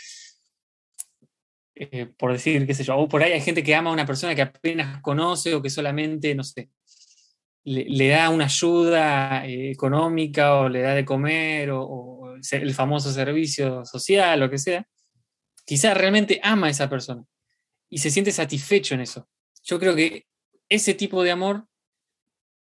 Eh, 1.75 2.07
por 2.17 2.31
decir, 2.31 2.67
qué 2.67 2.73
sé 2.73 2.83
yo, 2.83 2.97
o 2.97 3.07
por 3.07 3.23
ahí 3.23 3.31
hay 3.31 3.41
gente 3.41 3.63
que 3.63 3.73
ama 3.73 3.89
a 3.89 3.93
una 3.93 4.05
persona 4.05 4.35
que 4.35 4.43
apenas 4.43 5.01
conoce 5.01 5.55
o 5.55 5.61
que 5.61 5.69
solamente, 5.69 6.35
no 6.35 6.43
sé, 6.43 6.69
le, 7.63 8.07
da 8.09 8.29
una 8.29 8.45
ayuda 8.45 9.45
eh, 9.47 9.71
económica 9.71 10.55
o 10.55 10.69
le 10.69 10.81
da 10.81 10.93
de 10.93 11.05
comer 11.05 11.71
o, 11.71 11.81
o, 11.81 12.22
el 12.51 12.73
famoso 12.73 13.11
servicio 13.11 13.85
social, 13.85 14.39
lo 14.39 14.49
que 14.49 14.57
sea. 14.57 14.87
Quizás 15.65 15.95
realmente 15.97 16.39
ama 16.43 16.67
a 16.67 16.69
esa 16.71 16.89
persona 16.89 17.23
y 17.89 17.99
se 17.99 18.11
siente 18.11 18.31
satisfecho 18.31 18.95
en 18.95 19.01
eso. 19.01 19.29
Yo 19.63 19.79
creo 19.79 19.95
que 19.95 20.27
ese 20.69 20.93
tipo 20.93 21.23
de 21.23 21.31
amor 21.31 21.67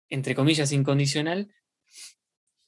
entre 0.09 0.35
comillas, 0.35 0.73
incondicional, 0.73 1.53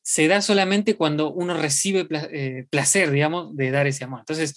se 0.02 0.26
da 0.26 0.40
solamente 0.40 0.96
cuando 0.96 1.32
uno 1.32 1.54
recibe 1.54 2.06
eh, 2.10 2.66
placer, 2.70 3.10
digamos, 3.10 3.54
de 3.56 3.70
dar 3.70 3.86
ese 3.86 4.04
amor. 4.04 4.20
Entonces, 4.20 4.56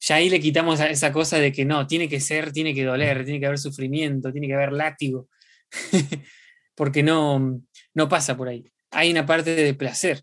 ya 0.00 0.16
ahí 0.16 0.28
le 0.28 0.40
quitamos 0.40 0.80
esa 0.80 1.12
cosa 1.12 1.38
de 1.38 1.52
que 1.52 1.64
no, 1.64 1.86
tiene 1.86 2.08
que 2.08 2.20
ser, 2.20 2.52
tiene 2.52 2.74
que 2.74 2.84
doler, 2.84 3.24
tiene 3.24 3.40
que 3.40 3.46
haber 3.46 3.58
sufrimiento, 3.58 4.32
tiene 4.32 4.48
que 4.48 4.54
haber 4.54 4.72
látigo, 4.72 5.28
porque 6.74 7.02
no, 7.02 7.62
no 7.94 8.08
pasa 8.08 8.36
por 8.36 8.48
ahí. 8.48 8.70
Hay 8.90 9.10
una 9.10 9.24
parte 9.24 9.54
de 9.54 9.74
placer. 9.74 10.22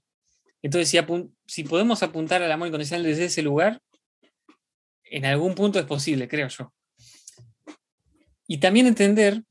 Entonces, 0.62 0.90
si, 0.90 1.00
si 1.48 1.64
podemos 1.64 2.04
apuntar 2.04 2.42
al 2.44 2.52
amor 2.52 2.68
incondicional 2.68 3.04
desde 3.04 3.26
ese 3.26 3.42
lugar, 3.42 3.82
en 5.04 5.26
algún 5.26 5.56
punto 5.56 5.80
es 5.80 5.86
posible, 5.86 6.28
creo 6.28 6.48
yo. 6.48 6.74
Y 8.48 8.60
también 8.60 8.88
entender 8.88 9.44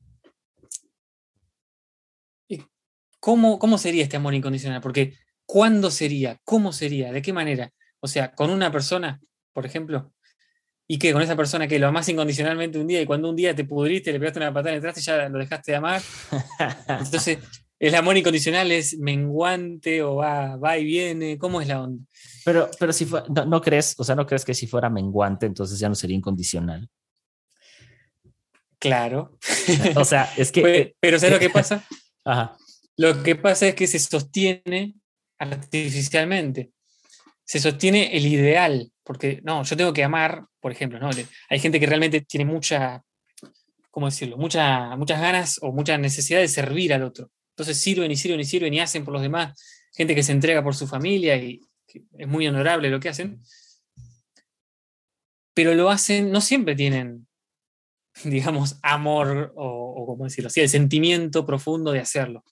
¿Cómo, 3.21 3.77
sería 3.77 4.01
este 4.01 4.17
amor 4.17 4.33
incondicional? 4.33 4.81
Porque 4.81 5.13
¿cuándo 5.45 5.91
sería? 5.91 6.39
¿Cómo 6.43 6.73
sería? 6.73 7.11
¿De 7.11 7.21
qué 7.21 7.31
manera? 7.31 7.71
O 7.99 8.07
sea, 8.07 8.33
con 8.33 8.49
una 8.49 8.71
persona, 8.71 9.21
por 9.53 9.63
ejemplo, 9.63 10.11
y 10.87 10.97
que 10.97 11.13
con 11.13 11.21
esa 11.21 11.35
persona 11.35 11.67
que 11.67 11.77
lo 11.77 11.87
amas 11.87 12.09
incondicionalmente 12.09 12.79
un 12.79 12.87
día 12.87 12.99
y 12.99 13.05
cuando 13.05 13.29
un 13.29 13.35
día 13.35 13.55
te 13.55 13.63
pudriste, 13.63 14.11
le 14.11 14.17
pegaste 14.17 14.39
una 14.39 14.51
patada 14.51 14.71
en 14.71 14.75
el 14.77 14.81
traste, 14.81 15.01
ya 15.01 15.29
lo 15.29 15.37
dejaste 15.37 15.71
de 15.71 15.75
amar. 15.77 16.01
Entonces, 16.89 17.37
¿el 17.81 17.95
amor 17.95 18.15
incondicional 18.15 18.71
es 18.71 18.99
menguante 18.99 20.03
o 20.03 20.17
va, 20.17 20.55
va 20.55 20.77
y 20.77 20.85
viene? 20.85 21.39
¿Cómo 21.39 21.61
es 21.61 21.67
la 21.67 21.81
onda? 21.81 22.05
Pero, 22.45 22.69
pero 22.79 22.93
si 22.93 23.07
no, 23.47 23.59
crees, 23.59 23.95
o 23.97 24.03
sea, 24.03 24.15
no 24.15 24.27
crees 24.27 24.45
que 24.45 24.53
si 24.53 24.67
fuera 24.67 24.87
menguante, 24.87 25.47
entonces 25.47 25.79
ya 25.79 25.89
no 25.89 25.95
sería 25.95 26.15
incondicional. 26.15 26.87
Claro. 28.77 29.35
o 29.95 30.05
sea, 30.05 30.31
es 30.37 30.51
que. 30.51 30.61
Pero, 30.61 30.91
pero 30.99 31.19
¿sabes 31.19 31.33
lo 31.33 31.39
que 31.39 31.49
pasa? 31.49 31.83
Ajá. 32.23 32.55
Lo 32.97 33.23
que 33.23 33.35
pasa 33.35 33.67
es 33.67 33.73
que 33.73 33.87
se 33.87 33.97
sostiene 33.97 34.93
artificialmente. 35.39 36.71
Se 37.43 37.59
sostiene 37.59 38.15
el 38.15 38.27
ideal, 38.27 38.91
porque 39.03 39.41
no, 39.43 39.63
yo 39.63 39.75
tengo 39.75 39.91
que 39.91 40.03
amar, 40.03 40.45
por 40.59 40.71
ejemplo, 40.71 40.99
¿no? 40.99 41.09
Hay 41.49 41.59
gente 41.59 41.79
que 41.79 41.87
realmente 41.87 42.21
tiene 42.21 42.45
mucha, 42.45 43.01
¿cómo 43.89 44.05
decirlo? 44.05 44.37
Mucha, 44.37 44.95
muchas 44.97 45.19
ganas 45.19 45.57
o 45.63 45.71
mucha 45.71 45.97
necesidad 45.97 46.41
de 46.41 46.47
servir 46.47 46.93
al 46.93 47.01
otro. 47.01 47.31
Entonces 47.61 47.83
sirven 47.83 48.09
y 48.09 48.15
sirven 48.15 48.39
y 48.39 48.45
sirven 48.45 48.73
y 48.73 48.79
hacen 48.79 49.05
por 49.05 49.13
los 49.13 49.21
demás. 49.21 49.55
Gente 49.93 50.15
que 50.15 50.23
se 50.23 50.31
entrega 50.31 50.63
por 50.63 50.73
su 50.73 50.87
familia 50.87 51.35
y 51.35 51.61
es 52.17 52.27
muy 52.27 52.47
honorable 52.47 52.89
lo 52.89 52.99
que 52.99 53.09
hacen. 53.09 53.39
Pero 55.53 55.75
lo 55.75 55.91
hacen, 55.91 56.31
no 56.31 56.41
siempre 56.41 56.75
tienen, 56.75 57.27
digamos, 58.23 58.79
amor 58.81 59.53
o, 59.55 59.93
o 59.95 60.05
¿cómo 60.07 60.23
decirlo 60.23 60.47
así? 60.47 60.61
El 60.61 60.69
sentimiento 60.69 61.45
profundo 61.45 61.91
de 61.91 61.99
hacerlo 61.99 62.43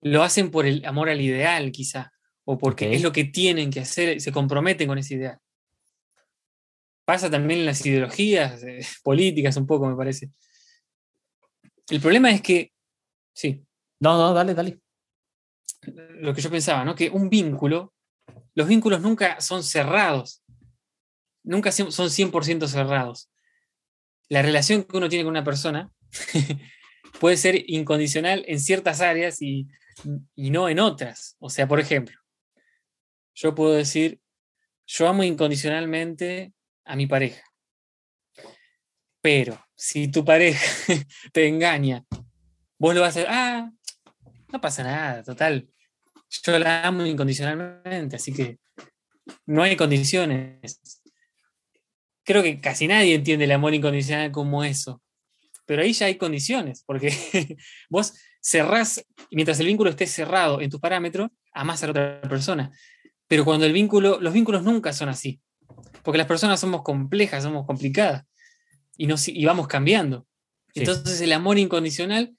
lo 0.00 0.22
hacen 0.22 0.50
por 0.50 0.64
el 0.64 0.82
amor 0.86 1.10
al 1.10 1.20
ideal, 1.20 1.70
quizá, 1.70 2.12
o 2.44 2.56
porque 2.56 2.94
es 2.94 3.02
lo 3.02 3.12
que 3.12 3.24
tienen 3.24 3.70
que 3.70 3.80
hacer, 3.80 4.18
se 4.20 4.32
comprometen 4.32 4.88
con 4.88 4.96
ese 4.96 5.14
ideal. 5.14 5.38
Pasa 7.04 7.30
también 7.30 7.60
en 7.60 7.66
las 7.66 7.84
ideologías 7.84 8.62
eh, 8.62 8.80
políticas 9.02 9.58
un 9.58 9.66
poco, 9.66 9.88
me 9.88 9.96
parece. 9.96 10.30
El 11.90 12.00
problema 12.00 12.30
es 12.30 12.40
que, 12.40 12.72
sí. 13.34 13.62
No, 14.04 14.18
no, 14.18 14.34
dale, 14.34 14.52
dale. 14.52 14.80
Lo 16.20 16.34
que 16.34 16.42
yo 16.42 16.50
pensaba, 16.50 16.84
¿no? 16.84 16.94
Que 16.94 17.08
un 17.08 17.30
vínculo, 17.30 17.94
los 18.54 18.68
vínculos 18.68 19.00
nunca 19.00 19.40
son 19.40 19.62
cerrados, 19.62 20.42
nunca 21.42 21.72
son 21.72 22.10
100% 22.10 22.66
cerrados. 22.68 23.30
La 24.28 24.42
relación 24.42 24.84
que 24.84 24.98
uno 24.98 25.08
tiene 25.08 25.24
con 25.24 25.30
una 25.30 25.42
persona 25.42 25.90
puede 27.18 27.38
ser 27.38 27.64
incondicional 27.66 28.44
en 28.46 28.60
ciertas 28.60 29.00
áreas 29.00 29.40
y 29.40 29.68
no 30.36 30.68
en 30.68 30.80
otras. 30.80 31.36
O 31.38 31.48
sea, 31.48 31.66
por 31.66 31.80
ejemplo, 31.80 32.14
yo 33.34 33.54
puedo 33.54 33.72
decir, 33.72 34.20
yo 34.86 35.08
amo 35.08 35.24
incondicionalmente 35.24 36.52
a 36.84 36.94
mi 36.94 37.06
pareja. 37.06 37.42
Pero 39.22 39.64
si 39.74 40.10
tu 40.10 40.26
pareja 40.26 40.62
te 41.32 41.48
engaña, 41.48 42.04
vos 42.78 42.94
lo 42.94 43.00
vas 43.00 43.16
a 43.16 43.20
hacer, 43.20 43.26
ah, 43.30 43.70
no 44.54 44.60
pasa 44.60 44.84
nada, 44.84 45.24
total. 45.24 45.68
Yo 46.30 46.58
la 46.60 46.86
amo 46.86 47.04
incondicionalmente, 47.04 48.14
así 48.14 48.32
que 48.32 48.58
no 49.46 49.64
hay 49.64 49.76
condiciones. 49.76 51.02
Creo 52.22 52.40
que 52.42 52.60
casi 52.60 52.86
nadie 52.86 53.16
entiende 53.16 53.46
el 53.46 53.52
amor 53.52 53.74
incondicional 53.74 54.30
como 54.30 54.62
eso. 54.62 55.02
Pero 55.66 55.82
ahí 55.82 55.92
ya 55.92 56.06
hay 56.06 56.16
condiciones, 56.16 56.84
porque 56.86 57.10
vos 57.90 58.14
cerrás, 58.40 59.04
mientras 59.32 59.58
el 59.58 59.66
vínculo 59.66 59.90
esté 59.90 60.06
cerrado 60.06 60.60
en 60.60 60.70
tus 60.70 60.80
parámetros, 60.80 61.30
amás 61.52 61.82
a 61.82 61.86
la 61.86 61.90
otra 61.90 62.22
persona. 62.22 62.70
Pero 63.26 63.44
cuando 63.44 63.66
el 63.66 63.72
vínculo, 63.72 64.20
los 64.20 64.32
vínculos 64.32 64.62
nunca 64.62 64.92
son 64.92 65.08
así, 65.08 65.40
porque 66.04 66.18
las 66.18 66.28
personas 66.28 66.60
somos 66.60 66.82
complejas, 66.82 67.42
somos 67.42 67.66
complicadas 67.66 68.24
y, 68.96 69.08
nos, 69.08 69.26
y 69.26 69.44
vamos 69.44 69.66
cambiando. 69.66 70.28
Entonces 70.74 71.20
el 71.20 71.32
amor 71.32 71.58
incondicional 71.58 72.36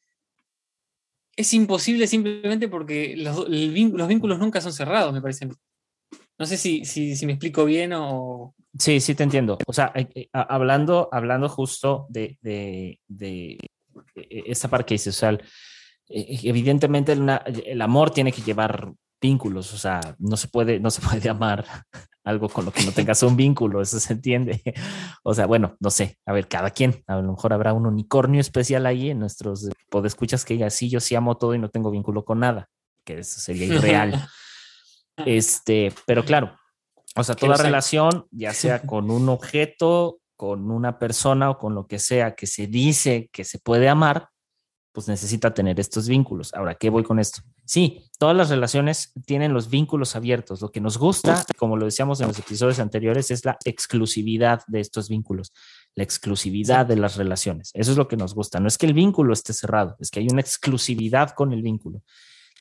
es 1.35 1.53
imposible 1.53 2.07
simplemente 2.07 2.67
porque 2.67 3.15
los, 3.17 3.47
los, 3.49 4.07
vínculos 4.07 4.39
nunca 4.39 4.61
son 4.61 4.73
cerrados, 4.73 5.13
me 5.13 5.21
parece. 5.21 5.49
No 6.37 6.45
sé 6.45 6.57
si, 6.57 6.83
si, 6.85 7.25
me 7.25 7.33
explico 7.33 7.65
bien 7.65 7.93
o... 7.93 8.53
Sí, 8.77 8.99
sí 8.99 9.15
te 9.15 9.23
entiendo. 9.23 9.57
O 9.65 9.73
sea, 9.73 9.91
eh, 9.95 10.07
eh, 10.15 10.29
hablando, 10.33 11.07
hablando 11.11 11.47
justo 11.47 12.07
de, 12.09 12.37
de, 12.41 12.99
de, 13.07 13.57
e, 14.15 14.43
esa 14.47 14.67
parte 14.67 14.87
que 14.87 14.93
dices, 14.95 15.15
o 15.15 15.19
sea, 15.19 15.31
eh, 16.09 16.39
evidentemente 16.43 17.13
el, 17.13 17.81
amor 17.81 18.11
tiene 18.11 18.31
que 18.31 18.41
llevar 18.41 18.93
vínculos, 19.21 19.73
o 19.73 19.77
sea, 19.77 20.01
no 20.19 20.35
se 20.35 20.49
puede, 20.49 20.79
no 20.79 20.91
se 20.91 21.01
puede 21.01 21.29
amar 21.29 21.65
algo 22.25 22.49
con 22.49 22.65
lo 22.65 22.71
que 22.71 22.83
no 22.83 22.91
tengas 22.91 23.23
un 23.23 23.38
vínculo, 23.38 23.81
eso 23.81 23.99
se 23.99 24.13
entiende. 24.13 24.61
O 25.27 25.33
sea, 25.33 25.47
bueno, 25.47 25.75
no 25.79 25.89
sé, 25.89 26.19
a 26.25 26.33
ver, 26.33 26.47
cada 26.47 26.69
quien, 26.69 27.03
a 27.07 27.15
lo 27.15 27.31
mejor 27.31 27.51
habrá 27.53 27.73
un 27.73 27.88
unicornio 27.88 28.39
especial 28.39 28.85
ahí 28.85 29.09
en 29.09 29.19
nuestros 29.19 29.69
podescuchas 29.89 30.45
que 30.45 30.53
diga, 30.53 30.69
sí, 30.69 30.88
yo 30.88 30.99
sí 30.99 31.15
amo 31.15 31.38
todo 31.38 31.55
y 31.55 31.59
no 31.59 31.69
tengo 31.69 31.89
vínculo 31.89 32.25
con 32.25 32.41
nada, 32.41 32.69
que 33.03 33.19
eso 33.19 33.39
sería 33.39 33.65
irreal. 33.65 34.27
este, 35.25 35.91
pero 36.05 36.23
claro, 36.25 36.55
o 37.15 37.23
sea, 37.23 37.35
toda 37.35 37.57
relación, 37.57 38.27
ya 38.29 38.53
sea 38.53 38.83
con 38.83 39.09
un 39.09 39.29
objeto, 39.29 40.19
con 40.35 40.69
una 40.69 40.99
persona 40.99 41.49
o 41.49 41.57
con 41.57 41.73
lo 41.73 41.88
que 41.88 41.97
sea 41.97 42.35
que 42.35 42.45
se 42.45 42.67
dice 42.67 43.29
que 43.31 43.43
se 43.45 43.57
puede 43.57 43.89
amar, 43.89 44.29
pues 44.95 45.10
necesita 45.10 45.53
tener 45.53 45.77
estos 45.79 46.08
vínculos. 46.08 46.53
Ahora, 46.53 46.75
¿qué 46.75 46.89
voy 46.89 47.03
con 47.03 47.19
esto? 47.19 47.41
Sí, 47.65 48.10
todas 48.17 48.36
las 48.36 48.49
relaciones 48.49 49.12
tienen 49.25 49.53
los 49.53 49.69
vínculos 49.69 50.15
abiertos. 50.15 50.62
Lo 50.62 50.71
que 50.71 50.79
nos 50.79 50.97
gusta, 50.97 51.45
como 51.58 51.75
lo 51.75 51.84
decíamos 51.84 52.21
en 52.21 52.29
los 52.29 52.39
episodios 52.39 52.79
anteriores, 52.79 53.29
es 53.29 53.43
la 53.43 53.58
exclusividad 53.65 54.62
de 54.67 54.79
estos 54.79 55.10
vínculos, 55.10 55.51
la 55.95 56.03
exclusividad 56.03 56.86
de 56.86 56.95
las 56.95 57.17
relaciones. 57.17 57.71
Eso 57.73 57.91
es 57.91 57.97
lo 57.97 58.08
que 58.08 58.15
nos 58.15 58.34
gusta. 58.34 58.62
No 58.62 58.69
es 58.69 58.77
que 58.77 58.86
el 58.86 58.93
vínculo 58.93 59.34
esté 59.34 59.51
cerrado, 59.51 59.97
es 59.99 60.10
que 60.10 60.21
hay 60.21 60.27
una 60.31 60.41
exclusividad 60.41 61.31
con 61.31 61.51
el 61.51 61.62
vínculo, 61.62 62.01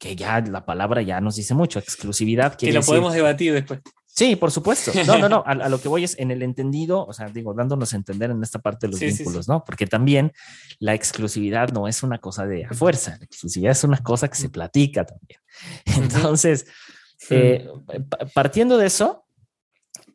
que 0.01 0.16
ya 0.16 0.40
la 0.40 0.66
palabra 0.66 1.03
ya 1.03 1.20
nos 1.20 1.37
dice 1.37 1.55
mucho, 1.55 1.79
exclusividad. 1.79 2.57
Que 2.57 2.73
lo 2.73 2.83
podemos 2.83 3.14
debatir 3.14 3.53
después. 3.53 3.81
Sí, 4.14 4.37
por 4.37 4.53
supuesto. 4.53 4.92
No, 5.07 5.18
no, 5.18 5.29
no. 5.29 5.42
A, 5.46 5.68
lo 5.68 5.81
que 5.81 5.88
voy 5.88 6.05
es 6.05 6.16
en 6.18 6.31
el 6.31 6.42
entendido, 6.42 7.05
o 7.05 7.12
sea, 7.12 7.29
digo, 7.29 7.53
dándonos 7.53 7.92
a 7.92 7.96
entender 7.96 8.31
en 8.31 8.42
esta 8.44 8.61
parte 8.61 8.87
de 8.87 8.92
los 8.92 9.00
vínculos, 9.00 9.48
¿no? 9.48 9.64
Porque 9.64 9.87
también 9.87 10.33
la 10.79 10.94
exclusividad 10.94 11.70
no 11.70 11.88
es 11.88 12.05
una 12.05 12.18
cosa 12.18 12.46
de 12.46 12.64
a 12.64 12.72
fuerza. 12.72 13.16
La 13.18 13.24
exclusividad 13.24 13.72
es 13.72 13.83
una 13.83 13.98
cosa 13.98 14.29
que 14.29 14.37
se 14.37 14.50
platica 14.50 15.05
también. 15.05 15.40
Entonces, 15.85 16.66
eh, 17.31 17.68
partiendo 18.33 18.79
de 18.79 18.87
eso, 18.87 19.20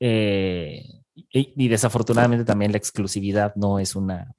Eh, 0.02 0.86
y, 1.32 1.68
desafortunadamente 1.68 2.46
también 2.46 2.72
la 2.72 2.78
exclusividad 2.78 3.54
no 3.56 3.80
es 3.80 3.98
una, 3.98 4.34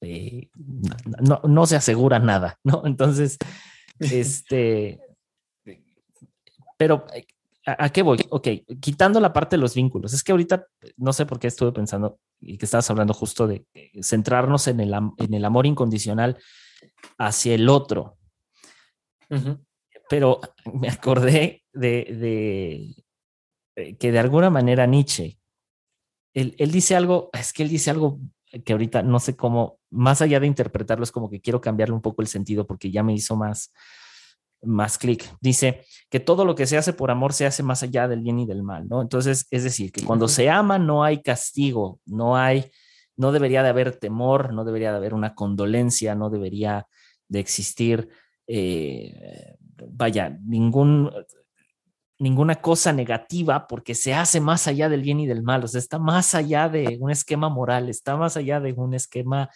eh, 0.00 0.48
no, 1.20 1.42
no, 1.44 1.66
se 1.66 1.76
asegura 1.76 2.18
nada, 2.18 2.58
¿no? 2.64 2.82
Entonces, 2.86 3.36
este, 3.98 5.00
pero 6.78 7.04
¿a, 7.66 7.90
qué 7.90 8.02
voy? 8.02 8.18
Ok, 8.30 8.48
quitando 8.80 9.20
la 9.20 9.32
parte 9.32 9.56
de 9.56 9.60
los 9.60 9.74
vínculos, 9.74 10.12
es 10.14 10.22
que 10.22 10.32
ahorita 10.32 10.66
no 10.96 11.12
sé 11.12 11.26
por 11.26 11.38
qué 11.38 11.48
estuve 11.48 11.72
pensando 11.72 12.18
y 12.40 12.56
que 12.58 12.64
estabas 12.64 12.88
hablando 12.90 13.12
justo 13.12 13.46
de 13.46 13.66
centrarnos 14.02 14.68
en 14.68 14.80
el, 14.80 14.94
en 15.18 15.34
el 15.34 15.44
amor 15.44 15.66
incondicional 15.66 16.38
hacia 17.18 17.54
el 17.54 17.68
otro. 17.68 18.18
Pero 20.08 20.40
me 20.72 20.88
acordé 20.88 21.64
de, 21.72 22.94
de, 23.74 23.96
que 23.96 24.12
de 24.12 24.18
alguna 24.18 24.50
manera 24.50 24.86
Nietzsche, 24.86 25.38
él, 26.34 26.54
él, 26.58 26.70
dice 26.70 26.94
algo, 26.94 27.30
es 27.32 27.52
que 27.52 27.64
él 27.64 27.68
dice 27.68 27.90
algo 27.90 28.20
que 28.64 28.72
ahorita 28.72 29.02
no 29.02 29.18
sé 29.18 29.36
cómo, 29.36 29.80
más 29.90 30.22
allá 30.22 30.38
de 30.38 30.46
interpretarlo, 30.46 31.02
es 31.02 31.10
como 31.10 31.28
que 31.28 31.40
quiero 31.40 31.60
cambiarle 31.60 31.94
un 31.94 32.02
poco 32.02 32.22
el 32.22 32.28
sentido 32.28 32.66
porque 32.66 32.90
ya 32.90 33.02
me 33.02 33.14
hizo 33.14 33.34
más, 33.34 33.72
más 34.66 34.98
clic. 34.98 35.24
Dice 35.40 35.84
que 36.10 36.20
todo 36.20 36.44
lo 36.44 36.54
que 36.54 36.66
se 36.66 36.76
hace 36.76 36.92
por 36.92 37.10
amor 37.10 37.32
se 37.32 37.46
hace 37.46 37.62
más 37.62 37.82
allá 37.82 38.08
del 38.08 38.20
bien 38.20 38.38
y 38.38 38.46
del 38.46 38.62
mal, 38.62 38.88
¿no? 38.88 39.02
Entonces, 39.02 39.46
es 39.50 39.64
decir, 39.64 39.92
que 39.92 40.02
cuando 40.02 40.28
se 40.28 40.50
ama 40.50 40.78
no 40.78 41.04
hay 41.04 41.22
castigo, 41.22 42.00
no 42.06 42.36
hay, 42.36 42.70
no 43.16 43.32
debería 43.32 43.62
de 43.62 43.68
haber 43.68 43.96
temor, 43.96 44.52
no 44.52 44.64
debería 44.64 44.90
de 44.90 44.98
haber 44.98 45.14
una 45.14 45.34
condolencia, 45.34 46.14
no 46.14 46.30
debería 46.30 46.86
de 47.28 47.40
existir, 47.40 48.08
eh, 48.46 49.56
vaya, 49.88 50.38
ningún, 50.44 51.10
ninguna 52.18 52.56
cosa 52.56 52.92
negativa 52.92 53.66
porque 53.66 53.94
se 53.94 54.14
hace 54.14 54.40
más 54.40 54.66
allá 54.68 54.88
del 54.88 55.02
bien 55.02 55.20
y 55.20 55.26
del 55.26 55.42
mal, 55.42 55.64
o 55.64 55.68
sea, 55.68 55.78
está 55.78 55.98
más 55.98 56.34
allá 56.34 56.68
de 56.68 56.98
un 57.00 57.10
esquema 57.10 57.48
moral, 57.48 57.88
está 57.88 58.16
más 58.16 58.36
allá 58.36 58.60
de 58.60 58.72
un 58.72 58.94
esquema 58.94 59.50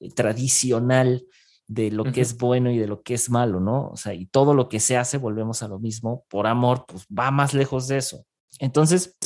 eh, 0.00 0.10
tradicional 0.10 1.24
de 1.68 1.90
lo 1.90 2.04
que 2.04 2.20
es 2.20 2.36
bueno 2.36 2.70
y 2.70 2.78
de 2.78 2.86
lo 2.86 3.02
que 3.02 3.14
es 3.14 3.28
malo, 3.28 3.60
¿no? 3.60 3.88
O 3.88 3.96
sea, 3.96 4.14
y 4.14 4.26
todo 4.26 4.54
lo 4.54 4.68
que 4.68 4.80
se 4.80 4.96
hace, 4.96 5.18
volvemos 5.18 5.62
a 5.62 5.68
lo 5.68 5.78
mismo, 5.78 6.24
por 6.28 6.46
amor, 6.46 6.84
pues 6.86 7.06
va 7.06 7.30
más 7.30 7.54
lejos 7.54 7.88
de 7.88 7.98
eso. 7.98 8.24
Entonces, 8.60 9.16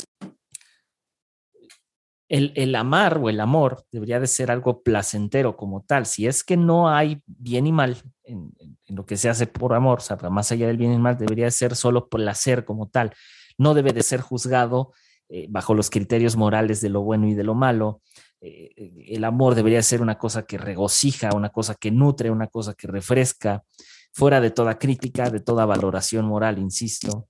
el, 2.31 2.75
amar 2.75 3.17
o 3.17 3.29
el 3.29 3.41
amor 3.41 3.83
debería 3.91 4.19
de 4.19 4.27
ser 4.27 4.51
algo 4.51 4.83
placentero 4.83 5.57
como 5.57 5.83
tal. 5.83 6.05
Si 6.05 6.27
es 6.27 6.45
que 6.45 6.55
no 6.55 6.89
hay 6.89 7.21
bien 7.25 7.67
y 7.67 7.73
mal 7.73 7.97
en, 8.23 8.53
lo 8.87 9.05
que 9.05 9.17
se 9.17 9.29
hace 9.29 9.47
por 9.47 9.73
amor, 9.73 9.99
o 9.99 10.01
sea, 10.01 10.15
más 10.29 10.51
allá 10.51 10.67
del 10.67 10.77
bien 10.77 10.93
y 10.93 10.97
mal, 10.97 11.17
debería 11.17 11.45
de 11.45 11.51
ser 11.51 11.75
solo 11.75 12.07
placer 12.07 12.63
como 12.63 12.87
tal. 12.87 13.13
No 13.57 13.73
debe 13.73 13.91
de 13.91 14.01
ser 14.01 14.21
juzgado 14.21 14.93
eh, 15.27 15.47
bajo 15.49 15.73
los 15.73 15.89
criterios 15.89 16.37
morales 16.37 16.79
de 16.79 16.89
lo 16.89 17.01
bueno 17.01 17.27
y 17.27 17.33
de 17.33 17.43
lo 17.43 17.53
malo. 17.53 18.01
Eh, 18.41 19.05
el 19.07 19.23
amor 19.23 19.55
debería 19.55 19.81
ser 19.83 20.01
una 20.01 20.17
cosa 20.17 20.43
que 20.43 20.57
regocija, 20.57 21.29
una 21.35 21.49
cosa 21.49 21.75
que 21.75 21.91
nutre, 21.91 22.31
una 22.31 22.47
cosa 22.47 22.73
que 22.73 22.87
refresca, 22.87 23.63
fuera 24.11 24.41
de 24.41 24.51
toda 24.51 24.77
crítica, 24.77 25.29
de 25.29 25.39
toda 25.39 25.65
valoración 25.65 26.25
moral, 26.25 26.57
insisto, 26.57 27.29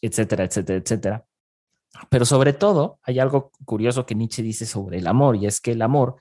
etcétera, 0.00 0.44
etcétera, 0.44 0.78
etcétera. 0.78 1.24
Pero 2.08 2.24
sobre 2.24 2.52
todo, 2.52 2.98
hay 3.02 3.18
algo 3.18 3.50
curioso 3.64 4.06
que 4.06 4.14
Nietzsche 4.14 4.42
dice 4.42 4.66
sobre 4.66 4.98
el 4.98 5.06
amor, 5.06 5.36
y 5.36 5.46
es 5.46 5.60
que 5.60 5.72
el 5.72 5.82
amor 5.82 6.16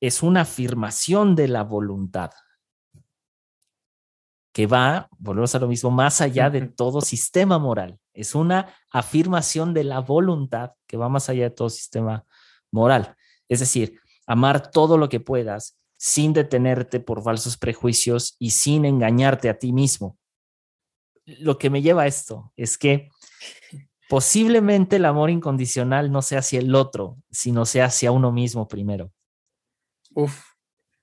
es 0.00 0.22
una 0.22 0.42
afirmación 0.42 1.34
de 1.34 1.48
la 1.48 1.62
voluntad 1.62 2.30
que 4.52 4.66
va, 4.66 5.08
volvemos 5.18 5.54
a 5.54 5.58
lo 5.58 5.68
mismo, 5.68 5.90
más 5.90 6.22
allá 6.22 6.48
de 6.48 6.62
todo 6.62 7.02
sistema 7.02 7.58
moral. 7.58 7.98
Es 8.14 8.34
una 8.34 8.74
afirmación 8.90 9.74
de 9.74 9.84
la 9.84 10.00
voluntad 10.00 10.72
que 10.86 10.96
va 10.96 11.10
más 11.10 11.28
allá 11.28 11.44
de 11.44 11.50
todo 11.50 11.68
sistema 11.68 12.24
moral. 12.70 13.14
Es 13.48 13.60
decir, 13.60 14.00
amar 14.26 14.70
todo 14.70 14.98
lo 14.98 15.08
que 15.08 15.20
puedas 15.20 15.78
sin 15.98 16.32
detenerte 16.32 17.00
por 17.00 17.22
falsos 17.22 17.56
prejuicios 17.56 18.36
y 18.38 18.50
sin 18.50 18.84
engañarte 18.84 19.48
a 19.48 19.58
ti 19.58 19.72
mismo. 19.72 20.18
Lo 21.24 21.58
que 21.58 21.70
me 21.70 21.82
lleva 21.82 22.02
a 22.02 22.06
esto 22.06 22.52
es 22.56 22.76
que 22.76 23.08
posiblemente 24.08 24.96
el 24.96 25.04
amor 25.04 25.30
incondicional 25.30 26.12
no 26.12 26.22
sea 26.22 26.40
hacia 26.40 26.60
el 26.60 26.74
otro, 26.74 27.16
sino 27.30 27.64
sea 27.66 27.86
hacia 27.86 28.12
uno 28.12 28.30
mismo 28.30 28.68
primero. 28.68 29.12
Uf. 30.14 30.44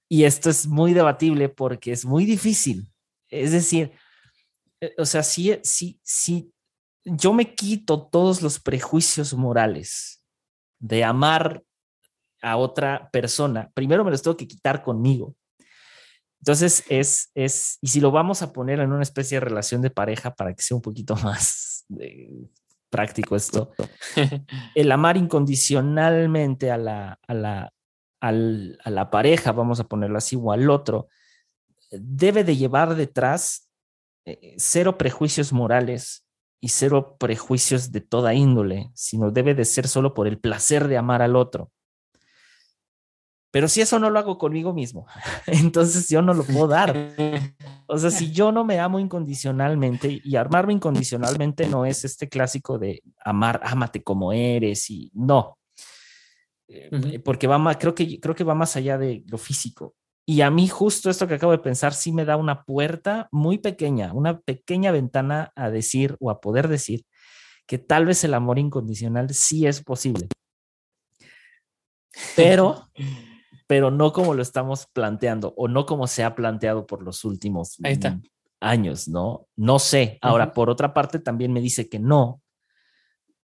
Y 0.08 0.26
esto 0.26 0.50
es 0.50 0.68
muy 0.68 0.94
debatible 0.94 1.50
porque 1.50 1.92
es 1.92 2.06
muy 2.06 2.26
difícil. 2.26 2.88
Es 3.30 3.52
decir, 3.52 3.92
eh, 4.80 4.94
o 4.98 5.06
sea, 5.06 5.24
si, 5.24 5.60
si, 5.64 6.00
si 6.04 6.54
yo 7.04 7.34
me 7.34 7.56
quito 7.56 8.08
todos 8.08 8.42
los 8.42 8.60
prejuicios 8.60 9.34
morales 9.34 10.24
de 10.80 11.04
amar 11.04 11.64
a 12.44 12.58
otra 12.58 13.10
persona, 13.12 13.72
primero 13.74 14.04
me 14.04 14.12
los 14.12 14.22
tengo 14.22 14.38
que 14.38 14.48
quitar 14.48 14.84
conmigo. 14.84 15.36
Entonces 16.42 16.84
es, 16.90 17.32
es, 17.36 17.80
y 17.82 17.88
si 17.88 18.02
lo 18.02 18.12
vamos 18.12 18.42
a 18.42 18.52
poner 18.52 18.82
en 18.82 18.92
una 18.92 19.02
especie 19.02 19.38
de 19.38 19.46
relación 19.46 19.82
de 19.82 19.90
pareja 19.90 20.36
para 20.36 20.54
que 20.54 20.62
sea 20.62 20.76
un 20.76 20.82
poquito 20.82 21.16
más 21.24 21.86
práctico 22.90 23.36
esto, 23.36 23.72
el 24.76 24.92
amar 24.92 25.16
incondicionalmente 25.16 26.70
a 26.70 26.78
la, 26.78 27.20
a 27.28 27.34
la, 27.34 27.74
a 28.20 28.32
la 28.90 29.10
pareja, 29.10 29.54
vamos 29.54 29.80
a 29.80 29.86
ponerlo 29.86 30.18
así, 30.18 30.36
o 30.36 30.52
al 30.52 30.70
otro, 30.70 31.08
debe 31.92 32.44
de 32.44 32.58
llevar 32.58 32.96
detrás 32.96 33.70
eh, 34.26 34.56
cero 34.58 34.98
prejuicios 34.98 35.54
morales 35.54 36.26
y 36.62 36.70
cero 36.70 37.16
prejuicios 37.20 37.92
de 37.92 38.02
toda 38.02 38.34
índole, 38.34 38.92
sino 38.94 39.32
debe 39.32 39.56
de 39.56 39.66
ser 39.66 39.88
solo 39.88 40.14
por 40.14 40.28
el 40.28 40.40
placer 40.40 40.88
de 40.88 40.98
amar 40.98 41.22
al 41.22 41.36
otro. 41.36 41.72
Pero 43.54 43.68
si 43.68 43.82
eso 43.82 44.00
no 44.00 44.10
lo 44.10 44.18
hago 44.18 44.40
conmigo 44.40 44.74
mismo, 44.74 45.06
entonces 45.46 46.10
yo 46.10 46.24
no 46.24 46.34
lo 46.34 46.44
puedo 46.44 46.68
dar. 46.68 47.14
O 47.86 48.00
sea, 48.00 48.10
si 48.10 48.32
yo 48.32 48.52
no 48.52 48.66
me 48.66 48.80
amo 48.80 49.00
incondicionalmente 49.00 50.22
y 50.24 50.36
amarme 50.38 50.74
incondicionalmente 50.74 51.68
no 51.68 51.86
es 51.86 52.04
este 52.04 52.28
clásico 52.28 52.80
de 52.80 53.04
amar, 53.24 53.62
ámate 53.64 54.02
como 54.02 54.34
eres 54.34 54.90
y 54.90 55.12
no. 55.14 55.60
Eh, 56.68 57.20
porque 57.24 57.46
va 57.46 57.60
más, 57.60 57.78
creo 57.78 57.94
que, 57.94 58.20
creo 58.20 58.34
que 58.34 58.44
va 58.44 58.56
más 58.56 58.76
allá 58.76 58.98
de 58.98 59.24
lo 59.28 59.38
físico. 59.38 59.94
Y 60.26 60.42
a 60.42 60.50
mí 60.50 60.68
justo 60.68 61.12
esto 61.12 61.28
que 61.28 61.36
acabo 61.36 61.52
de 61.52 61.60
pensar 61.60 61.94
sí 61.94 62.12
me 62.12 62.26
da 62.26 62.38
una 62.38 62.64
puerta 62.64 63.28
muy 63.32 63.60
pequeña, 63.60 64.14
una 64.14 64.40
pequeña 64.40 64.92
ventana 64.92 65.52
a 65.56 65.70
decir 65.70 66.18
o 66.20 66.32
a 66.32 66.42
poder 66.42 66.70
decir 66.70 67.06
que 67.68 67.78
tal 67.78 68.08
vez 68.08 68.24
el 68.24 68.34
amor 68.34 68.58
incondicional 68.58 69.32
sí 69.32 69.68
es 69.68 69.84
posible. 69.84 70.28
Pero 72.36 72.90
pero 73.74 73.90
no 73.90 74.14
como 74.14 74.36
lo 74.36 74.44
estamos 74.44 74.86
planteando 74.86 75.52
o 75.58 75.68
no 75.68 75.88
como 75.88 76.06
se 76.06 76.24
ha 76.24 76.36
planteado 76.36 76.86
por 76.86 77.02
los 77.02 77.26
últimos 77.26 77.80
años, 78.60 79.08
¿no? 79.08 79.48
No 79.56 79.80
sé. 79.80 80.20
Ahora, 80.22 80.54
por 80.54 80.70
otra 80.70 80.94
parte, 80.94 81.18
también 81.18 81.52
me 81.52 81.60
dice 81.60 81.90
que 81.90 81.98
no, 81.98 82.44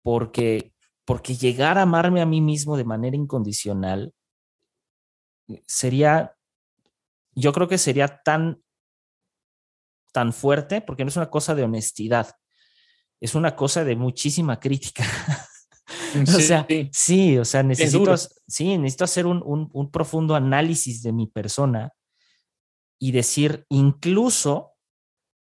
porque, 0.02 0.74
porque 1.06 1.36
llegar 1.36 1.78
a 1.78 1.82
amarme 1.82 2.20
a 2.20 2.26
mí 2.26 2.42
mismo 2.42 2.76
de 2.76 2.84
manera 2.84 3.16
incondicional 3.16 4.12
sería, 5.66 6.36
yo 7.34 7.54
creo 7.54 7.66
que 7.66 7.78
sería 7.78 8.20
tan, 8.22 8.62
tan 10.12 10.34
fuerte, 10.34 10.82
porque 10.82 11.02
no 11.02 11.08
es 11.08 11.16
una 11.16 11.30
cosa 11.30 11.54
de 11.54 11.62
honestidad, 11.62 12.36
es 13.20 13.34
una 13.34 13.56
cosa 13.56 13.84
de 13.84 13.96
muchísima 13.96 14.60
crítica. 14.60 15.02
o 16.36 16.40
sea, 16.40 16.66
sí. 16.92 17.38
o 17.38 17.44
sea, 17.44 17.62
necesito, 17.62 18.14
sí, 18.46 18.78
necesito 18.78 19.04
hacer 19.04 19.26
un, 19.26 19.68
un, 19.72 19.90
profundo 19.90 20.34
análisis 20.34 21.02
de 21.02 21.12
mi 21.12 21.26
persona 21.26 21.92
y 22.98 23.12
decir, 23.12 23.64
incluso 23.68 24.72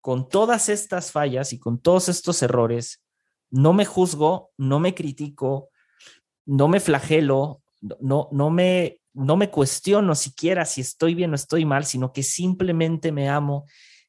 con 0.00 0.28
todas 0.28 0.68
estas 0.68 1.12
fallas 1.12 1.52
y 1.52 1.58
con 1.58 1.80
todos 1.80 2.08
estos 2.08 2.42
errores, 2.42 3.02
no 3.50 3.72
me 3.72 3.84
juzgo, 3.84 4.50
no 4.56 4.80
me 4.80 4.94
critico, 4.94 5.70
no 6.46 6.68
me 6.68 6.80
flagelo, 6.80 7.62
no, 8.00 8.28
no, 8.32 8.50
me, 8.50 9.00
no 9.12 9.36
me 9.36 9.50
cuestiono 9.50 10.14
siquiera 10.14 10.64
si 10.64 10.80
estoy 10.80 11.14
bien 11.14 11.32
o 11.32 11.34
estoy 11.34 11.64
mal, 11.64 11.84
sino 11.84 12.12
que 12.12 12.22
simplemente 12.22 13.12
me 13.12 13.28
amo 13.28 13.66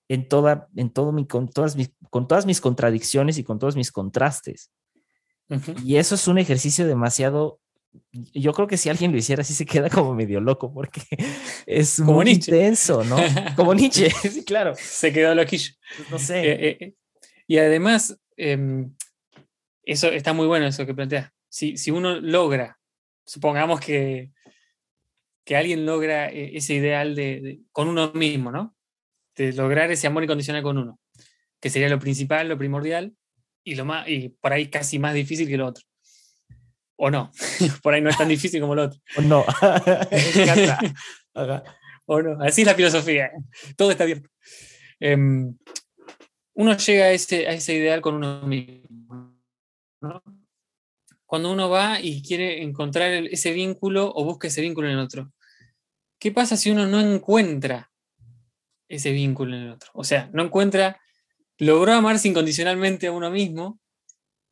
en, 0.07 0.27
toda, 0.27 0.67
en 0.75 0.91
todo 0.91 1.11
mi, 1.11 1.25
con, 1.25 1.47
todas 1.47 1.75
mis, 1.75 1.91
con 2.09 2.27
todas 2.27 2.45
mis 2.45 2.61
contradicciones 2.61 3.37
y 3.37 3.43
con 3.43 3.59
todos 3.59 3.75
mis 3.75 3.91
contrastes. 3.91 4.71
Y 5.83 5.97
eso 5.97 6.15
es 6.15 6.27
un 6.27 6.37
ejercicio 6.37 6.87
demasiado 6.87 7.61
yo 8.11 8.53
creo 8.53 8.67
que 8.67 8.77
si 8.77 8.89
alguien 8.89 9.11
lo 9.11 9.17
hiciera 9.17 9.41
así 9.41 9.53
se 9.53 9.65
queda 9.65 9.89
como 9.89 10.13
medio 10.13 10.39
loco 10.39 10.73
porque 10.73 11.01
es 11.65 11.99
muy 11.99 12.29
intenso, 12.31 13.03
¿no? 13.03 13.17
Como 13.55 13.73
Nietzsche, 13.73 14.09
sí, 14.29 14.43
claro. 14.43 14.73
Se 14.75 15.11
quedó 15.11 15.35
loquillo. 15.35 15.73
Pues 15.97 16.09
no 16.09 16.19
sé. 16.19 16.39
Eh, 16.41 16.67
eh, 16.67 16.77
eh, 16.79 16.95
y 17.47 17.57
además, 17.57 18.17
em, 18.37 18.93
eso 19.83 20.07
está 20.07 20.33
muy 20.33 20.47
bueno 20.47 20.65
eso 20.65 20.85
que 20.85 20.93
planteas. 20.93 21.31
Si, 21.49 21.75
si 21.75 21.91
uno 21.91 22.19
logra, 22.19 22.79
supongamos 23.25 23.81
que, 23.81 24.31
que 25.43 25.57
alguien 25.57 25.85
logra 25.85 26.29
ese 26.29 26.75
ideal 26.75 27.13
de, 27.15 27.61
con 27.73 27.89
uno 27.89 28.13
mismo, 28.13 28.51
¿no? 28.51 28.75
De 29.35 29.51
lograr 29.51 29.91
ese 29.91 30.07
amor 30.07 30.23
incondicional 30.23 30.63
con 30.63 30.77
uno, 30.77 30.99
que 31.59 31.69
sería 31.69 31.89
lo 31.89 31.99
principal, 31.99 32.47
lo 32.47 32.57
primordial, 32.57 33.15
y, 33.63 33.75
lo 33.75 33.85
más, 33.85 34.07
y 34.07 34.29
por 34.29 34.53
ahí 34.53 34.67
casi 34.67 34.99
más 34.99 35.13
difícil 35.13 35.47
que 35.47 35.57
lo 35.57 35.67
otro. 35.67 35.83
o 36.95 37.09
no. 37.09 37.31
Por 37.83 37.93
ahí 37.93 38.01
no 38.01 38.09
es 38.09 38.17
tan 38.17 38.27
difícil 38.27 38.61
como 38.61 38.75
lo 38.75 38.83
otro. 38.83 38.99
O 39.17 39.21
no. 39.21 39.43
o 42.05 42.21
no. 42.21 42.43
Así 42.43 42.61
es 42.61 42.67
la 42.67 42.75
filosofía. 42.75 43.31
Todo 43.75 43.91
está 43.91 44.03
abierto. 44.03 44.29
Em, 44.99 45.55
uno 46.53 46.77
llega 46.77 47.05
a 47.05 47.11
ese, 47.11 47.47
a 47.47 47.51
ese 47.51 47.73
ideal 47.73 48.01
con 48.01 48.15
uno 48.15 48.45
mismo. 48.45 49.35
Cuando 51.25 51.51
uno 51.51 51.69
va 51.69 51.99
y 52.01 52.21
quiere 52.21 52.61
encontrar 52.61 53.13
ese 53.13 53.53
vínculo 53.53 54.11
o 54.13 54.25
busca 54.25 54.47
ese 54.47 54.61
vínculo 54.61 54.87
en 54.87 54.95
el 54.95 54.99
otro. 54.99 55.31
¿Qué 56.19 56.31
pasa 56.31 56.55
si 56.55 56.69
uno 56.69 56.85
no 56.85 56.99
encuentra 56.99 57.91
ese 58.87 59.11
vínculo 59.11 59.55
en 59.55 59.63
el 59.63 59.71
otro? 59.71 59.89
O 59.95 60.03
sea, 60.03 60.29
no 60.33 60.43
encuentra, 60.43 61.00
logró 61.61 61.93
amarse 61.93 62.27
incondicionalmente 62.27 63.05
a 63.05 63.11
uno 63.11 63.29
mismo, 63.29 63.79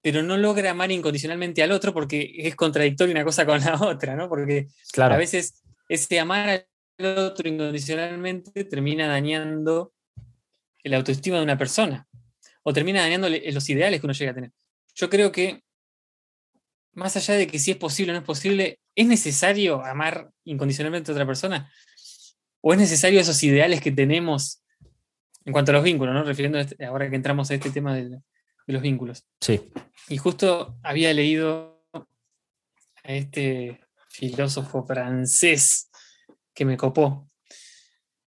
pero 0.02 0.22
no 0.22 0.38
logra 0.38 0.70
amar 0.70 0.92
incondicionalmente 0.92 1.64
al 1.64 1.72
otro 1.72 1.92
porque 1.92 2.32
es 2.38 2.56
contradictorio 2.56 3.14
una 3.14 3.24
cosa 3.24 3.48
con 3.48 3.60
la 3.60 3.74
otra, 3.82 4.16
¿no? 4.16 4.30
Porque 4.30 4.68
a 4.96 5.18
veces 5.18 5.64
ese 5.88 6.20
amar 6.20 6.68
al 7.00 7.18
otro 7.18 7.50
incondicionalmente 7.50 8.64
termina 8.66 9.08
dañando 9.08 9.92
la 10.84 10.98
autoestima 10.98 11.38
de 11.38 11.44
una 11.44 11.58
persona 11.58 12.08
o 12.62 12.74
termina 12.74 13.02
dañando 13.02 13.28
los 13.28 13.70
ideales 13.70 14.00
que 14.00 14.06
uno 14.06 14.14
llega 14.14 14.32
a 14.32 14.36
tener. 14.36 14.52
Yo 14.94 15.10
creo 15.10 15.32
que, 15.32 15.64
más 16.94 17.18
allá 17.18 17.34
de 17.34 17.48
que 17.48 17.58
si 17.58 17.72
es 17.72 17.78
posible 17.78 18.12
o 18.12 18.14
no 18.14 18.20
es 18.20 18.26
posible, 18.26 18.80
¿es 18.96 19.08
necesario 19.08 19.84
amar 19.84 20.30
incondicionalmente 20.44 21.12
a 21.12 21.16
otra 21.16 21.26
persona? 21.26 21.72
¿O 22.62 22.72
es 22.74 22.80
necesario 22.80 23.20
esos 23.20 23.42
ideales 23.42 23.82
que 23.82 23.92
tenemos 23.92 24.62
en 25.50 25.54
cuanto 25.54 25.72
a 25.72 25.74
los 25.74 25.84
vínculos, 25.84 26.14
¿no? 26.14 26.24
refiriendo 26.24 26.60
este, 26.60 26.86
ahora 26.86 27.10
que 27.10 27.16
entramos 27.16 27.50
a 27.50 27.56
este 27.56 27.72
tema 27.72 27.96
de, 27.96 28.22
los 28.68 28.82
vínculos? 28.84 29.26
Sí. 29.42 29.72
Y 30.10 30.18
justo 30.18 30.78
había 30.84 31.12
leído 31.12 31.84
a 31.92 32.04
este 33.04 33.82
filósofo 34.10 34.86
francés 34.86 35.90
que 36.54 36.66
me 36.66 36.78
copó, 36.78 37.28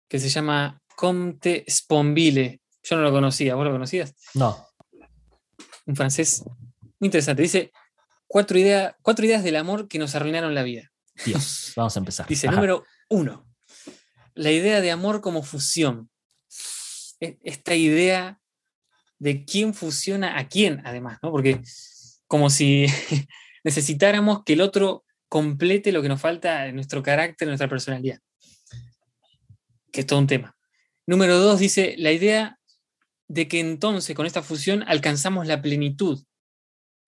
que 0.07 0.17
se 0.17 0.29
llama 0.29 0.81
Comte 0.95 1.63
Sponville. 1.69 2.60
Yo 2.81 2.95
no 2.95 3.03
lo 3.03 3.12
conocía, 3.12 3.53
¿vos 3.53 3.65
lo 3.65 3.71
conocías? 3.71 4.15
No. 4.34 4.65
Un 5.86 5.95
francés 5.95 6.43
muy 6.99 7.05
interesante. 7.05 7.43
Dice, 7.43 7.71
cuatro, 8.25 8.57
cuatro 9.03 9.25
ideas 9.25 9.43
del 9.43 9.57
amor 9.57 9.88
que 9.88 9.99
nos 9.99 10.15
arruinaron 10.15 10.55
la 10.55 10.63
vida. 10.63 10.91
Dios, 11.23 11.73
vamos 11.75 11.95
a 11.95 11.99
empezar. 11.99 12.25
Dice, 12.25 12.47
número 12.47 12.84
uno, 13.10 13.45
la 14.34 14.49
idea 14.49 14.81
de 14.81 14.89
amor 14.89 15.21
como 15.21 15.43
fusión. 15.43 16.11
E, 17.21 17.38
esta 17.43 17.75
idea 17.75 18.41
de 19.19 19.45
quién 19.45 19.73
fusiona 19.73 20.38
a 20.38 20.47
quién, 20.47 20.81
además, 20.84 21.19
¿no? 21.21 21.31
Porque 21.31 21.62
como 22.27 22.49
si 22.49 22.88
necesitáramos 23.63 24.43
que 24.43 24.53
el 24.53 24.62
otro 24.62 25.05
complete 25.29 25.91
lo 25.91 26.01
que 26.01 26.10
nos 26.10 26.19
falta 26.19 26.67
en 26.67 26.75
nuestro 26.75 27.01
carácter, 27.01 27.47
en 27.47 27.51
nuestra 27.51 27.69
personalidad. 27.69 28.19
Que 29.91 30.01
es 30.01 30.07
todo 30.07 30.19
un 30.19 30.27
tema. 30.27 30.57
Número 31.05 31.38
dos 31.38 31.60
dice 31.60 31.95
la 31.97 32.12
idea 32.12 32.60
de 33.27 33.47
que 33.47 33.60
entonces 33.60 34.15
con 34.15 34.25
esta 34.25 34.41
fusión 34.41 34.84
alcanzamos 34.88 35.47
la 35.47 35.62
plenitud. 35.62 36.21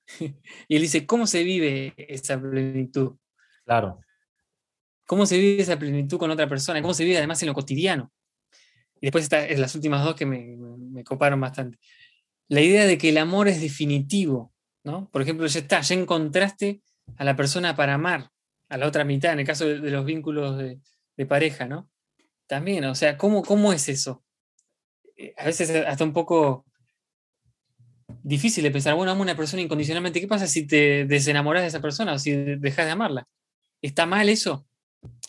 y 0.19 0.75
él 0.75 0.81
dice, 0.81 1.05
¿cómo 1.05 1.27
se 1.27 1.43
vive 1.43 1.93
esa 1.97 2.39
plenitud? 2.39 3.17
Claro. 3.65 3.99
¿Cómo 5.05 5.25
se 5.25 5.37
vive 5.37 5.61
esa 5.61 5.77
plenitud 5.77 6.17
con 6.17 6.31
otra 6.31 6.47
persona? 6.47 6.81
¿Cómo 6.81 6.93
se 6.93 7.03
vive 7.03 7.17
además 7.17 7.41
en 7.41 7.47
lo 7.47 7.53
cotidiano? 7.53 8.11
Y 9.03 9.07
después 9.07 9.25
están 9.25 9.45
las 9.59 9.75
últimas 9.75 10.01
dos 10.01 10.15
que 10.15 10.25
me, 10.25 10.55
me, 10.55 11.03
coparon 11.03 11.41
bastante. 11.41 11.77
La 12.47 12.61
idea 12.61 12.85
de 12.85 12.97
que 12.97 13.09
el 13.09 13.17
amor 13.17 13.49
es 13.49 13.59
definitivo, 13.59 14.53
¿no? 14.85 15.09
Por 15.09 15.21
ejemplo, 15.21 15.45
ya 15.45 15.59
está, 15.59 15.81
ya 15.81 15.95
encontraste 15.95 16.81
a 17.17 17.25
la 17.25 17.35
persona 17.35 17.75
para 17.75 17.95
amar, 17.95 18.31
a 18.69 18.77
la 18.77 18.87
otra 18.87 19.03
mitad, 19.03 19.33
en 19.33 19.41
el 19.41 19.45
caso 19.45 19.67
de, 19.67 19.91
los 19.91 20.05
vínculos 20.05 20.57
de, 20.57 20.79
de, 21.17 21.25
pareja, 21.25 21.65
¿no? 21.65 21.89
También, 22.47 22.85
o 22.85 22.95
sea, 22.95 23.17
¿cómo, 23.17 23.43
cómo 23.43 23.73
es 23.73 23.89
eso? 23.89 24.23
Eh, 25.17 25.33
a 25.37 25.47
veces 25.47 25.69
hasta 25.85 26.05
un 26.05 26.13
poco 26.13 26.65
difícil 28.23 28.63
de 28.63 28.71
pensar, 28.71 28.95
bueno, 28.95 29.11
amo 29.11 29.23
a 29.23 29.25
una 29.25 29.35
persona 29.35 29.61
incondicionalmente, 29.61 30.21
¿qué 30.21 30.29
pasa 30.29 30.47
si 30.47 30.65
te 30.65 31.03
desenamoras 31.03 31.63
de 31.63 31.67
esa 31.67 31.81
persona 31.81 32.13
o 32.13 32.19
si 32.19 32.31
dejas 32.31 32.85
de 32.85 32.91
amarla? 32.93 33.27
¿Está 33.81 34.05
mal 34.05 34.29
eso? 34.29 34.65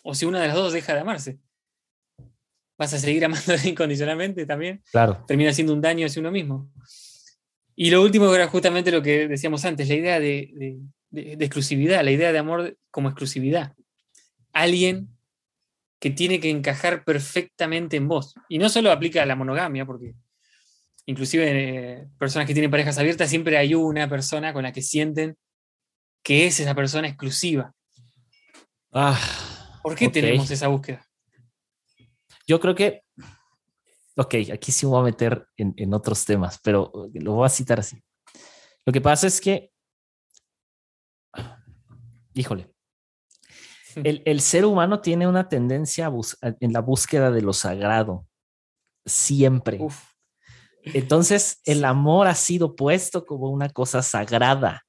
¿O 0.05 0.15
si 0.15 0.27
una 0.27 0.41
de 0.41 0.47
las 0.47 0.57
dos 0.57 0.73
deja 0.73 0.95
de 0.95 1.01
amarse? 1.01 1.41
¿Vas 2.85 2.93
a 2.93 2.99
seguir 2.99 3.25
amándola 3.25 3.59
incondicionalmente 3.65 4.45
también? 4.45 4.83
Claro. 4.93 5.25
Termina 5.27 5.55
siendo 5.55 5.73
un 5.73 5.81
daño 5.81 6.07
hacia 6.07 6.21
uno 6.21 6.31
mismo. 6.31 6.71
Y 7.75 7.91
lo 7.91 8.03
último 8.03 8.33
era 8.35 8.47
justamente 8.47 8.93
lo 8.93 9.01
que 9.01 9.27
decíamos 9.27 9.65
antes, 9.65 9.89
la 9.89 9.95
idea 9.95 10.21
de, 10.21 10.83
de 11.09 11.45
exclusividad, 11.45 12.05
la 12.05 12.11
idea 12.11 12.31
de 12.31 12.39
amor 12.39 12.77
como 12.91 13.09
exclusividad. 13.09 13.73
Alguien 14.53 15.09
que 15.99 16.11
tiene 16.11 16.41
que 16.41 16.51
encajar 16.51 17.05
perfectamente 17.05 17.97
en 17.97 18.07
vos. 18.07 18.35
Y 18.51 18.59
no 18.59 18.69
solo 18.69 18.93
aplica 18.93 19.23
a 19.23 19.27
la 19.27 19.35
monogamia, 19.35 19.87
porque 19.87 20.15
inclusive 21.07 21.47
eh, 21.47 22.09
personas 22.19 22.47
que 22.47 22.53
tienen 22.53 22.71
parejas 22.71 22.99
abiertas, 22.99 23.31
siempre 23.31 23.57
hay 23.57 23.75
una 23.75 24.11
persona 24.11 24.53
con 24.53 24.65
la 24.65 24.73
que 24.73 24.83
sienten 24.83 25.39
que 26.23 26.47
es 26.47 26.61
esa 26.61 26.75
persona 26.75 27.09
exclusiva. 27.09 27.73
Ah, 28.93 29.19
¿Por 29.83 29.95
qué 29.95 30.11
tenemos 30.11 30.51
esa 30.51 30.69
búsqueda? 30.69 31.09
Yo 32.47 32.61
creo 32.61 32.75
que, 32.75 33.03
ok, 34.17 34.35
aquí 34.53 34.73
sí 34.73 34.87
me 34.87 34.91
voy 34.91 35.01
a 35.01 35.05
meter 35.05 35.47
en, 35.57 35.75
en 35.77 35.95
otros 35.95 36.25
temas, 36.25 36.59
pero 36.63 36.93
lo 37.13 37.33
voy 37.33 37.47
a 37.47 37.49
citar 37.49 37.81
así. 37.81 38.03
Lo 38.85 38.93
que 38.93 39.01
pasa 39.01 39.27
es 39.27 39.41
que, 39.41 39.73
híjole, 42.35 42.75
el, 43.97 44.41
ser 44.41 44.65
humano 44.65 45.01
tiene 45.01 45.27
una 45.27 45.49
tendencia 45.49 46.11
en 46.61 46.73
la 46.73 46.81
búsqueda 46.81 47.31
de 47.31 47.43
lo 47.43 47.53
sagrado, 47.53 48.27
siempre. 49.07 49.81
Entonces, 50.83 51.61
el 51.65 51.85
amor 51.85 52.27
ha 52.27 52.35
sido 52.35 52.77
puesto 52.77 53.25
como 53.25 53.51
una 53.51 53.71
cosa 53.71 54.03
sagrada. 54.03 54.85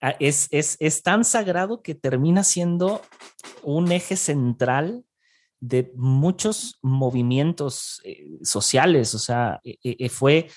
Ah, 0.00 0.16
es, 0.20 0.48
es, 0.50 1.02
tan 1.02 1.24
sagrado 1.24 1.82
que 1.82 1.94
termina 1.94 2.44
siendo 2.44 3.02
un 3.62 3.90
eje 3.92 4.16
central 4.16 5.04
de 5.60 5.92
muchos 5.94 6.78
movimientos 6.82 8.00
eh, 8.04 8.26
sociales. 8.42 9.14
O 9.14 9.18
sea, 9.18 9.60
eh, 9.64 9.76
eh, 9.82 10.08
fue 10.08 10.48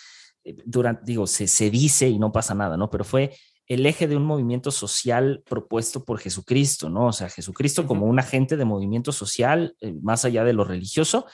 durante, 0.65 1.03
digo, 1.05 1.27
se, 1.27 1.47
se 1.47 1.69
dice 1.69 2.07
y 2.07 2.19
no 2.19 2.31
pasa 2.31 2.53
nada, 2.55 2.77
¿no? 2.77 2.89
Pero 2.89 3.03
fue 3.03 3.35
el 3.67 3.85
eje 3.85 4.07
de 4.07 4.15
un 4.15 4.23
movimiento 4.23 4.71
social 4.71 5.43
propuesto 5.45 6.03
por 6.03 6.19
Jesucristo, 6.19 6.89
¿no? 6.89 7.07
O 7.07 7.13
sea, 7.13 7.29
Jesucristo 7.29 7.85
como 7.85 8.07
un 8.07 8.19
agente 8.19 8.57
de 8.57 8.65
movimiento 8.65 9.11
social, 9.11 9.75
más 10.01 10.25
allá 10.25 10.43
de 10.43 10.53
lo 10.53 10.63
religioso, 10.63 11.27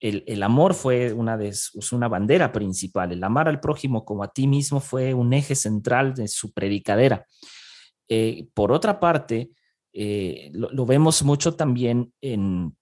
el, 0.00 0.42
amor 0.42 0.74
fue 0.74 1.12
una, 1.12 1.36
de, 1.36 1.54
una 1.92 2.08
bandera 2.08 2.52
principal, 2.52 3.12
el 3.12 3.22
amar 3.22 3.48
al 3.48 3.60
prójimo 3.60 4.04
como 4.04 4.24
a 4.24 4.32
ti 4.32 4.46
mismo 4.46 4.80
fue 4.80 5.12
un 5.12 5.32
eje 5.34 5.54
central 5.54 6.14
de 6.14 6.26
su 6.26 6.52
predicadera. 6.52 7.26
Eh, 8.08 8.48
por 8.54 8.72
otra 8.72 8.98
parte, 8.98 9.50
eh, 9.92 10.50
lo, 10.54 10.86
vemos 10.86 11.22
mucho 11.22 11.54
también 11.54 12.12
en, 12.22 12.74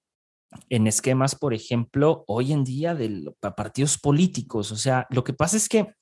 en 0.68 0.86
esquemas, 0.86 1.34
por 1.34 1.55
ejemplo, 1.55 2.24
hoy 2.26 2.53
en 2.53 2.64
día 2.64 2.94
de 2.94 3.32
partidos 3.57 3.99
políticos. 3.99 4.72
O 4.72 4.76
sea, 4.76 5.07
lo 5.11 5.24
que 5.24 5.32
pasa 5.32 5.57
es 5.57 5.68
que 5.68 5.94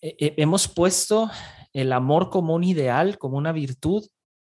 hemos 0.00 0.68
puesto 0.68 1.30
el 1.72 1.92
amor 1.92 2.30
como 2.30 2.54
un 2.54 2.64
ideal, 2.64 3.18
como 3.18 3.36
una 3.36 3.52
virtud, 3.52 4.06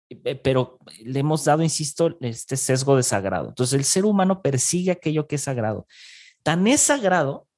eh, 0.09 0.37
pero 0.37 0.79
le 1.05 1.21
hemos 1.21 1.45
dado, 1.45 1.63
insisto, 1.63 2.17
este 2.21 2.57
sesgo 2.57 2.97
de 2.97 3.03
sagrado. 3.03 3.49
Entonces 3.49 3.79
el 3.79 3.85
ser 3.85 4.05
humano 4.05 4.43
persigue 4.43 4.93
aquello 4.93 5.27
que 5.27 5.37
es 5.37 5.43
sagrado. 5.43 5.87
Tan 6.43 6.67
es 6.67 6.81
sagrado 6.81 7.49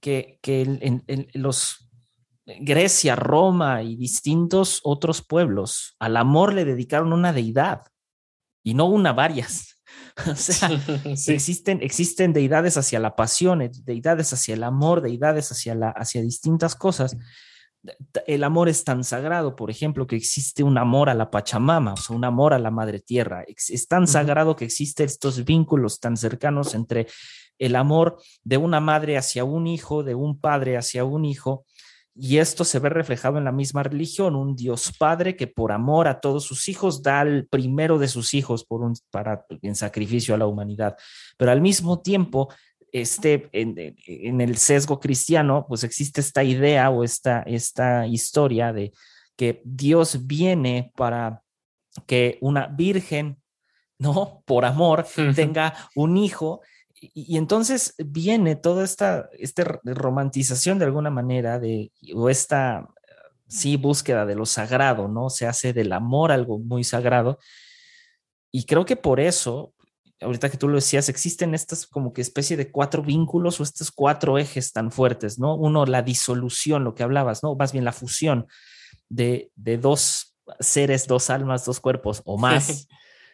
que, 0.00 0.38
en, 0.44 1.28
los 1.34 1.90
Grecia, 2.46 3.16
Roma 3.16 3.82
y 3.82 3.96
distintos 3.96 4.80
otros 4.84 5.22
pueblos 5.22 5.96
al 5.98 6.16
amor 6.16 6.54
le 6.54 6.64
dedicaron 6.64 7.12
una 7.12 7.32
deidad 7.32 7.82
y 8.62 8.74
no 8.74 8.86
una, 8.86 9.12
varias. 9.12 9.77
O 10.26 10.36
sea, 10.36 10.70
existen, 11.04 11.80
existen 11.82 12.32
deidades 12.32 12.76
hacia 12.76 12.98
la 12.98 13.16
pasión, 13.16 13.70
deidades 13.84 14.32
hacia 14.32 14.54
el 14.54 14.64
amor, 14.64 15.00
deidades 15.00 15.50
hacia, 15.52 15.74
la, 15.74 15.90
hacia 15.90 16.22
distintas 16.22 16.74
cosas. 16.74 17.16
El 18.26 18.42
amor 18.42 18.68
es 18.68 18.82
tan 18.84 19.04
sagrado, 19.04 19.54
por 19.54 19.70
ejemplo, 19.70 20.06
que 20.06 20.16
existe 20.16 20.64
un 20.64 20.76
amor 20.76 21.08
a 21.08 21.14
la 21.14 21.30
Pachamama, 21.30 21.94
o 21.94 21.96
sea, 21.96 22.16
un 22.16 22.24
amor 22.24 22.52
a 22.52 22.58
la 22.58 22.70
Madre 22.70 22.98
Tierra. 22.98 23.44
Es 23.46 23.86
tan 23.86 24.06
sagrado 24.06 24.56
que 24.56 24.64
existen 24.64 25.06
estos 25.06 25.44
vínculos 25.44 26.00
tan 26.00 26.16
cercanos 26.16 26.74
entre 26.74 27.06
el 27.58 27.76
amor 27.76 28.20
de 28.44 28.56
una 28.56 28.80
madre 28.80 29.16
hacia 29.16 29.44
un 29.44 29.66
hijo, 29.66 30.02
de 30.02 30.14
un 30.14 30.40
padre 30.40 30.76
hacia 30.76 31.04
un 31.04 31.24
hijo, 31.24 31.64
y 32.20 32.38
esto 32.38 32.64
se 32.64 32.80
ve 32.80 32.88
reflejado 32.88 33.38
en 33.38 33.44
la 33.44 33.52
misma 33.52 33.84
religión, 33.84 34.34
un 34.34 34.56
Dios 34.56 34.92
Padre 34.98 35.36
que 35.36 35.46
por 35.46 35.70
amor 35.70 36.08
a 36.08 36.18
todos 36.18 36.42
sus 36.42 36.68
hijos 36.68 37.00
da 37.00 37.22
el 37.22 37.46
primero 37.46 37.96
de 37.96 38.08
sus 38.08 38.34
hijos 38.34 38.64
por 38.64 38.82
un, 38.82 38.94
para, 39.10 39.46
en 39.62 39.76
sacrificio 39.76 40.34
a 40.34 40.38
la 40.38 40.46
humanidad. 40.46 40.96
Pero 41.36 41.52
al 41.52 41.60
mismo 41.60 42.02
tiempo, 42.02 42.52
este, 42.90 43.48
en, 43.52 44.40
el 44.40 44.56
sesgo 44.56 44.98
cristiano, 44.98 45.64
pues 45.68 45.84
existe 45.84 46.20
esta 46.20 46.42
idea 46.42 46.90
o 46.90 47.04
esta, 47.04 47.42
esta 47.42 48.04
historia 48.08 48.72
de 48.72 48.92
que 49.36 49.62
Dios 49.64 50.26
viene 50.26 50.90
para 50.96 51.42
que 52.06 52.38
una 52.40 52.66
virgen, 52.66 53.40
¿no? 53.96 54.42
Por 54.44 54.64
amor, 54.64 55.06
tenga 55.36 55.72
un 55.94 56.16
hijo. 56.16 56.62
Y, 57.00 57.36
entonces 57.36 57.94
viene 57.98 58.56
toda 58.56 58.84
esta, 58.84 59.28
esta 59.38 59.80
romantización 59.84 60.78
de 60.78 60.86
alguna 60.86 61.10
manera 61.10 61.58
de, 61.58 61.92
o 62.14 62.28
esta, 62.28 62.88
sí, 63.46 63.76
búsqueda 63.76 64.26
de 64.26 64.34
lo 64.34 64.46
sagrado, 64.46 65.08
¿no? 65.08 65.30
Se 65.30 65.46
hace 65.46 65.72
del 65.72 65.92
amor 65.92 66.32
algo 66.32 66.58
muy 66.58 66.84
sagrado. 66.84 67.38
Y 68.50 68.64
creo 68.64 68.84
que 68.84 68.96
por 68.96 69.20
eso 69.20 69.74
ahorita 70.20 70.50
que 70.50 70.56
tú 70.56 70.68
lo 70.68 70.76
decías, 70.76 71.08
existen 71.08 71.54
estas 71.54 71.86
como 71.86 72.12
que 72.12 72.20
especie 72.20 72.56
de 72.56 72.70
cuatro 72.70 73.02
vínculos 73.02 73.60
o 73.60 73.62
estos 73.62 73.90
cuatro 73.90 74.38
ejes 74.38 74.72
tan 74.72 74.90
fuertes, 74.90 75.38
¿no? 75.38 75.54
Uno, 75.54 75.86
la 75.86 76.02
disolución, 76.02 76.84
lo 76.84 76.94
que 76.94 77.02
hablabas, 77.02 77.42
¿no? 77.42 77.54
Más 77.54 77.72
bien 77.72 77.84
la 77.84 77.92
fusión 77.92 78.46
de, 79.08 79.50
dos 79.56 80.36
seres, 80.60 81.06
dos 81.06 81.30
almas, 81.30 81.64
dos 81.64 81.80
cuerpos 81.80 82.22
o 82.24 82.38
más. 82.38 82.88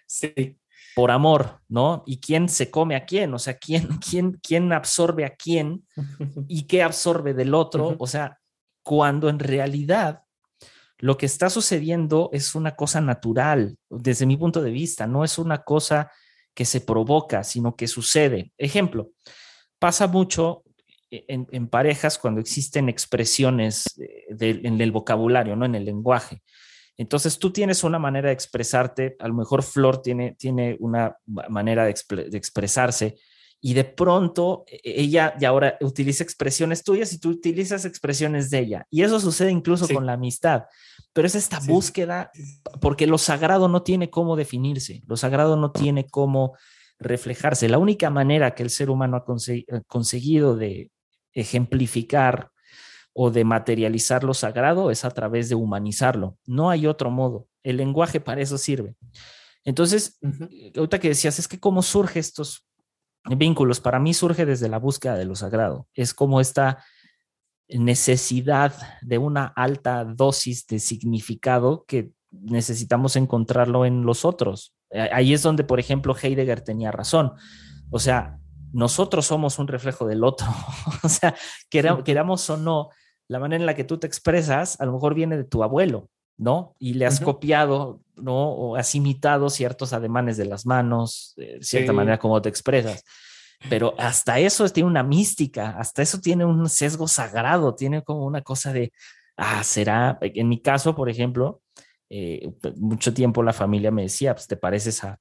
Sí. 0.06 0.58
Por 0.94 1.10
amor, 1.10 1.60
¿no? 1.68 2.04
Y 2.06 2.20
quién 2.20 2.48
se 2.48 2.70
come 2.70 2.96
a 2.96 3.04
quién, 3.04 3.34
o 3.34 3.38
sea, 3.38 3.58
quién, 3.58 3.88
quién, 4.10 4.40
quién 4.42 4.72
absorbe 4.72 5.24
a 5.24 5.34
quién 5.34 5.86
y 6.48 6.66
qué 6.66 6.82
absorbe 6.82 7.34
del 7.34 7.54
otro, 7.54 7.96
o 7.98 8.06
sea, 8.06 8.38
cuando 8.82 9.28
en 9.28 9.38
realidad 9.38 10.22
lo 10.98 11.16
que 11.16 11.26
está 11.26 11.50
sucediendo 11.50 12.30
es 12.32 12.54
una 12.54 12.76
cosa 12.76 13.00
natural, 13.00 13.76
desde 13.90 14.26
mi 14.26 14.36
punto 14.36 14.62
de 14.62 14.70
vista, 14.70 15.06
no 15.06 15.24
es 15.24 15.38
una 15.38 15.62
cosa 15.62 16.10
que 16.54 16.64
se 16.64 16.80
provoca, 16.80 17.42
sino 17.42 17.74
que 17.74 17.88
sucede. 17.88 18.52
Ejemplo, 18.56 19.10
pasa 19.78 20.06
mucho 20.06 20.62
en, 21.10 21.68
parejas 21.68 22.18
cuando 22.18 22.40
existen 22.40 22.88
expresiones 22.88 23.84
en 24.40 24.80
el 24.80 24.92
vocabulario, 24.92 25.56
¿no? 25.56 25.64
En 25.64 25.74
el 25.74 25.84
lenguaje. 25.84 26.42
Entonces 26.96 27.38
tú 27.38 27.50
tienes 27.50 27.84
una 27.84 27.98
manera 27.98 28.28
de 28.28 28.34
expresarte, 28.34 29.16
a 29.18 29.28
lo 29.28 29.34
mejor 29.34 29.62
Flor 29.62 30.00
tiene, 30.00 30.36
tiene 30.38 30.76
una 30.80 31.16
manera 31.26 31.84
de, 31.84 31.90
expresarse 31.90 33.16
y 33.60 33.74
de 33.74 33.84
pronto 33.84 34.64
e, 34.66 34.80
ella 34.84 35.34
ya 35.38 35.48
ahora 35.48 35.76
utiliza 35.80 36.22
expresiones 36.22 36.84
tuyas 36.84 37.12
y 37.12 37.18
tú 37.18 37.30
utilizas 37.30 37.84
expresiones 37.84 38.50
de 38.50 38.58
ella. 38.60 38.86
Y 38.90 39.02
eso 39.02 39.18
sucede 39.18 39.50
incluso 39.50 39.88
con 39.88 40.06
la 40.06 40.12
amistad 40.12 40.64
pero 41.14 41.28
es 41.28 41.36
esta 41.36 41.60
búsqueda, 41.60 42.32
porque 42.80 43.06
lo 43.06 43.18
sagrado 43.18 43.68
no 43.68 43.82
tiene 43.82 44.10
cómo 44.10 44.34
definirse, 44.34 45.00
lo 45.06 45.16
sagrado 45.16 45.56
no 45.56 45.70
tiene 45.70 46.06
cómo 46.08 46.56
reflejarse. 46.98 47.68
La 47.68 47.78
única 47.78 48.10
manera 48.10 48.54
que 48.54 48.64
el 48.64 48.70
ser 48.70 48.90
humano 48.90 49.16
ha 49.16 49.24
conseguido 49.86 50.56
de 50.56 50.90
ejemplificar 51.32 52.50
o 53.14 53.30
de 53.30 53.44
materializar 53.44 54.24
lo 54.24 54.34
sagrado 54.34 54.90
es 54.90 55.04
a 55.04 55.10
través 55.10 55.48
de 55.48 55.54
humanizarlo. 55.54 56.36
No 56.44 56.68
hay 56.68 56.86
otro 56.86 57.10
modo. 57.10 57.46
El 57.62 57.76
lenguaje 57.78 58.20
para 58.20 58.42
eso 58.42 58.58
sirve. 58.58 58.96
Entonces, 59.64 60.18
ahorita 60.76 60.98
que 60.98 61.08
decías, 61.08 61.38
es 61.38 61.48
que 61.48 61.58
cómo 61.58 61.80
surge 61.80 62.18
estos 62.18 62.66
vínculos, 63.24 63.80
para 63.80 63.98
mí 63.98 64.12
surge 64.12 64.44
desde 64.44 64.68
la 64.68 64.78
búsqueda 64.78 65.16
de 65.16 65.24
lo 65.24 65.36
sagrado. 65.36 65.88
Es 65.94 66.12
como 66.12 66.40
esta 66.40 66.84
necesidad 67.68 68.74
de 69.00 69.16
una 69.16 69.46
alta 69.46 70.04
dosis 70.04 70.66
de 70.66 70.80
significado 70.80 71.84
que 71.86 72.10
necesitamos 72.30 73.16
encontrarlo 73.16 73.86
en 73.86 74.04
los 74.04 74.24
otros. 74.24 74.74
Ahí 74.90 75.32
es 75.32 75.42
donde, 75.42 75.64
por 75.64 75.80
ejemplo, 75.80 76.16
Heidegger 76.20 76.60
tenía 76.60 76.90
razón. 76.90 77.32
O 77.90 77.98
sea, 77.98 78.38
nosotros 78.72 79.24
somos 79.26 79.58
un 79.58 79.68
reflejo 79.68 80.06
del 80.06 80.24
otro. 80.24 80.46
o 81.02 81.08
sea, 81.08 81.34
queramos 81.70 82.50
o 82.50 82.56
no, 82.56 82.90
la 83.28 83.38
manera 83.38 83.62
en 83.62 83.66
la 83.66 83.74
que 83.74 83.84
tú 83.84 83.98
te 83.98 84.06
expresas 84.06 84.80
a 84.80 84.86
lo 84.86 84.92
mejor 84.92 85.14
viene 85.14 85.36
de 85.36 85.44
tu 85.44 85.62
abuelo, 85.62 86.08
¿no? 86.36 86.74
Y 86.78 86.94
le 86.94 87.06
has 87.06 87.20
copiado, 87.20 88.00
¿no? 88.16 88.50
O 88.50 88.76
has 88.76 88.94
imitado 88.94 89.50
ciertos 89.50 89.92
ademanes 89.92 90.36
de 90.36 90.44
las 90.46 90.66
manos, 90.66 91.34
de 91.36 91.62
cierta 91.62 91.92
manera 91.92 92.18
como 92.18 92.40
te 92.42 92.48
expresas 92.48 93.04
pero 93.68 93.94
hasta 93.98 94.38
eso 94.38 94.68
tiene 94.68 94.88
una 94.88 95.02
mística, 95.02 95.70
hasta 95.78 96.02
eso 96.02 96.20
tiene 96.20 96.44
un 96.44 96.68
sesgo 96.68 97.08
sagrado, 97.08 97.74
tiene 97.74 98.02
como 98.02 98.24
una 98.24 98.42
cosa 98.42 98.72
de, 98.72 98.92
ah, 99.36 99.62
será, 99.64 100.18
en 100.20 100.48
mi 100.48 100.60
caso, 100.60 100.94
por 100.94 101.08
ejemplo, 101.08 101.62
eh, 102.10 102.50
mucho 102.76 103.14
tiempo 103.14 103.42
la 103.42 103.52
familia 103.52 103.90
me 103.90 104.02
decía, 104.02 104.34
pues 104.34 104.46
te 104.46 104.56
pareces 104.56 105.02
a, 105.04 105.18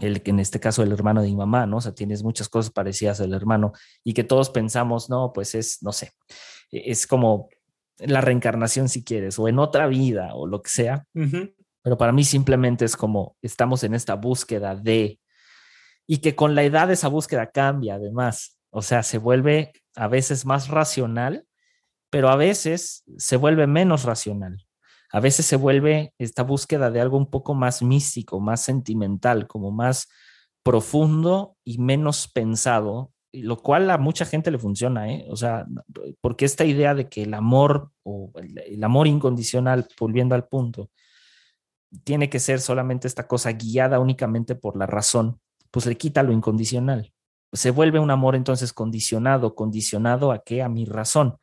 el 0.00 0.22
que 0.22 0.30
en 0.30 0.40
este 0.40 0.60
caso 0.60 0.82
el 0.82 0.92
hermano 0.92 1.22
de 1.22 1.28
mi 1.28 1.36
mamá, 1.36 1.66
¿no? 1.66 1.78
O 1.78 1.80
sea, 1.80 1.94
tienes 1.94 2.22
muchas 2.22 2.48
cosas 2.48 2.72
parecidas 2.72 3.20
al 3.20 3.32
hermano 3.32 3.72
y 4.04 4.12
que 4.14 4.24
todos 4.24 4.50
pensamos, 4.50 5.08
no, 5.08 5.32
pues 5.32 5.54
es, 5.54 5.82
no 5.82 5.92
sé, 5.92 6.12
es 6.70 7.06
como 7.06 7.48
la 7.98 8.20
reencarnación 8.20 8.88
si 8.88 9.04
quieres, 9.04 9.38
o 9.38 9.48
en 9.48 9.58
otra 9.58 9.86
vida, 9.86 10.34
o 10.34 10.46
lo 10.46 10.62
que 10.62 10.70
sea. 10.70 11.04
Pero 11.82 11.96
para 11.96 12.12
mí 12.12 12.24
simplemente 12.24 12.84
es 12.84 12.96
como 12.96 13.36
estamos 13.42 13.82
en 13.84 13.94
esta 13.94 14.14
búsqueda 14.14 14.76
de 14.76 15.20
y 16.06 16.18
que 16.18 16.34
con 16.34 16.54
la 16.54 16.62
edad 16.62 16.90
esa 16.90 17.08
búsqueda 17.08 17.50
cambia 17.50 17.94
además. 17.94 18.58
O 18.70 18.82
sea, 18.82 19.02
se 19.02 19.18
vuelve 19.18 19.72
a 19.94 20.08
veces 20.08 20.46
más 20.46 20.68
racional, 20.68 21.46
pero 22.10 22.30
a 22.30 22.36
veces 22.36 23.04
se 23.18 23.36
vuelve 23.36 23.66
menos 23.66 24.04
racional. 24.04 24.66
A 25.10 25.20
veces 25.20 25.46
se 25.46 25.56
vuelve 25.56 26.12
esta 26.18 26.42
búsqueda 26.42 26.90
de 26.90 27.00
algo 27.00 27.16
un 27.16 27.30
poco 27.30 27.54
más 27.54 27.82
místico, 27.82 28.40
más 28.40 28.62
sentimental, 28.62 29.46
como 29.46 29.70
más 29.70 30.08
profundo 30.62 31.56
y 31.64 31.78
menos 31.78 32.28
pensado, 32.28 33.12
lo 33.32 33.58
cual 33.58 33.90
a 33.90 33.98
mucha 33.98 34.24
gente 34.24 34.50
le 34.50 34.58
funciona, 34.58 35.12
¿eh? 35.12 35.26
O 35.28 35.36
sea, 35.36 35.66
porque 36.20 36.44
esta 36.44 36.64
idea 36.64 36.94
de 36.94 37.08
que 37.08 37.22
el 37.22 37.34
amor 37.34 37.90
o 38.02 38.32
el 38.34 38.82
amor 38.82 39.06
incondicional, 39.06 39.86
volviendo 39.98 40.34
al 40.34 40.48
punto, 40.48 40.90
tiene 42.04 42.28
que 42.28 42.38
ser 42.38 42.60
solamente 42.60 43.06
esta 43.06 43.26
cosa 43.26 43.52
guiada 43.52 43.98
únicamente 43.98 44.54
por 44.54 44.76
la 44.76 44.86
razón, 44.86 45.40
pues 45.70 45.86
le 45.86 45.96
quita 45.96 46.22
lo 46.22 46.32
incondicional. 46.32 47.12
Se 47.52 47.70
vuelve 47.70 47.98
un 47.98 48.10
amor 48.10 48.36
entonces 48.36 48.72
condicionado, 48.72 49.54
condicionado 49.54 50.32
a 50.32 50.42
qué? 50.42 50.62
A 50.62 50.68
mi 50.68 50.84
razón. 50.84 51.38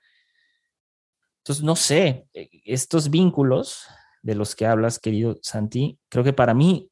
Entonces, 1.39 1.63
no 1.63 1.75
sé, 1.75 2.27
eh, 2.33 2.49
estos 2.65 3.09
vínculos 3.09 3.85
de 4.21 4.35
los 4.35 4.55
que 4.55 4.65
hablas, 4.65 4.99
querido 4.99 5.37
Santi, 5.41 5.99
creo 6.09 6.23
que 6.23 6.33
para 6.33 6.55
mí, 6.55 6.89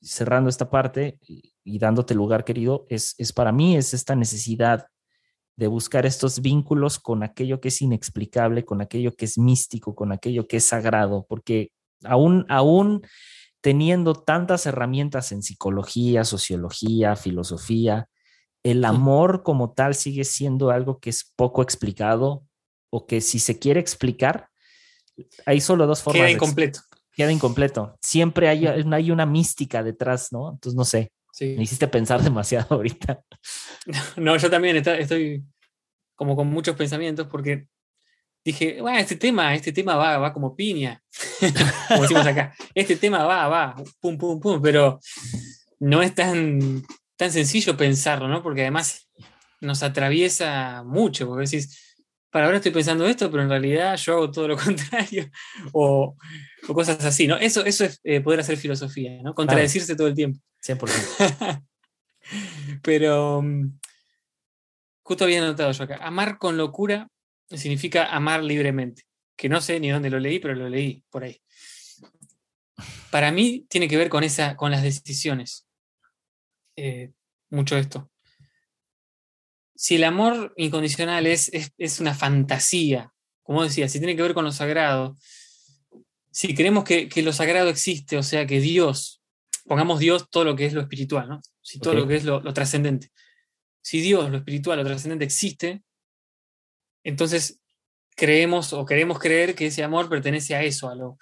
cerrando 0.00 0.48
esta 0.48 0.70
parte 0.70 1.18
y 1.66 1.80
dándote 1.80 2.14
lugar, 2.14 2.44
querido, 2.44 2.86
es, 2.88 3.14
es 3.18 3.32
para 3.32 3.50
mí 3.50 3.76
es 3.76 3.92
esta 3.92 4.14
necesidad 4.14 4.86
de 5.56 5.66
buscar 5.66 6.06
estos 6.06 6.40
vínculos 6.40 7.00
con 7.00 7.24
aquello 7.24 7.60
que 7.60 7.68
es 7.68 7.82
inexplicable, 7.82 8.64
con 8.64 8.80
aquello 8.80 9.16
que 9.16 9.24
es 9.24 9.36
místico, 9.36 9.94
con 9.94 10.12
aquello 10.12 10.46
que 10.46 10.58
es 10.58 10.64
sagrado, 10.64 11.26
porque 11.28 11.72
aún, 12.04 12.46
aún 12.48 13.02
teniendo 13.60 14.14
tantas 14.14 14.66
herramientas 14.66 15.32
en 15.32 15.42
psicología, 15.42 16.24
sociología, 16.24 17.16
filosofía, 17.16 18.08
el 18.62 18.84
amor 18.84 19.42
como 19.42 19.72
tal 19.72 19.94
sigue 19.96 20.24
siendo 20.24 20.70
algo 20.70 21.00
que 21.00 21.10
es 21.10 21.32
poco 21.36 21.62
explicado 21.62 22.44
o 22.90 23.06
que 23.06 23.20
si 23.20 23.40
se 23.40 23.58
quiere 23.58 23.80
explicar, 23.80 24.50
hay 25.46 25.60
solo 25.60 25.86
dos 25.86 26.02
formas. 26.02 26.22
Queda 26.22 26.30
incompleto. 26.30 26.80
queda 27.12 27.32
incompleto. 27.32 27.96
Siempre 28.02 28.48
hay, 28.48 28.66
hay 28.66 29.10
una 29.10 29.26
mística 29.26 29.82
detrás, 29.82 30.32
¿no? 30.32 30.50
Entonces, 30.50 30.76
no 30.76 30.84
sé. 30.84 31.10
Me 31.40 31.62
hiciste 31.62 31.88
pensar 31.88 32.22
demasiado 32.22 32.76
ahorita. 32.76 33.22
No, 34.16 34.36
yo 34.36 34.50
también 34.50 34.76
estoy 34.76 35.44
como 36.16 36.34
con 36.34 36.48
muchos 36.48 36.74
pensamientos 36.74 37.28
porque 37.28 37.68
dije, 38.44 38.80
bueno, 38.80 38.98
este 38.98 39.14
tema, 39.14 39.54
este 39.54 39.72
tema 39.72 39.94
va, 39.94 40.18
va 40.18 40.32
como 40.32 40.56
piña, 40.56 41.02
como 41.88 42.02
decimos 42.02 42.26
acá, 42.26 42.54
este 42.74 42.96
tema 42.96 43.24
va, 43.24 43.46
va, 43.46 43.76
pum, 44.00 44.18
pum, 44.18 44.40
pum, 44.40 44.60
pero 44.60 44.98
no 45.78 46.02
es 46.02 46.14
tan, 46.14 46.82
tan 47.16 47.30
sencillo 47.30 47.76
pensarlo, 47.76 48.26
¿no? 48.28 48.42
Porque 48.42 48.62
además 48.62 49.08
nos 49.60 49.82
atraviesa 49.82 50.82
mucho, 50.84 51.26
porque 51.26 51.48
decís, 51.48 51.96
para 52.30 52.46
ahora 52.46 52.58
estoy 52.58 52.72
pensando 52.72 53.06
esto, 53.06 53.30
pero 53.30 53.42
en 53.42 53.48
realidad 53.48 53.96
yo 53.96 54.14
hago 54.14 54.30
todo 54.30 54.48
lo 54.48 54.56
contrario, 54.56 55.30
o, 55.72 56.16
o 56.68 56.74
cosas 56.74 57.04
así, 57.04 57.26
¿no? 57.26 57.36
Eso, 57.36 57.64
eso 57.64 57.84
es 57.84 58.00
eh, 58.04 58.20
poder 58.20 58.40
hacer 58.40 58.56
filosofía, 58.56 59.22
¿no? 59.22 59.34
Contradecirse 59.34 59.96
todo 59.96 60.08
el 60.08 60.14
tiempo. 60.14 60.40
100%. 60.66 61.62
pero 62.82 63.42
mm, 63.42 63.78
justo 65.02 65.24
había 65.24 65.40
notado 65.40 65.72
yo 65.72 65.84
acá, 65.84 65.98
amar 66.02 66.38
con 66.38 66.56
locura 66.56 67.08
significa 67.50 68.06
amar 68.14 68.42
libremente, 68.42 69.02
que 69.36 69.48
no 69.48 69.60
sé 69.60 69.78
ni 69.80 69.90
dónde 69.90 70.10
lo 70.10 70.18
leí, 70.18 70.38
pero 70.38 70.54
lo 70.54 70.68
leí 70.68 71.04
por 71.10 71.24
ahí. 71.24 71.40
Para 73.10 73.32
mí 73.32 73.66
tiene 73.68 73.88
que 73.88 73.96
ver 73.96 74.08
con, 74.08 74.24
esa, 74.24 74.56
con 74.56 74.70
las 74.70 74.82
decisiones, 74.82 75.66
eh, 76.76 77.12
mucho 77.50 77.76
esto. 77.76 78.10
Si 79.74 79.96
el 79.96 80.04
amor 80.04 80.52
incondicional 80.56 81.26
es, 81.26 81.50
es, 81.76 82.00
una 82.00 82.14
fantasía, 82.14 83.12
como 83.42 83.62
decía, 83.62 83.88
si 83.88 83.98
tiene 83.98 84.16
que 84.16 84.22
ver 84.22 84.34
con 84.34 84.44
lo 84.44 84.52
sagrado, 84.52 85.16
si 86.30 86.54
creemos 86.54 86.84
que, 86.84 87.08
lo 87.22 87.32
sagrado 87.32 87.68
existe, 87.68 88.16
o 88.16 88.22
sea, 88.22 88.46
que 88.46 88.60
Dios, 88.60 89.15
pongamos 89.66 89.98
Dios 89.98 90.30
todo 90.30 90.44
lo 90.44 90.56
que 90.56 90.66
es 90.66 90.72
lo 90.72 90.80
espiritual, 90.80 91.28
¿no? 91.28 91.40
Si 91.62 91.78
todo 91.78 91.94
lo 91.94 92.06
que 92.06 92.16
es 92.16 92.24
lo, 92.24 92.40
lo 92.40 92.52
trascendente. 92.52 93.10
Si 93.82 94.00
Dios, 94.00 94.30
lo 94.30 94.38
espiritual, 94.38 94.78
lo 94.78 94.84
trascendente 94.84 95.24
existe, 95.24 95.82
entonces 97.04 97.60
creemos 98.16 98.72
o 98.72 98.84
queremos 98.84 99.18
creer 99.18 99.54
que 99.54 99.66
ese 99.66 99.84
amor 99.84 100.08
pertenece 100.08 100.54
a 100.54 100.62
eso, 100.62 100.88
a 100.88 100.94
lo, 100.94 101.18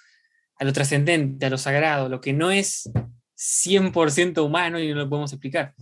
a 0.57 0.63
lo 0.63 0.73
trascendente, 0.73 1.45
a 1.45 1.49
lo 1.49 1.57
sagrado, 1.57 2.09
lo 2.09 2.21
que 2.21 2.33
no 2.33 2.49
es 2.49 2.89
100% 3.37 4.43
humano 4.43 4.79
y 4.79 4.89
no 4.89 4.95
lo 4.95 5.09
podemos 5.09 5.31
explicar. 5.33 5.75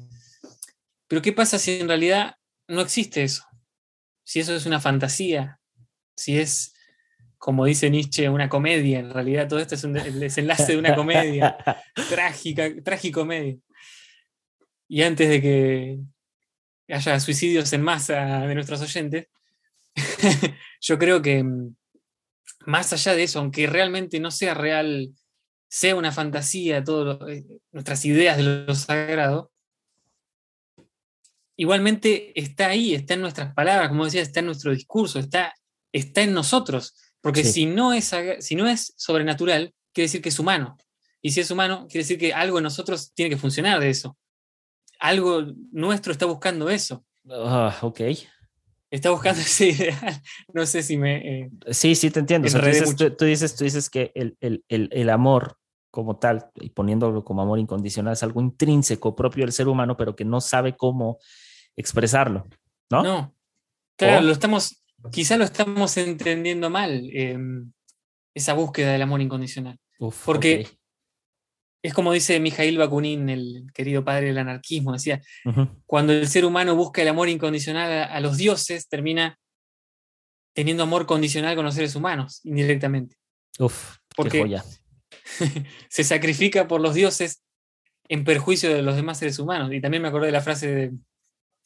Pero 1.07 1.21
¿qué 1.21 1.31
pasa 1.31 1.59
si 1.59 1.79
en 1.79 1.87
realidad 1.87 2.35
no 2.67 2.81
existe 2.81 3.23
eso? 3.23 3.45
Si 4.23 4.39
eso 4.39 4.55
es 4.55 4.65
una 4.65 4.79
fantasía, 4.79 5.59
si 6.15 6.39
es, 6.39 6.72
como 7.43 7.65
dice 7.65 7.89
Nietzsche, 7.89 8.29
una 8.29 8.47
comedia, 8.47 8.99
en 8.99 9.09
realidad 9.09 9.49
todo 9.49 9.59
esto 9.59 9.75
es 9.75 9.83
un, 9.83 9.91
desenlace 9.91 10.71
de 10.71 10.77
una 10.77 10.95
comedia, 10.95 11.57
trágica, 12.09 12.69
tragicomedia. 12.81 13.57
Y 14.87 15.01
antes 15.01 15.27
de 15.27 15.41
que 15.41 15.99
haya 16.87 17.19
suicidios 17.19 17.73
en 17.73 17.81
masa 17.81 18.47
de 18.47 18.55
nuestros 18.55 18.79
oyentes, 18.79 19.27
yo 20.79 20.97
creo 20.97 21.21
que 21.21 21.43
mm, 21.43 21.75
más 22.65 22.93
allá 22.93 23.13
de 23.13 23.23
eso, 23.23 23.39
aunque 23.39 23.67
realmente 23.67 24.21
no 24.21 24.31
sea 24.31 24.53
real, 24.53 25.13
sea 25.67 25.97
una 25.97 26.13
fantasía, 26.13 26.81
todas 26.81 27.29
eh, 27.29 27.43
nuestras 27.73 28.05
ideas 28.05 28.37
de 28.37 28.43
lo 28.43 28.73
sagrado, 28.73 29.51
igualmente 31.57 32.39
está 32.39 32.67
ahí, 32.67 32.95
está 32.95 33.15
en 33.15 33.21
nuestras 33.21 33.53
palabras, 33.53 33.89
como 33.89 34.05
decía, 34.05 34.21
está 34.21 34.39
en 34.39 34.45
nuestro 34.45 34.71
discurso, 34.71 35.19
está, 35.19 35.53
está 35.91 36.21
en 36.21 36.33
nosotros. 36.33 36.95
Porque 37.23 37.43
si, 37.43 37.65
no 37.65 37.93
es, 37.93 38.11
si 38.39 38.55
no 38.55 38.67
es 38.67 38.93
sobrenatural, 38.97 39.73
quiere 39.93 40.05
decir 40.05 40.21
que 40.21 40.29
es 40.29 40.37
humano. 40.37 40.77
Y 41.21 41.31
si 41.31 41.39
es 41.39 41.49
humano, 41.49 41.87
quiere 41.89 42.03
decir 42.03 42.19
que 42.19 42.33
algo 42.33 42.59
en 42.59 42.65
nosotros 42.65 43.11
tiene 43.15 43.31
que 43.31 43.37
funcionar 43.37 43.79
de 43.79 43.89
eso. 43.89 44.15
Algo 44.99 45.43
nuestro 45.71 46.11
está 46.11 46.27
buscando 46.27 46.69
eso. 46.69 47.03
Ah, 47.27 47.75
ok 47.81 48.01
está 48.93 49.09
buscando 49.09 49.41
ese 49.41 49.69
ideal. 49.69 50.21
No 50.53 50.65
sé 50.65 50.83
si 50.83 50.97
me... 50.97 51.17
Eh, 51.17 51.51
sí, 51.71 51.95
sí, 51.95 52.11
te 52.11 52.19
entiendo. 52.19 52.47
tú, 52.47 53.25
dices, 53.25 53.55
tú, 53.55 53.63
dices, 53.63 53.89
que 53.89 54.11
el, 54.13 54.37
el, 54.39 54.63
el, 54.69 55.09
amor 55.09 55.57
como 55.89 56.17
tal, 56.17 56.49
y 56.55 56.69
poniéndolo 56.69 57.23
como 57.23 57.41
amor 57.41 57.59
incondicional, 57.59 58.13
es 58.13 58.23
algo 58.23 58.39
intrínseco 58.39 59.15
propio 59.15 59.43
del 59.43 59.51
ser 59.51 59.67
humano, 59.67 59.97
pero 59.97 60.15
que 60.15 60.25
no 60.25 60.41
sabe 60.41 60.75
cómo 60.77 61.17
expresarlo, 61.75 62.47
¿no? 62.91 63.03
No. 63.03 63.35
Claro, 63.95 64.25
lo 64.25 64.31
estamos, 64.31 64.82
quizá 65.11 65.37
lo 65.37 65.43
estamos 65.43 65.97
entendiendo 65.97 66.69
mal, 66.69 67.09
em, 67.11 67.71
esa 68.33 68.53
búsqueda 68.53 68.91
del 68.91 69.01
amor 69.01 69.21
incondicional. 69.21 69.79
Porque 70.25 70.67
es 71.83 71.93
como 71.93 72.13
dice 72.13 72.39
Mijail 72.39 72.77
Bakunin, 72.77 73.29
el 73.29 73.67
querido 73.73 74.05
padre 74.05 74.27
del 74.27 74.37
anarquismo, 74.37 74.93
decía, 74.93 75.21
cuando 75.85 76.13
el 76.13 76.27
ser 76.27 76.45
humano 76.45 76.75
busca 76.75 77.01
el 77.01 77.09
amor 77.09 77.27
incondicional 77.27 78.09
a, 78.09 78.19
los 78.21 78.37
dioses, 78.37 78.87
termina 78.87 79.37
teniendo 80.53 80.83
amor 80.83 81.05
condicional 81.05 81.55
con 81.55 81.65
los 81.65 81.75
seres 81.75 81.95
humanos, 81.95 82.39
indirectamente. 82.45 83.17
Uf, 83.59 83.97
Porque 84.15 84.59
se 85.89 86.03
sacrifica 86.03 86.67
por 86.67 86.79
los 86.79 86.93
dioses 86.93 87.43
en 88.07 88.23
perjuicio 88.23 88.73
de 88.73 88.81
los 88.81 88.95
demás 88.95 89.19
seres 89.19 89.37
humanos. 89.39 89.73
Y 89.73 89.81
también 89.81 90.03
me 90.03 90.07
acordé 90.07 90.27
de 90.27 90.31
la 90.31 90.41
frase 90.41 90.73
de, 90.73 90.91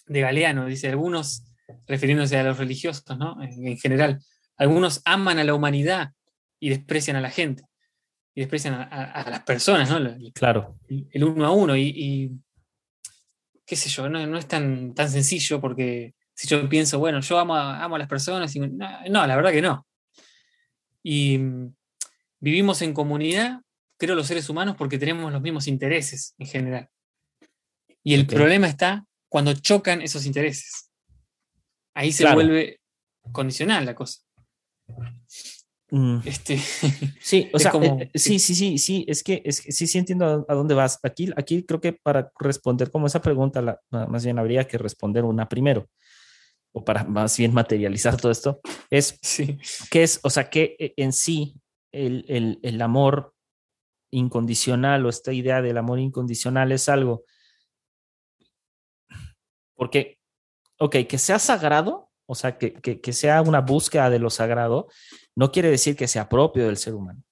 de 0.07 0.21
Galeano, 0.21 0.65
dice, 0.65 0.89
algunos, 0.89 1.43
refiriéndose 1.87 2.37
a 2.37 2.43
los 2.43 2.57
religiosos, 2.57 3.17
¿no? 3.17 3.41
en 3.41 3.77
general, 3.77 4.19
algunos 4.57 5.01
aman 5.05 5.39
a 5.39 5.43
la 5.43 5.53
humanidad 5.53 6.11
y 6.59 6.69
desprecian 6.69 7.15
a 7.15 7.21
la 7.21 7.29
gente 7.29 7.63
y 8.37 8.41
desprecian 8.41 8.75
a, 8.75 9.27
las 9.31 9.41
personas, 9.41 9.89
¿no? 9.89 9.99
claro. 10.31 10.77
El, 10.87 11.23
uno 11.23 11.43
a 11.43 11.49
uno. 11.49 11.75
Y, 11.75 12.31
qué 13.65 13.75
sé 13.75 13.89
yo, 13.89 14.07
no, 14.07 14.37
es 14.37 14.47
tan, 14.47 14.93
tan 14.93 15.09
sencillo 15.09 15.59
porque 15.59 16.13
si 16.35 16.47
yo 16.47 16.69
pienso, 16.69 16.99
bueno, 16.99 17.19
yo 17.19 17.39
amo 17.39 17.55
a, 17.55 17.83
amo 17.83 17.95
a 17.95 17.97
las 17.97 18.07
personas, 18.07 18.55
y, 18.55 18.59
no, 18.59 19.25
la 19.25 19.35
verdad 19.35 19.51
que 19.51 19.63
no. 19.63 19.87
Y 21.01 21.39
mm, 21.39 21.73
vivimos 22.39 22.83
en 22.83 22.93
comunidad, 22.93 23.59
creo, 23.97 24.13
los 24.13 24.27
seres 24.27 24.47
humanos 24.49 24.75
porque 24.77 24.99
tenemos 24.99 25.33
los 25.33 25.41
mismos 25.41 25.65
intereses 25.65 26.35
en 26.37 26.45
general. 26.45 26.89
Y 28.03 28.13
el 28.13 28.27
problema 28.27 28.67
está 28.67 29.03
cuando 29.29 29.51
chocan 29.53 30.03
esos 30.03 30.27
intereses. 30.27 30.86
Ahí 31.97 32.11
se 32.11 32.31
vuelve 32.31 32.79
condicional 33.31 33.83
la 33.83 33.95
cosa. 33.95 34.21
Mm. 35.89 36.19
Este, 36.25 36.57
sí, 37.19 37.49
o 37.51 37.57
sea, 37.57 37.71
eh, 37.81 38.11
sí, 38.13 38.37
sí, 38.37 38.53
sí, 38.53 38.77
sí, 38.77 39.03
es 39.07 39.23
que, 39.23 39.41
es 39.43 39.57
sí, 39.57 39.87
sí 39.87 39.97
entiendo 39.97 40.45
a, 40.47 40.53
dónde 40.53 40.75
vas. 40.75 40.99
Aquí, 41.01 41.31
aquí 41.35 41.63
creo 41.63 41.81
que 41.81 41.93
para 41.93 42.31
responder 42.39 42.91
como 42.91 43.07
esa 43.07 43.19
pregunta, 43.19 43.63
la, 43.63 43.81
más 43.89 44.23
bien 44.23 44.37
habría 44.37 44.67
que 44.67 44.77
responder 44.77 45.23
una 45.23 45.49
primero, 45.49 45.89
o 46.71 46.85
para 46.85 47.03
más 47.03 47.35
bien 47.35 47.51
materializar 47.51 48.15
todo 48.15 48.31
esto, 48.31 48.59
es, 48.91 49.17
sí. 49.23 49.57
¿qué 49.89 50.03
es, 50.03 50.19
o 50.21 50.29
sea, 50.29 50.51
que 50.51 50.75
eh, 50.77 50.93
en 50.97 51.13
sí 51.13 51.55
el, 51.91 52.25
el, 52.27 52.59
el 52.61 52.79
amor 52.79 53.33
incondicional 54.11 55.03
o 55.03 55.09
esta 55.09 55.33
idea 55.33 55.63
del 55.63 55.79
amor 55.79 55.99
incondicional 55.99 56.71
es 56.71 56.89
algo, 56.89 57.23
porque, 59.73 60.16
ok, 60.79 60.95
que 61.07 61.17
sea 61.17 61.39
sagrado, 61.39 62.09
o 62.25 62.35
sea, 62.35 62.57
que, 62.57 62.73
que, 62.73 62.99
que 63.01 63.13
sea 63.13 63.41
una 63.41 63.61
búsqueda 63.61 64.09
de 64.09 64.19
lo 64.19 64.29
sagrado, 64.29 64.87
no 65.35 65.51
quiere 65.51 65.69
decir 65.69 65.95
que 65.95 66.07
sea 66.07 66.29
propio 66.29 66.65
del 66.65 66.77
ser 66.77 66.93
humano, 66.93 67.23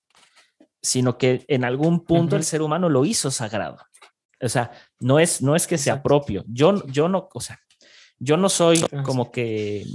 sino 0.81 1.17
que 1.17 1.43
en 1.47 1.63
algún 1.63 2.05
punto 2.05 2.35
el 2.35 2.43
ser 2.43 2.61
humano 2.61 2.89
lo 2.89 3.05
hizo 3.05 3.31
sagrado. 3.31 3.77
O 4.41 4.49
sea, 4.49 4.71
no 4.99 5.19
es, 5.19 5.41
no 5.41 5.55
es 5.55 5.67
que 5.67 5.77
sea 5.77 6.03
propio. 6.03 6.43
Yo, 6.47 6.85
yo 6.87 7.09
no, 7.09 7.29
o 7.33 7.41
sea, 7.41 7.59
yo 8.19 8.37
no 8.37 8.49
soy 8.49 8.85
como 9.03 9.31
que, 9.31 9.85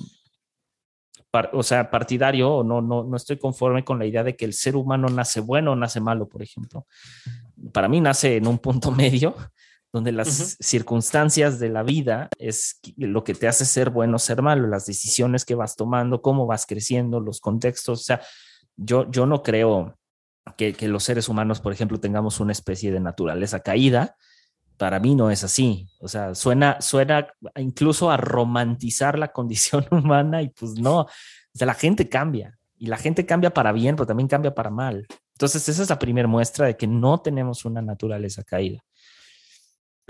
o 1.52 1.62
sea, 1.62 1.90
partidario 1.90 2.56
o 2.56 2.64
no, 2.64 2.80
no, 2.80 3.04
no 3.04 3.16
estoy 3.16 3.38
conforme 3.38 3.84
con 3.84 3.98
la 3.98 4.06
idea 4.06 4.24
de 4.24 4.36
que 4.36 4.44
el 4.44 4.52
ser 4.52 4.76
humano 4.76 5.08
nace 5.08 5.40
bueno 5.40 5.72
o 5.72 5.76
nace 5.76 6.00
malo, 6.00 6.28
por 6.28 6.42
ejemplo. 6.42 6.86
Para 7.72 7.88
mí 7.88 8.00
nace 8.00 8.36
en 8.36 8.46
un 8.46 8.58
punto 8.58 8.90
medio 8.90 9.36
donde 9.92 10.12
las 10.12 10.56
circunstancias 10.60 11.58
de 11.58 11.68
la 11.68 11.82
vida 11.82 12.28
es 12.38 12.80
lo 12.96 13.24
que 13.24 13.34
te 13.34 13.48
hace 13.48 13.64
ser 13.64 13.90
bueno 13.90 14.16
o 14.16 14.18
ser 14.18 14.40
malo, 14.42 14.68
las 14.68 14.86
decisiones 14.86 15.44
que 15.44 15.54
vas 15.54 15.76
tomando, 15.76 16.22
cómo 16.22 16.46
vas 16.46 16.66
creciendo, 16.66 17.20
los 17.20 17.40
contextos. 17.40 18.00
O 18.00 18.04
sea, 18.04 18.20
yo, 18.76 19.10
yo 19.10 19.26
no 19.26 19.42
creo 19.42 19.98
que, 20.56 20.74
que 20.74 20.88
los 20.88 21.02
seres 21.02 21.28
humanos, 21.28 21.60
por 21.60 21.72
ejemplo, 21.72 21.98
tengamos 21.98 22.40
una 22.40 22.52
especie 22.52 22.92
de 22.92 23.00
naturaleza 23.00 23.60
caída. 23.60 24.16
Para 24.76 25.00
mí 25.00 25.14
no 25.14 25.30
es 25.30 25.42
así. 25.42 25.88
O 25.98 26.08
sea, 26.08 26.34
suena, 26.34 26.80
suena 26.80 27.26
incluso 27.56 28.10
a 28.10 28.16
romantizar 28.16 29.18
la 29.18 29.32
condición 29.32 29.84
humana 29.90 30.42
y 30.42 30.50
pues 30.50 30.74
no. 30.74 31.00
O 31.00 31.08
sea, 31.52 31.66
la 31.66 31.74
gente 31.74 32.08
cambia 32.08 32.58
y 32.76 32.86
la 32.86 32.96
gente 32.96 33.26
cambia 33.26 33.52
para 33.52 33.72
bien, 33.72 33.96
pero 33.96 34.06
también 34.06 34.28
cambia 34.28 34.54
para 34.54 34.70
mal. 34.70 35.06
Entonces, 35.34 35.68
esa 35.68 35.82
es 35.82 35.90
la 35.90 35.98
primera 35.98 36.28
muestra 36.28 36.66
de 36.66 36.76
que 36.76 36.86
no 36.86 37.18
tenemos 37.18 37.64
una 37.64 37.82
naturaleza 37.82 38.44
caída. 38.44 38.80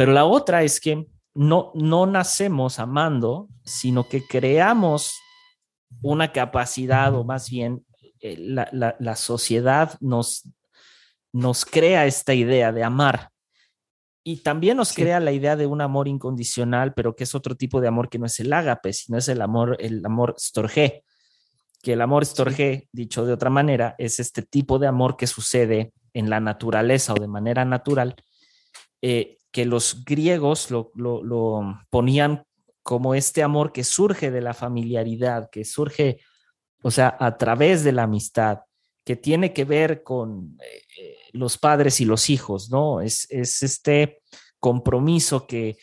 Pero 0.01 0.13
la 0.13 0.25
otra 0.25 0.63
es 0.63 0.81
que 0.81 1.09
no, 1.35 1.73
no 1.75 2.07
nacemos 2.07 2.79
amando, 2.79 3.51
sino 3.67 4.09
que 4.09 4.27
creamos 4.27 5.15
una 6.01 6.33
capacidad 6.33 7.15
o 7.15 7.23
más 7.23 7.51
bien 7.51 7.85
eh, 8.23 8.35
la, 8.39 9.17
sociedad 9.17 9.99
nos, 10.01 10.49
nos 11.35 11.67
crea 11.67 12.07
esta 12.07 12.33
idea 12.33 12.73
de 12.73 12.83
amar. 12.83 13.29
Y 14.25 14.39
también 14.39 14.79
nos 14.79 14.95
crea 14.95 15.21
la 15.21 15.33
idea 15.33 15.55
de 15.55 15.67
un 15.67 15.83
amor 15.83 16.09
incondicional, 16.09 16.95
pero 16.95 17.15
que 17.15 17.25
es 17.25 17.35
otro 17.35 17.55
tipo 17.55 17.83
de 17.83 17.89
amor 17.89 18.09
que 18.09 18.19
no 18.19 18.25
es 18.25 18.41
el 18.41 18.55
ágape, 18.55 18.95
sino 18.95 19.19
es 19.19 19.29
el 19.29 19.43
amor, 19.43 19.77
el 19.81 20.03
amor 20.07 20.35
storge, 20.39 21.05
que 21.83 21.93
el 21.93 22.01
amor 22.01 22.25
storge, 22.25 22.89
dicho 22.91 23.27
de 23.27 23.35
otra 23.35 23.51
manera, 23.51 23.97
es 23.99 24.19
este 24.19 24.41
tipo 24.41 24.79
de 24.79 24.87
amor 24.87 25.19
que 25.19 25.27
sucede 25.27 25.93
en 26.15 26.31
la 26.31 26.41
naturaleza 26.41 27.13
o 27.13 27.21
de 27.21 27.29
manera 27.29 27.67
natural, 27.67 28.17
eh, 29.03 29.37
que 29.51 29.65
los 29.65 30.05
griegos 30.05 30.71
lo, 30.71 30.93
ponían 31.91 32.45
como 32.83 33.15
este 33.15 33.43
amor 33.43 33.73
que 33.73 33.85
surge 33.85 34.31
de 34.31 34.41
la 34.41 34.55
familiaridad, 34.55 35.51
que 35.51 35.65
surge, 35.65 36.21
o 36.83 36.91
sea, 36.91 37.17
a 37.19 37.37
través 37.37 37.85
de 37.85 37.93
la 37.93 38.05
amistad, 38.05 38.61
que 39.05 39.17
tiene 39.17 39.53
que 39.53 39.65
ver 39.65 40.03
con 40.03 40.57
eh, 40.99 41.17
los 41.33 41.59
padres 41.59 42.01
y 42.01 42.05
los 42.05 42.31
hijos, 42.31 42.71
¿no? 42.71 43.01
Es, 43.01 43.27
este 43.31 44.23
compromiso 44.59 45.47
que 45.47 45.79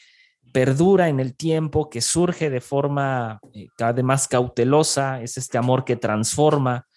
perdura 0.54 1.10
en 1.10 1.20
el 1.20 1.36
tiempo, 1.36 1.90
que 1.90 2.02
surge 2.02 2.50
de 2.50 2.62
forma 2.62 3.40
eh, 3.54 3.68
además 3.80 4.28
cautelosa, 4.28 5.22
es 5.22 5.38
este 5.38 5.58
amor 5.58 5.84
que 5.84 5.98
transforma, 5.98 6.88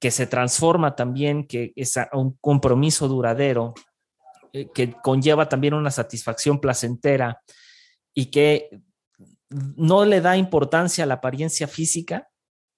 que 0.00 0.10
se 0.10 0.26
transforma 0.26 0.96
también, 0.96 1.46
que 1.46 1.72
es 1.76 1.94
un 2.12 2.36
compromiso 2.40 3.06
duradero 3.08 3.74
que 4.72 4.92
conlleva 5.02 5.48
también 5.48 5.74
una 5.74 5.90
satisfacción 5.90 6.60
placentera 6.60 7.42
y 8.14 8.26
que 8.26 8.70
no 9.50 10.04
le 10.04 10.20
da 10.20 10.36
importancia 10.36 11.04
a 11.04 11.06
la 11.06 11.14
apariencia 11.14 11.66
física, 11.66 12.28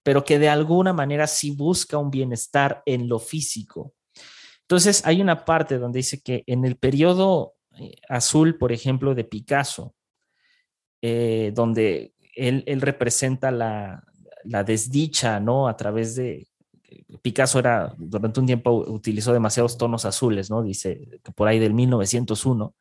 pero 0.03 0.25
que 0.25 0.39
de 0.39 0.49
alguna 0.49 0.93
manera 0.93 1.27
sí 1.27 1.51
busca 1.51 1.99
un 1.99 2.11
bienestar 2.11 2.83
en 2.87 3.09
lo 3.09 3.19
físico. 3.19 3.95
Entonces, 4.63 5.05
hay 5.05 5.21
una 5.21 5.45
parte 5.45 5.79
donde 5.79 5.99
dice 5.99 6.23
que 6.23 6.43
en 6.47 6.65
el 6.65 6.77
periodo 6.77 7.55
eh, 7.79 7.97
azul, 8.09 8.57
por 8.57 8.73
ejemplo, 8.73 9.15
de 9.15 9.25
Picasso, 9.25 9.95
eh, 11.03 11.53
donde 11.55 12.15
él, 12.35 12.65
representa 12.81 13.51
la, 13.51 14.03
la 14.45 14.65
desdicha, 14.65 15.41
¿no? 15.41 15.69
A 15.69 15.77
través 15.77 16.17
de, 16.17 16.49
Picasso 17.23 17.59
era, 17.59 17.95
durante 17.99 18.41
un 18.41 18.47
tiempo 18.47 18.85
utilizó 18.89 19.33
demasiados 19.33 19.77
tonos 19.77 20.05
azules, 20.05 20.51
¿no? 20.51 20.63
Dice 20.63 21.21
que 21.23 21.33
por 21.33 21.49
ahí 21.49 21.59
del 21.59 21.75
1901, 21.75 22.75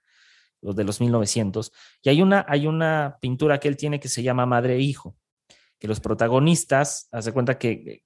los 0.61 0.75
de 0.75 0.83
los 0.83 0.99
1900. 1.01 1.71
Y 2.03 2.09
hay 2.09 2.21
una, 2.21 2.45
hay 2.47 2.67
una 2.67 3.17
pintura 3.21 3.59
que 3.59 3.67
él 3.67 3.77
tiene 3.77 3.99
que 3.99 4.09
se 4.09 4.23
llama 4.23 4.45
Madre 4.45 4.75
e 4.75 4.81
Hijo, 4.81 5.15
que 5.79 5.87
los 5.87 5.99
protagonistas, 5.99 7.07
hace 7.11 7.31
cuenta 7.31 7.57
que 7.57 8.01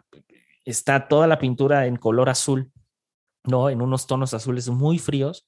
está 0.66 1.08
toda 1.08 1.28
la 1.28 1.39
pintura 1.39 1.86
en 1.86 1.95
color 1.95 2.30
azul, 2.30 2.72
¿no? 3.43 3.70
En 3.70 3.82
unos 3.82 4.08
tonos 4.08 4.34
azules 4.34 4.70
muy 4.70 5.00
fríos. 5.00 5.47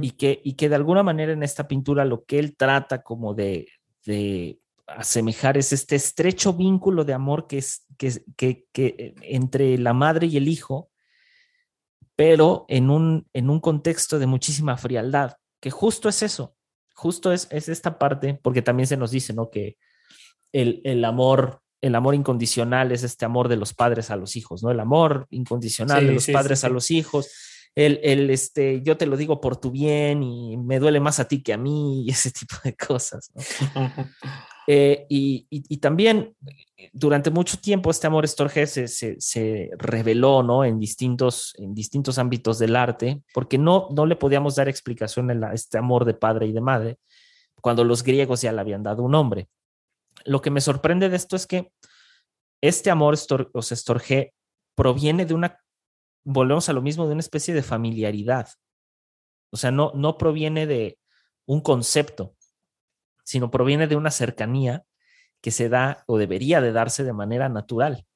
y, 0.00 0.12
que, 0.12 0.40
y 0.44 0.54
que 0.54 0.68
de 0.68 0.76
alguna 0.76 1.02
manera 1.02 1.32
en 1.32 1.42
esta 1.42 1.66
pintura 1.66 2.04
lo 2.04 2.24
que 2.24 2.38
él 2.38 2.56
trata 2.56 3.02
como 3.02 3.34
de, 3.34 3.66
de 4.04 4.61
asemejar 4.86 5.56
es 5.56 5.72
este 5.72 5.96
estrecho 5.96 6.52
vínculo 6.52 7.04
de 7.04 7.12
amor 7.12 7.46
que 7.46 7.58
es 7.58 7.86
que, 7.98 8.24
que, 8.36 8.66
que, 8.72 9.14
entre 9.22 9.78
la 9.78 9.92
madre 9.92 10.26
y 10.26 10.36
el 10.36 10.48
hijo, 10.48 10.90
pero 12.16 12.64
en 12.68 12.90
un, 12.90 13.26
en 13.32 13.50
un 13.50 13.60
contexto 13.60 14.18
de 14.18 14.26
muchísima 14.26 14.76
frialdad, 14.76 15.36
que 15.60 15.70
justo 15.70 16.08
es 16.08 16.22
eso, 16.22 16.56
justo 16.94 17.32
es, 17.32 17.48
es 17.50 17.68
esta 17.68 17.98
parte, 17.98 18.38
porque 18.42 18.62
también 18.62 18.86
se 18.86 18.96
nos 18.96 19.10
dice, 19.10 19.32
¿no? 19.32 19.50
Que 19.50 19.76
el, 20.52 20.80
el, 20.84 21.04
amor, 21.04 21.60
el 21.80 21.94
amor 21.94 22.14
incondicional 22.14 22.92
es 22.92 23.02
este 23.02 23.24
amor 23.24 23.48
de 23.48 23.56
los 23.56 23.72
padres 23.74 24.10
a 24.10 24.16
los 24.16 24.36
hijos, 24.36 24.62
¿no? 24.62 24.70
El 24.70 24.80
amor 24.80 25.26
incondicional 25.30 26.00
sí, 26.00 26.06
de 26.06 26.12
los 26.12 26.24
sí, 26.24 26.32
padres 26.32 26.60
sí, 26.60 26.66
a 26.66 26.68
los 26.68 26.90
hijos, 26.90 27.30
el, 27.74 28.00
el, 28.02 28.30
este, 28.30 28.82
yo 28.82 28.96
te 28.96 29.06
lo 29.06 29.16
digo 29.16 29.40
por 29.40 29.56
tu 29.56 29.70
bien 29.70 30.22
y 30.22 30.56
me 30.58 30.78
duele 30.78 31.00
más 31.00 31.20
a 31.20 31.26
ti 31.26 31.42
que 31.42 31.54
a 31.54 31.56
mí 31.56 32.04
y 32.04 32.10
ese 32.10 32.30
tipo 32.30 32.56
de 32.62 32.76
cosas, 32.76 33.30
¿no? 33.34 33.42
Eh, 34.66 35.06
y, 35.08 35.78
también 35.78 36.36
durante 36.92 37.30
mucho 37.30 37.58
tiempo 37.58 37.90
este 37.90 38.06
amor 38.06 38.24
estorge 38.24 38.66
se, 38.66 39.70
reveló 39.76 40.42
¿no? 40.42 40.64
en, 40.64 40.78
distintos, 40.78 41.54
en 41.58 41.74
distintos 41.74 42.18
ámbitos 42.18 42.58
del 42.58 42.76
arte, 42.76 43.22
porque 43.34 43.58
no, 43.58 43.88
no 43.90 44.06
le 44.06 44.16
podíamos 44.16 44.54
dar 44.54 44.68
explicación 44.68 45.44
a 45.44 45.52
este 45.52 45.78
amor 45.78 46.04
de 46.04 46.14
padre 46.14 46.46
y 46.46 46.52
de 46.52 46.60
madre, 46.60 46.98
cuando 47.60 47.84
los 47.84 48.02
griegos 48.02 48.42
ya 48.42 48.52
le 48.52 48.60
habían 48.60 48.82
dado 48.82 49.02
un 49.02 49.12
nombre. 49.12 49.48
Lo 50.24 50.40
que 50.40 50.50
me 50.50 50.60
sorprende 50.60 51.08
de 51.08 51.16
esto 51.16 51.36
es 51.36 51.46
que 51.46 51.72
este 52.60 52.90
amor 52.90 53.16
o 53.52 53.62
proviene 54.74 55.26
de 55.26 55.34
una, 55.34 55.58
volvemos 56.24 56.68
a 56.68 56.72
lo 56.72 56.82
mismo, 56.82 57.06
de 57.06 57.12
una 57.12 57.20
especie 57.20 57.54
de 57.54 57.62
familiaridad. 57.62 58.48
O 59.50 59.56
sea, 59.56 59.70
no, 59.70 59.92
no 59.94 60.16
proviene 60.16 60.66
de 60.66 60.98
un 61.46 61.60
concepto, 61.60 62.36
sino 63.22 63.50
proviene 63.50 63.86
de 63.86 63.96
una 63.96 64.10
cercanía 64.10 64.84
que 65.40 65.50
se 65.50 65.68
da 65.68 66.04
o 66.06 66.18
debería 66.18 66.60
de 66.60 66.72
darse 66.72 67.04
de 67.04 67.12
manera 67.12 67.48
natural, 67.48 68.06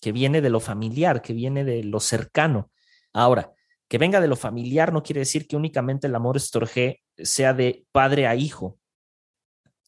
que 0.00 0.12
viene 0.12 0.40
de 0.40 0.50
lo 0.50 0.60
familiar, 0.60 1.22
que 1.22 1.32
viene 1.32 1.64
de 1.64 1.82
lo 1.82 2.00
cercano. 2.00 2.70
Ahora, 3.12 3.52
que 3.88 3.98
venga 3.98 4.20
de 4.20 4.28
lo 4.28 4.36
familiar 4.36 4.92
no 4.92 5.02
quiere 5.02 5.20
decir 5.20 5.46
que 5.46 5.56
únicamente 5.56 6.06
el 6.06 6.14
amor 6.14 6.36
estorge 6.36 7.02
sea 7.16 7.54
de 7.54 7.86
padre 7.92 8.26
a 8.26 8.34
hijo, 8.34 8.78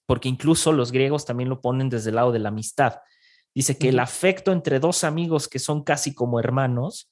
porque 0.07 0.29
incluso 0.29 0.73
los 0.73 0.93
griegos 0.93 1.25
también 1.25 1.49
lo 1.49 1.61
ponen 1.61 1.89
desde 1.89 2.11
el 2.11 2.17
lado 2.17 2.33
de 2.33 2.39
la 2.39 2.49
amistad. 2.49 3.01
Dice 3.55 3.79
que 3.79 3.89
el 3.89 3.99
afecto 3.99 4.53
entre 4.53 4.81
dos 4.81 5.03
amigos 5.03 5.49
que 5.49 5.59
son 5.59 5.83
casi 5.83 6.15
como 6.15 6.39
hermanos 6.39 7.11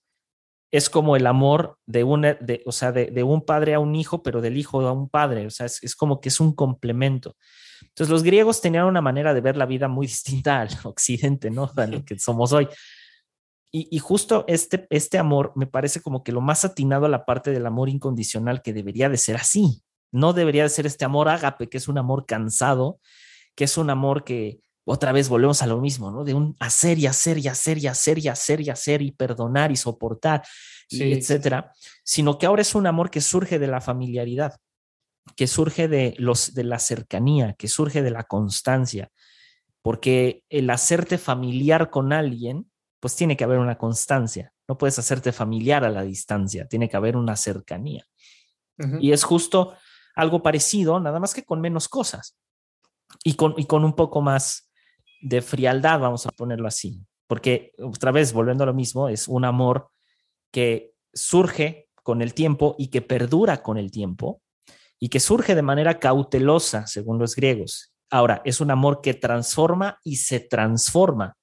es 0.74 0.90
como 0.90 1.14
el 1.14 1.28
amor 1.28 1.78
de 1.86 2.02
un, 2.02 2.22
de, 2.22 2.60
o 2.66 2.72
sea, 2.72 2.90
de, 2.90 3.06
de, 3.06 3.22
un 3.22 3.42
padre 3.42 3.74
a 3.74 3.78
un 3.78 3.94
hijo, 3.94 4.24
pero 4.24 4.40
del 4.40 4.56
hijo 4.56 4.80
a 4.80 4.90
un 4.90 5.08
padre. 5.08 5.46
O 5.46 5.50
sea, 5.50 5.66
es, 5.66 5.94
como 5.94 6.20
que 6.20 6.30
es 6.30 6.40
un 6.40 6.52
complemento. 6.52 7.36
Entonces, 7.82 8.10
los 8.10 8.24
griegos 8.24 8.60
tenían 8.60 8.86
una 8.86 9.00
manera 9.00 9.32
de 9.32 9.40
ver 9.40 9.56
la 9.56 9.66
vida 9.66 9.86
muy 9.86 10.06
distinta 10.08 10.62
al 10.62 10.70
occidente, 10.82 11.48
¿no? 11.48 11.70
A 11.76 11.86
lo 11.86 12.04
que 12.04 12.18
somos 12.18 12.52
hoy. 12.52 12.66
Y, 13.70 13.86
y, 13.88 14.00
justo 14.00 14.44
este, 14.48 14.88
este 14.90 15.16
amor 15.16 15.52
me 15.54 15.68
parece 15.68 16.02
como 16.02 16.24
que 16.24 16.32
lo 16.32 16.40
más 16.40 16.64
atinado 16.64 17.06
a 17.06 17.08
la 17.08 17.24
parte 17.24 17.52
del 17.52 17.66
amor 17.66 17.88
incondicional 17.88 18.60
que 18.60 18.72
debería 18.72 19.08
de 19.08 19.16
ser 19.16 19.36
así. 19.36 19.80
No 20.10 20.32
debería 20.32 20.64
de 20.64 20.70
ser 20.70 20.86
este 20.86 21.04
amor 21.04 21.28
ágape, 21.28 21.68
que 21.68 21.78
es 21.78 21.86
un 21.86 21.98
amor 21.98 22.26
cansado, 22.26 22.98
que 23.54 23.62
es 23.62 23.78
un 23.78 23.90
amor 23.90 24.24
que, 24.24 24.58
otra 24.84 25.12
vez 25.12 25.28
volvemos 25.28 25.62
a 25.62 25.66
lo 25.66 25.80
mismo, 25.80 26.10
¿no? 26.10 26.24
De 26.24 26.34
un 26.34 26.56
hacer 26.60 26.98
y 26.98 27.06
hacer 27.06 27.38
y 27.38 27.48
hacer 27.48 27.78
y 27.78 27.86
hacer 27.86 28.18
y 28.18 28.28
hacer 28.28 28.60
y 28.60 28.70
hacer 28.70 29.02
y 29.02 29.12
perdonar 29.12 29.72
y 29.72 29.76
soportar, 29.76 30.42
sí. 30.88 31.04
y 31.04 31.12
etcétera, 31.14 31.72
sino 32.04 32.38
que 32.38 32.46
ahora 32.46 32.62
es 32.62 32.74
un 32.74 32.86
amor 32.86 33.10
que 33.10 33.22
surge 33.22 33.58
de 33.58 33.66
la 33.66 33.80
familiaridad, 33.80 34.56
que 35.36 35.46
surge 35.46 35.88
de, 35.88 36.14
los, 36.18 36.54
de 36.54 36.64
la 36.64 36.78
cercanía, 36.78 37.54
que 37.54 37.68
surge 37.68 38.02
de 38.02 38.10
la 38.10 38.24
constancia, 38.24 39.10
porque 39.80 40.42
el 40.50 40.68
hacerte 40.68 41.16
familiar 41.16 41.88
con 41.90 42.12
alguien, 42.12 42.70
pues 43.00 43.16
tiene 43.16 43.36
que 43.36 43.44
haber 43.44 43.58
una 43.58 43.78
constancia, 43.78 44.52
no 44.68 44.76
puedes 44.76 44.98
hacerte 44.98 45.32
familiar 45.32 45.84
a 45.84 45.90
la 45.90 46.02
distancia, 46.02 46.66
tiene 46.68 46.88
que 46.88 46.96
haber 46.96 47.16
una 47.16 47.36
cercanía. 47.36 48.06
Uh 48.78 48.84
-huh. 48.84 48.98
Y 49.00 49.12
es 49.12 49.24
justo 49.24 49.74
algo 50.14 50.42
parecido, 50.42 51.00
nada 51.00 51.20
más 51.20 51.34
que 51.34 51.44
con 51.44 51.60
menos 51.60 51.88
cosas 51.88 52.36
y 53.22 53.34
con, 53.34 53.54
y 53.56 53.66
con 53.66 53.84
un 53.84 53.94
poco 53.94 54.20
más 54.20 54.70
de 55.24 55.40
frialdad, 55.40 56.00
vamos 56.00 56.26
a 56.26 56.30
ponerlo 56.30 56.68
así, 56.68 57.00
porque 57.26 57.72
otra 57.82 58.12
vez, 58.12 58.34
volviendo 58.34 58.64
a 58.64 58.66
lo 58.66 58.74
mismo, 58.74 59.08
es 59.08 59.26
un 59.26 59.46
amor 59.46 59.88
que 60.52 60.92
surge 61.14 61.88
con 62.02 62.20
el 62.20 62.34
tiempo 62.34 62.76
y 62.78 62.88
que 62.88 63.00
perdura 63.00 63.62
con 63.62 63.78
el 63.78 63.90
tiempo 63.90 64.42
y 65.00 65.08
que 65.08 65.20
surge 65.20 65.54
de 65.54 65.62
manera 65.62 65.98
cautelosa, 65.98 66.86
según 66.86 67.18
los 67.18 67.34
griegos. 67.34 67.94
Ahora, 68.10 68.42
es 68.44 68.60
un 68.60 68.70
amor 68.70 69.00
que 69.00 69.14
transforma 69.14 69.98
y 70.04 70.16
se 70.16 70.40
transforma, 70.40 71.36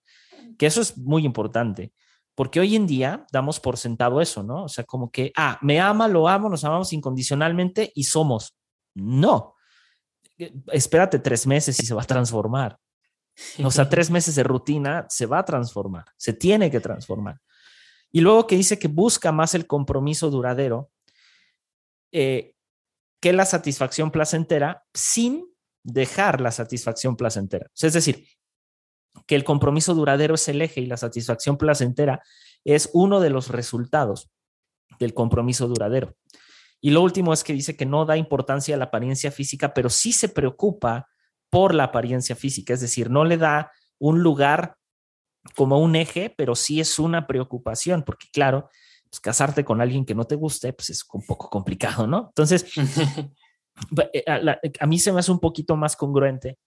que 0.60 0.68
eso 0.68 0.80
es 0.80 0.96
muy 0.96 1.26
importante, 1.26 1.92
porque 2.36 2.60
hoy 2.60 2.76
en 2.76 2.86
día 2.86 3.26
damos 3.32 3.60
por 3.60 3.78
sentado 3.78 4.22
eso, 4.22 4.44
¿no? 4.44 4.66
O 4.66 4.70
sea, 4.70 4.84
como 4.84 5.10
que, 5.10 5.32
ah, 5.36 5.58
me 5.62 5.80
ama, 5.80 6.08
lo 6.08 6.28
amo, 6.28 6.50
nos 6.50 6.64
amamos 6.64 6.94
incondicionalmente 6.94 7.92
y 7.96 8.04
somos. 8.04 8.56
No, 8.94 9.56
espérate 10.72 11.18
tres 11.18 11.48
meses 11.48 11.80
y 11.80 11.86
se 11.86 11.96
va 11.96 12.04
a 12.04 12.06
transformar. 12.06 12.78
O 13.64 13.72
sea, 13.72 13.90
tres 13.90 14.10
meses 14.10 14.36
de 14.36 14.44
rutina 14.44 15.06
se 15.10 15.26
va 15.26 15.40
a 15.40 15.46
transformar, 15.46 16.06
se 16.18 16.34
tiene 16.34 16.70
que 16.70 16.80
transformar. 16.80 17.40
Y 18.12 18.22
luego 18.22 18.48
que 18.48 18.58
dice 18.58 18.78
que 18.78 18.88
busca 18.88 19.32
más 19.32 19.56
el 19.56 19.68
compromiso 19.68 20.30
duradero 20.30 20.92
eh, 22.12 22.56
que 23.22 23.34
la 23.34 23.46
satisfacción 23.46 24.12
placentera 24.12 24.84
sin 24.94 25.46
dejar 25.84 26.42
la 26.42 26.52
satisfacción 26.52 27.16
placentera. 27.16 27.68
O 27.68 27.74
sea, 27.74 27.88
es 27.88 27.94
decir, 27.94 28.28
que 29.28 29.36
el 29.36 29.44
compromiso 29.44 29.94
duradero 29.94 30.36
es 30.36 30.48
el 30.48 30.62
eje 30.62 30.82
y 30.82 30.86
la 30.86 30.98
satisfacción 30.98 31.58
placentera 31.58 32.22
es 32.64 32.90
uno 32.94 33.20
de 33.20 33.30
los 33.30 33.50
resultados 33.50 34.30
del 35.00 35.14
compromiso 35.14 35.68
duradero. 35.68 36.16
Y 36.82 36.90
lo 36.90 37.02
último 37.02 37.32
es 37.32 37.44
que 37.44 37.54
dice 37.54 37.78
que 37.78 37.86
no 37.86 38.06
da 38.06 38.18
importancia 38.18 38.76
a 38.76 38.78
la 38.78 38.86
apariencia 38.86 39.32
física, 39.32 39.74
pero 39.74 39.90
sí 39.90 40.12
se 40.14 40.30
preocupa 40.30 41.08
por 41.52 41.76
la 41.76 41.84
apariencia 41.84 42.36
física, 42.36 42.74
es 42.74 42.82
decir, 42.82 43.12
no 43.12 43.26
le 43.26 43.38
da 43.38 43.72
un 44.00 44.24
lugar 44.24 44.78
como 45.56 45.80
un 45.80 45.96
eje, 45.96 46.34
pero 46.36 46.56
sí 46.56 46.80
es 46.80 46.98
una 46.98 47.28
preocupación, 47.28 48.04
porque 48.04 48.28
claro, 48.32 48.70
pues 49.10 49.20
casarte 49.20 49.66
con 49.66 49.82
alguien 49.82 50.06
que 50.06 50.16
no 50.16 50.24
te 50.24 50.36
guste, 50.36 50.74
pues 50.74 50.90
es 50.90 51.06
un 51.12 51.26
poco 51.26 51.50
complicado, 51.50 52.08
¿no? 52.08 52.28
Entonces, 52.30 52.66
eh, 54.14 54.24
a, 54.26 54.60
a, 54.80 54.88
mí 54.88 54.98
se 54.98 55.12
me 55.12 55.20
hace 55.20 55.32
un 55.32 55.40
poquito 55.40 55.76
más 55.76 55.96
congruente 55.96 56.58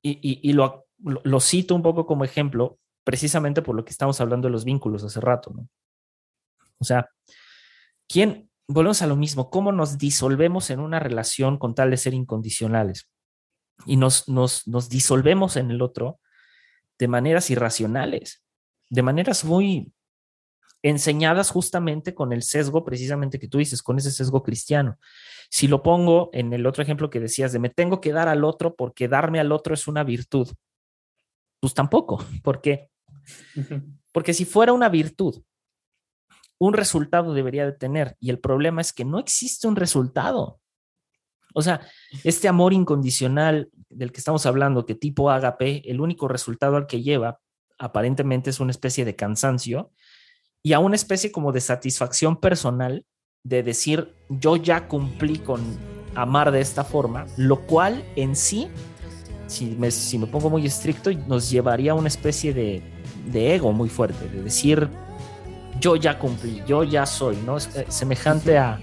y, 0.00 0.12
y, 0.12 0.50
y 0.50 0.52
lo, 0.52 0.86
lo, 1.02 1.20
lo, 1.24 1.40
cito 1.40 1.74
un 1.74 1.82
poco 1.82 2.06
como 2.06 2.24
ejemplo, 2.24 2.78
precisamente 3.02 3.60
por 3.60 3.74
lo 3.74 3.84
que 3.84 3.90
estamos 3.90 4.20
hablando 4.20 4.46
de 4.46 4.52
los 4.52 4.64
vínculos 4.64 5.02
hace 5.02 5.20
rato, 5.20 5.52
¿no? 5.52 5.68
O 6.78 6.84
sea, 6.84 7.08
¿quién, 8.08 8.50
volvemos 8.68 9.02
a 9.02 9.06
lo 9.06 9.16
mismo, 9.16 9.50
cómo 9.50 9.72
nos 9.72 9.98
disolvemos 9.98 10.70
en 10.70 10.80
una 10.80 11.00
relación 11.00 11.58
con 11.58 11.74
tal 11.74 11.90
de 11.90 11.96
ser 11.96 12.14
incondicionales? 12.14 13.08
Y 13.84 13.96
nos, 13.96 14.28
nos, 14.28 14.66
nos 14.66 14.88
disolvemos 14.88 15.56
en 15.56 15.70
el 15.70 15.82
otro 15.82 16.20
de 16.98 17.08
maneras 17.08 17.50
irracionales, 17.50 18.42
de 18.88 19.02
maneras 19.02 19.44
muy 19.44 19.92
enseñadas 20.82 21.50
justamente 21.50 22.14
con 22.14 22.32
el 22.32 22.42
sesgo 22.42 22.84
precisamente 22.84 23.38
que 23.38 23.48
tú 23.48 23.58
dices, 23.58 23.82
con 23.82 23.98
ese 23.98 24.10
sesgo 24.10 24.42
cristiano. 24.42 24.98
Si 25.50 25.68
lo 25.68 25.82
pongo 25.82 26.30
en 26.32 26.52
el 26.52 26.66
otro 26.66 26.82
ejemplo 26.82 27.10
que 27.10 27.20
decías 27.20 27.52
de 27.52 27.58
me 27.58 27.70
tengo 27.70 28.00
que 28.00 28.12
dar 28.12 28.28
al 28.28 28.44
otro 28.44 28.76
porque 28.76 29.08
darme 29.08 29.40
al 29.40 29.52
otro 29.52 29.74
es 29.74 29.88
una 29.88 30.04
virtud, 30.04 30.48
pues 31.60 31.74
tampoco, 31.74 32.24
¿por 32.42 32.60
qué? 32.60 32.90
Porque 34.12 34.32
si 34.32 34.44
fuera 34.44 34.72
una 34.72 34.88
virtud, 34.88 35.42
un 36.58 36.72
resultado 36.72 37.34
debería 37.34 37.66
de 37.66 37.72
tener 37.72 38.16
y 38.20 38.30
el 38.30 38.38
problema 38.38 38.80
es 38.80 38.92
que 38.92 39.04
no 39.04 39.18
existe 39.18 39.66
un 39.66 39.76
resultado. 39.76 40.60
O 41.56 41.62
sea, 41.62 41.80
este 42.22 42.48
amor 42.48 42.74
incondicional 42.74 43.70
del 43.88 44.12
que 44.12 44.18
estamos 44.18 44.44
hablando, 44.44 44.84
que 44.84 44.94
tipo 44.94 45.30
agape, 45.30 45.90
el 45.90 46.02
único 46.02 46.28
resultado 46.28 46.76
al 46.76 46.86
que 46.86 47.02
lleva 47.02 47.40
aparentemente 47.78 48.50
es 48.50 48.60
una 48.60 48.72
especie 48.72 49.06
de 49.06 49.16
cansancio 49.16 49.90
y 50.62 50.74
a 50.74 50.80
una 50.80 50.96
especie 50.96 51.32
como 51.32 51.52
de 51.52 51.62
satisfacción 51.62 52.40
personal 52.40 53.06
de 53.42 53.62
decir, 53.62 54.14
yo 54.28 54.56
ya 54.56 54.86
cumplí 54.86 55.38
con 55.38 55.62
amar 56.14 56.50
de 56.50 56.60
esta 56.60 56.84
forma, 56.84 57.24
lo 57.38 57.66
cual 57.66 58.04
en 58.16 58.36
sí 58.36 58.68
si 59.46 59.64
me, 59.78 59.90
si 59.90 60.18
me 60.18 60.26
pongo 60.26 60.50
muy 60.50 60.66
estricto, 60.66 61.10
nos 61.26 61.48
llevaría 61.48 61.92
a 61.92 61.94
una 61.94 62.08
especie 62.08 62.52
de, 62.52 62.82
de 63.30 63.54
ego 63.54 63.72
muy 63.72 63.88
fuerte, 63.88 64.28
de 64.28 64.42
decir, 64.42 64.90
yo 65.80 65.96
ya 65.96 66.18
cumplí, 66.18 66.62
yo 66.66 66.84
ya 66.84 67.06
soy, 67.06 67.36
¿no? 67.46 67.56
Es 67.56 67.74
eh, 67.76 67.86
semejante 67.88 68.58
a... 68.58 68.78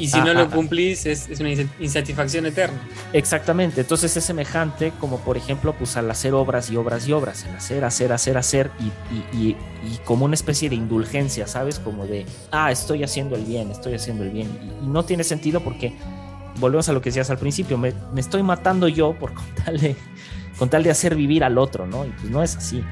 Y 0.00 0.08
si 0.08 0.18
no 0.20 0.32
lo 0.32 0.50
cumplís, 0.50 1.06
es, 1.06 1.28
es, 1.28 1.40
una 1.40 1.50
insatisfacción 1.78 2.46
eterna. 2.46 2.78
Exactamente, 3.12 3.82
entonces 3.82 4.16
es 4.16 4.24
semejante 4.24 4.92
como 4.98 5.18
por 5.18 5.36
ejemplo, 5.36 5.74
pues 5.74 5.96
al 5.96 6.10
hacer 6.10 6.34
obras 6.34 6.70
y 6.70 6.76
obras 6.76 7.06
y 7.06 7.12
obras, 7.12 7.44
el 7.44 7.54
hacer, 7.54 7.84
hacer, 7.84 8.12
hacer, 8.12 8.38
hacer 8.38 8.70
y, 8.80 9.36
y, 9.36 9.56
y, 9.84 9.98
como 10.04 10.24
una 10.24 10.34
especie 10.34 10.68
de 10.68 10.76
indulgencia, 10.76 11.46
¿sabes? 11.46 11.78
Como 11.78 12.06
de, 12.06 12.26
ah, 12.50 12.70
estoy 12.70 13.02
haciendo 13.02 13.36
el 13.36 13.44
bien, 13.44 13.70
estoy 13.70 13.94
haciendo 13.94 14.24
el 14.24 14.30
bien. 14.30 14.48
Y, 14.82 14.86
no 14.86 15.04
tiene 15.04 15.24
sentido 15.24 15.60
porque, 15.60 15.94
volvemos 16.58 16.88
a 16.88 16.92
lo 16.92 17.00
que 17.00 17.10
decías 17.10 17.30
al 17.30 17.38
principio, 17.38 17.78
me, 17.78 17.92
me 18.12 18.20
estoy 18.20 18.42
matando 18.42 18.88
yo 18.88 19.14
por 19.18 19.34
con 19.34 19.46
tal, 19.64 19.78
de, 19.78 19.96
con 20.58 20.68
tal 20.68 20.82
de 20.82 20.90
hacer 20.90 21.14
vivir 21.14 21.44
al 21.44 21.58
otro, 21.58 21.86
¿no? 21.86 22.04
Y 22.04 22.10
pues 22.10 22.30
no 22.30 22.42
es 22.42 22.56
así. 22.56 22.82